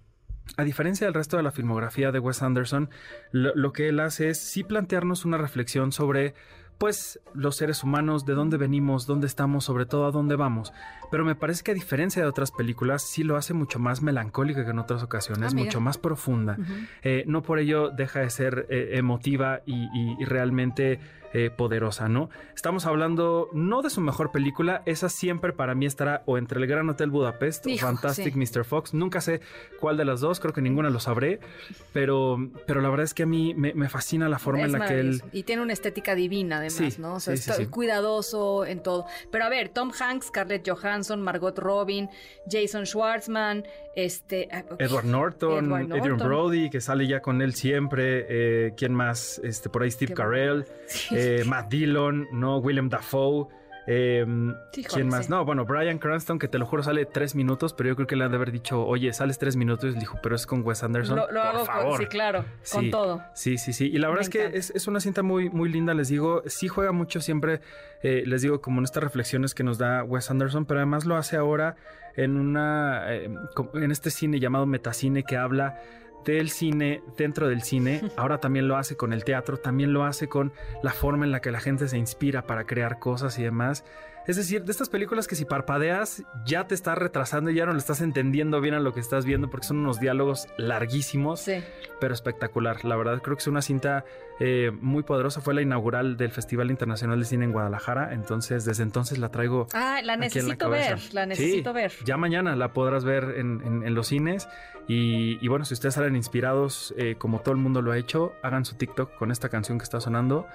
[0.57, 2.91] a diferencia del resto de la filmografía de Wes Anderson,
[3.33, 6.35] lo, que él hace es sí plantearnos una reflexión sobre
[6.79, 10.75] pues los seres humanos, de dónde venimos, dónde estamos, sobre todo a dónde vamos.
[11.11, 14.63] Pero me parece que a diferencia de otras películas, sí lo hace mucho más melancólica
[14.63, 16.59] que en otras ocasiones, ah, mucho más profunda.
[17.03, 21.01] Eh, no por ello deja de ser eh, emotiva y realmente
[21.39, 22.31] eh, poderosa, ¿no?
[22.55, 26.67] Estamos hablando no de su mejor película, esa siempre para mí estará o entre el
[26.67, 28.65] Gran Hotel Budapest o Fantastic Mr.
[28.65, 29.43] Fox, nunca sé
[29.79, 31.41] cuál de las dos, creo que ninguna lo sabré,
[31.93, 34.99] pero, pero la verdad es que a mí me, fascina la forma en la que
[34.99, 35.23] él...
[35.31, 37.17] Y tiene una estética divina además, ¿no?
[37.17, 39.05] O sea, está cuidadoso en todo.
[39.31, 42.09] Pero a ver, Tom Hanks, Scarlett Johansson, Margot Robin,
[42.51, 44.49] Jason Schwartzman, este...
[44.51, 49.39] Ah, Edward Norton, Adrian Brody, que sale ya con él siempre, eh, ¿quién más?
[49.45, 50.65] Este, por ahí Steve Carell.
[51.11, 52.59] Eh, Matt Dillon, ¿no?
[52.59, 53.49] William Dafoe.
[53.89, 55.31] Em, ¿Quién más?
[55.31, 58.17] No, bueno, Brian Cranston, que te lo juro sale tres minutos, pero yo creo que
[58.17, 59.95] le han de haber dicho, oye, sales tres minutos.
[59.95, 61.17] Y dijo, pero es con Wes Anderson.
[61.17, 63.23] Lo, hago Con, sí, claro, con todo.
[63.35, 63.87] Sí, sí, sí.
[63.87, 66.43] Y la verdad es que es, una cinta muy, muy linda, les digo.
[66.47, 67.61] Sí juega mucho siempre,
[68.03, 71.17] eh, les digo, como en estas reflexiones que nos da Wes Anderson, pero además lo
[71.17, 71.77] hace ahora
[72.17, 73.31] en una, eh,
[73.75, 75.81] en este cine llamado Metacine que habla
[76.33, 80.29] del cine dentro del cine, ahora también lo hace con el teatro, también lo hace
[80.29, 83.85] con la forma en la que la gente se inspira para crear cosas y demás.
[84.27, 87.73] Es decir, de estas películas que si parpadeas ya te estás retrasando y ya no
[87.73, 91.49] le estás entendiendo bien a lo que estás viendo porque son unos diálogos larguísimos,
[92.01, 92.85] pero espectacular.
[92.85, 94.05] La verdad creo que es una cinta
[94.41, 95.41] eh, muy poderosa.
[95.41, 99.69] Fue la inaugural del Festival Internacional de Cine en Guadalajara, entonces desde entonces la traigo.
[99.73, 101.93] Ah, la necesito ver, la necesito ver.
[102.05, 104.49] Ya mañana la podrás ver en, los cines.
[104.89, 108.65] Y, bueno, si ustedes salen inspirados, eh, como todo el mundo lo ha hecho, hagan
[108.65, 110.47] su TikTok con esta canción que está sonando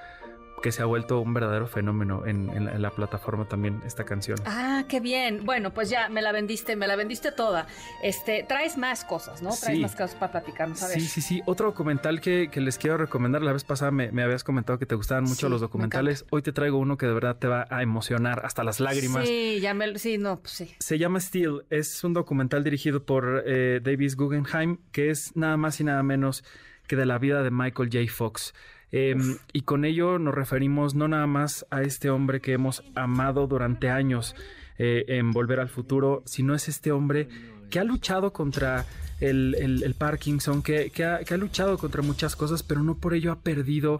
[0.62, 4.38] que se ha vuelto un verdadero fenómeno en, la, plataforma también esta canción.
[4.46, 5.46] Ah, qué bien.
[5.46, 7.68] Bueno, pues ya me la vendiste, me la vendiste toda.
[8.04, 9.52] Este, traes más cosas, ¿no?
[9.56, 10.80] Traes más cosas para platicarnos.
[10.80, 11.42] Sí, sí, sí.
[11.46, 13.42] Otro documental que, les quiero recomendar.
[13.42, 16.26] La vez pasada me, habías comentado que te gustaban mucho los documentales.
[16.30, 19.28] Hoy te traigo uno que de verdad te va a emocionar hasta las lágrimas.
[19.28, 20.76] Sí, ya me, sí, no, pues sí.
[20.80, 21.66] Se llama Steel.
[21.70, 26.44] Es un documental dirigido por eh, Davis Guggenheim, que es nada más y nada menos
[26.88, 28.12] que de la vida de Michael J.
[28.12, 28.54] Fox.
[28.92, 33.48] Em, y con ello nos referimos no nada más a este hombre que hemos amado
[33.48, 34.36] durante años
[34.78, 37.30] eh, en Volver al Futuro, sino es este hombre
[37.70, 38.86] que ha luchado contra
[39.22, 44.00] el, Parkinson, que, ha, luchado contra muchas cosas, pero no por ello ha perdido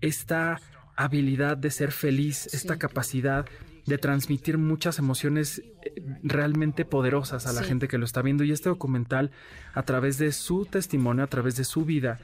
[0.00, 0.60] esta
[0.94, 3.46] habilidad de ser feliz, esta capacidad
[3.86, 8.44] de transmitir muchas emociones eh, realmente poderosas a la gente que lo está viendo.
[8.44, 9.30] Y este documental,
[9.72, 12.20] a través de su testimonio, a través de su vida,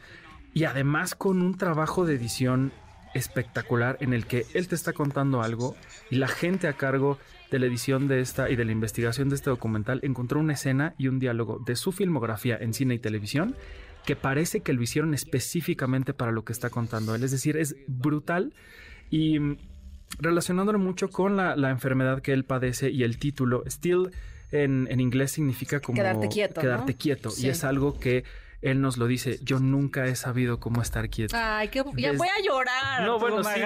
[0.54, 2.72] y además con un trabajo de edición
[3.12, 5.76] espectacular en el que él te está contando algo
[6.10, 7.18] y la gente a cargo
[7.50, 10.94] de la edición de esta y de la investigación de este documental encontró una escena
[10.98, 13.54] y un diálogo de su filmografía en cine y televisión
[14.06, 17.24] que parece que lo hicieron específicamente para lo que está contando él.
[17.24, 18.52] Es decir, es brutal
[19.10, 19.38] y
[20.18, 24.10] relacionándolo mucho con la, enfermedad que él padece y el título, still
[24.52, 26.60] en, inglés significa como quedarte quieto.
[26.60, 27.30] Quedarte quieto.
[27.38, 28.24] Y es algo que
[28.64, 31.36] él nos lo dice, yo nunca he sabido cómo estar quieto.
[31.38, 33.02] Ay, que ya voy a llorar.
[33.02, 33.60] No, bueno, sí,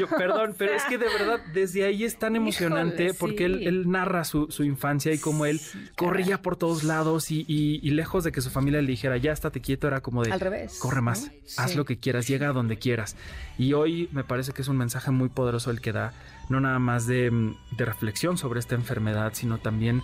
[0.00, 4.24] yo, perdón, pero es que de verdad desde ahí es tan emocionante porque él, narra
[4.24, 5.60] su, infancia y cómo él
[5.96, 9.86] corría por todos lados y, lejos de que su familia le dijera, ya estate quieto,
[9.86, 13.16] era como de, al revés, corre más, haz lo que quieras, llega a donde quieras.
[13.58, 16.14] Y hoy me parece que es un mensaje muy poderoso el que da,
[16.48, 20.02] no nada más de, de reflexión sobre esta enfermedad, sino también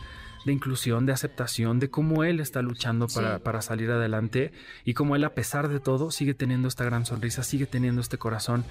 [0.48, 4.50] de inclusión, de aceptación, de cómo él está luchando para, para, salir adelante
[4.84, 8.18] y cómo él a pesar de todo sigue teniendo esta gran sonrisa, sigue teniendo este
[8.18, 8.64] corazón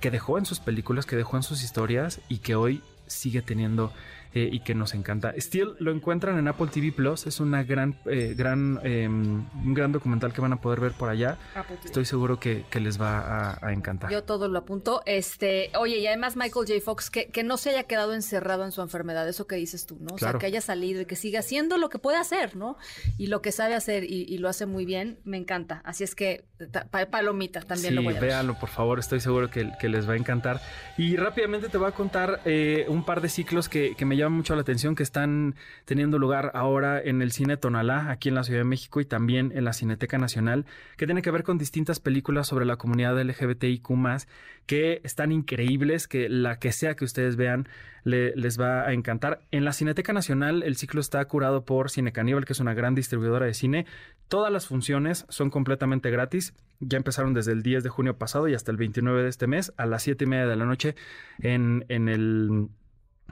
[0.00, 3.92] que dejó en sus películas, que dejó en sus historias y que hoy sigue teniendo
[4.36, 5.32] eh, y que nos encanta.
[5.36, 9.92] Still lo encuentran en Apple TV Plus, es una gran, eh, gran, em, un gran
[9.92, 11.38] documental que van a poder ver por allá.
[11.84, 14.10] Estoy seguro que, les va a, encantar.
[14.10, 15.02] Yo todo lo apunto.
[15.06, 16.80] Este, oye, y además Michael J.
[16.84, 19.98] Fox, que, que no se haya quedado encerrado en su enfermedad, eso que dices tú,
[20.00, 20.16] ¿no?
[20.16, 22.76] O sea, que haya salido y que siga haciendo lo que puede hacer, ¿no?
[23.16, 25.80] Y lo que sabe hacer y, lo hace muy bien, me encanta.
[25.84, 26.44] Así es que,
[27.10, 28.30] palomita, también lo voy a ver.
[28.30, 30.60] véanlo, por favor, estoy seguro que, les va a encantar.
[30.98, 34.23] Y rápidamente te voy a contar eh, un par de ciclos que, que me llaman
[34.28, 38.44] mucho la atención que están teniendo lugar ahora en el cine Tonalá, aquí en la
[38.44, 42.00] Ciudad de México y también en la Cineteca Nacional, que tiene que ver con distintas
[42.00, 43.84] películas sobre la comunidad LGBTIQ
[44.66, 47.68] que están increíbles, que la que sea que ustedes vean
[48.04, 49.40] les va a encantar.
[49.50, 52.94] En la Cineteca Nacional el ciclo está curado por Cine Caníbal, que es una gran
[52.94, 53.86] distribuidora de cine.
[54.28, 56.54] Todas las funciones son completamente gratis.
[56.80, 59.72] Ya empezaron desde el 10 de junio pasado y hasta el 29 de este mes
[59.76, 60.96] a las 7 y media de la noche
[61.38, 62.68] en, en el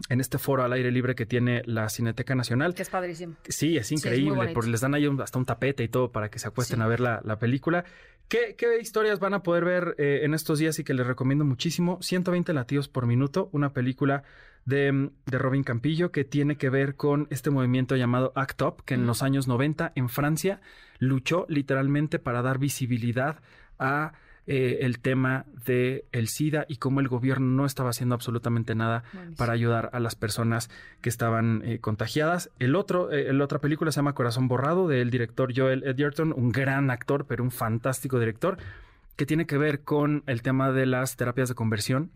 [0.09, 2.74] en este foro al aire libre que tiene la Cineteca Nacional.
[2.74, 3.35] Que es padrísimo.
[3.48, 6.48] Sí, es increíble, porque les dan ahí hasta un tapete y todo para que se
[6.48, 7.85] acuesten a ver la, película.
[8.28, 11.98] ¿Qué, historias van a poder ver eh, en estos días y que les recomiendo muchísimo?
[12.01, 14.23] 120 latidos por minuto, una película
[14.64, 18.94] de, de, Robin Campillo que tiene que ver con este movimiento llamado ACT UP, que
[18.94, 20.60] en los años 90 en Francia
[20.98, 23.40] luchó literalmente para dar visibilidad
[23.78, 24.12] a
[24.47, 29.05] eh, el tema de el SIDA y cómo el gobierno no estaba haciendo absolutamente nada
[29.36, 30.69] para ayudar a las personas
[31.01, 32.51] que estaban eh, contagiadas.
[32.59, 36.51] El otro, eh, la otra película se llama Corazón Borrado del director Joel Edgerton, un
[36.51, 38.59] gran actor, pero un fantástico director
[39.14, 42.10] que tiene que ver con el tema de las terapias de conversión.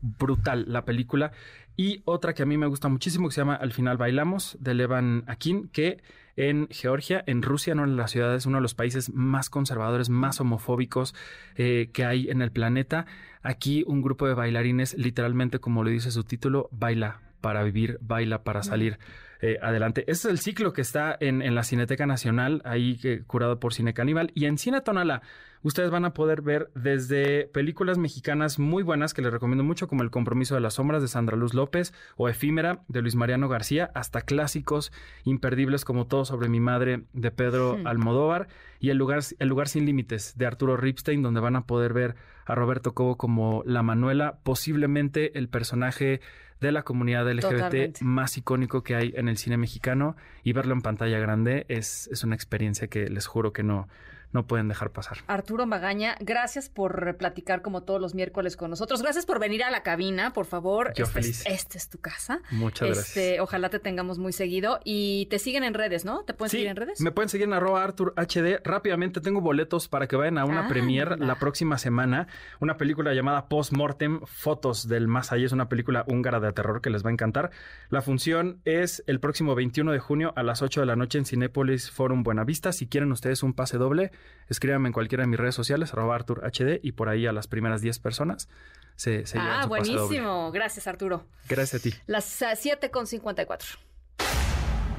[0.00, 1.30] Brutal la película.
[1.76, 4.74] Y otra que a mí me gusta muchísimo, que se llama Al final bailamos, de
[4.74, 6.02] Levan Akin, que
[6.36, 10.10] en Georgia, en Rusia, no en la ciudad, es uno de los países más conservadores,
[10.10, 11.14] más homofóbicos
[11.56, 13.06] eh, que hay en el planeta.
[13.42, 18.44] Aquí un grupo de bailarines, literalmente como lo dice su título, baila para vivir, baila
[18.44, 18.98] para salir.
[19.40, 20.02] Eh, adelante.
[20.02, 23.92] Ese es el ciclo que está en, la Cineteca Nacional, ahí que, curado por Cine
[23.92, 24.32] Caníbal.
[24.34, 25.22] Y en Cine Tonala,
[25.62, 30.02] ustedes van a poder ver desde películas mexicanas muy buenas que les recomiendo mucho, como
[30.02, 33.90] El Compromiso de las Sombras de Sandra Luz López o Efímera de Luis Mariano García,
[33.94, 34.90] hasta clásicos
[35.24, 37.78] imperdibles como Todo sobre mi madre de Pedro.
[37.84, 38.48] Almodóvar
[38.80, 42.16] y el lugar, el lugar Sin Límites de Arturo Ripstein, donde van a poder ver
[42.46, 46.20] a Roberto Cobo como la Manuela, posiblemente el personaje
[46.60, 50.80] de la comunidad LGBT más icónico que hay en el cine mexicano y verlo en
[50.80, 53.88] pantalla grande es, es una experiencia que les juro que no,
[54.32, 55.18] no pueden dejar pasar.
[55.26, 59.02] Arturo Magaña, gracias por platicar como todos los miércoles con nosotros.
[59.02, 60.92] Gracias por venir a la cabina, por favor.
[60.94, 61.40] Yo este feliz.
[61.46, 62.40] Es, esta es tu casa.
[62.50, 63.40] Muchas este, gracias.
[63.42, 66.24] Ojalá te tengamos muy seguido y te siguen en redes, ¿no?
[66.24, 67.00] ¿Te pueden seguir en redes?
[67.00, 68.60] Me pueden seguir en arroba Artur HD.
[68.64, 72.28] Rápidamente tengo boletos para que vayan a una ah, premier la próxima semana.
[72.60, 75.46] Una película llamada Post Mortem, Fotos del Más Allá.
[75.46, 77.50] Es una película húngara de terror que les va a encantar.
[77.88, 81.24] La función es el próximo 21 de junio a las 8 de la noche en
[81.24, 82.72] Cinépolis Forum Buenavista.
[82.72, 84.10] Si quieren ustedes un pase doble,
[84.48, 87.46] escríbanme en cualquiera de mis redes sociales, arroba Artur HD, y por ahí a las
[87.46, 88.48] primeras 10 personas
[88.96, 90.50] se, se Ah, buenísimo.
[90.52, 91.26] Gracias, Arturo.
[91.48, 91.94] Gracias a ti.
[92.06, 93.78] Las 7 con 54.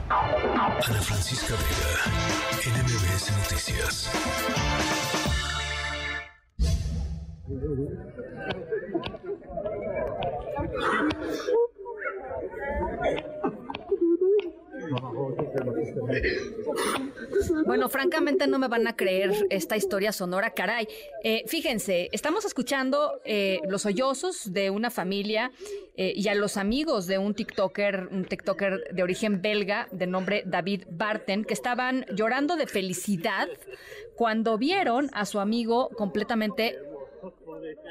[0.09, 4.09] Ana Francisca Vega, NMBS Noticias.
[17.65, 20.87] Bueno, francamente no me van a creer esta historia sonora, caray.
[21.23, 25.51] Eh, fíjense, estamos escuchando eh, los sollozos de una familia
[25.95, 30.43] eh, y a los amigos de un TikToker, un TikToker de origen belga de nombre
[30.45, 33.47] David Barten, que estaban llorando de felicidad
[34.15, 36.77] cuando vieron a su amigo completamente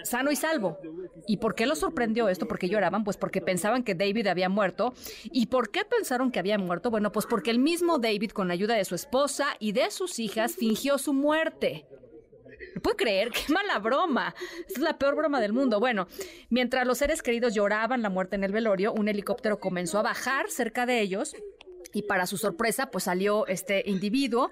[0.05, 0.79] sano y salvo.
[1.27, 2.49] ¿Y por qué lo sorprendió esto?
[2.49, 3.05] ¿Por qué lloraban?
[3.05, 4.95] Pues porque pensaban que David había muerto.
[5.25, 6.91] ¿Y por qué pensaron que había muerto?
[6.91, 10.57] Bueno, pues porque el mismo David, con ayuda de su esposa y de sus hijas,
[10.57, 11.87] fingió su muerte.
[12.75, 13.31] ¿Me puede creer?
[13.47, 14.35] ¡Qué mala broma!
[14.69, 15.81] es la peor broma del mundo.
[15.81, 16.09] Bueno,
[16.51, 20.51] mientras los seres queridos lloraban la muerte en el velorio, un helicóptero comenzó a bajar
[20.51, 21.35] cerca de ellos
[21.93, 24.51] y para su sorpresa, pues salió este individuo.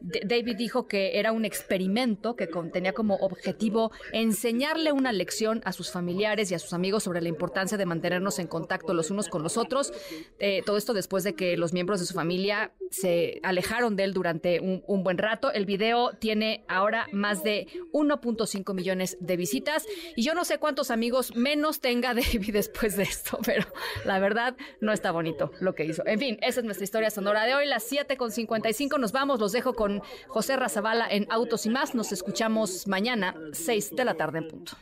[0.00, 5.90] David dijo que era un experimento que tenía como objetivo enseñarle una lección a sus
[5.90, 9.42] familiares y a sus amigos sobre la importancia de mantenernos en contacto los unos con
[9.42, 9.92] los otros.
[10.38, 14.12] Eh, todo esto después de que los miembros de su familia se alejaron de él
[14.12, 15.52] durante un, un buen rato.
[15.52, 19.84] El video tiene ahora más de 1.5 millones de visitas
[20.14, 23.66] y yo no sé cuántos amigos menos tenga David después de esto, pero
[24.04, 26.06] la verdad no está bonito lo que hizo.
[26.06, 28.96] En fin, esa es nuestra historia sonora de hoy, las 7 con 55.
[28.98, 31.96] Nos vamos, los dejo con José Razabala en Autos y más.
[31.96, 34.72] Nos escuchamos mañana, 6 de la tarde en punto.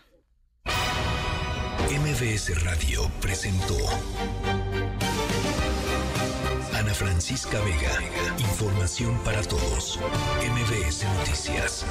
[1.88, 3.76] MBS Radio presentó
[6.74, 8.36] Ana Francisca Vega.
[8.38, 9.98] Información para todos.
[10.42, 11.86] MBS Noticias.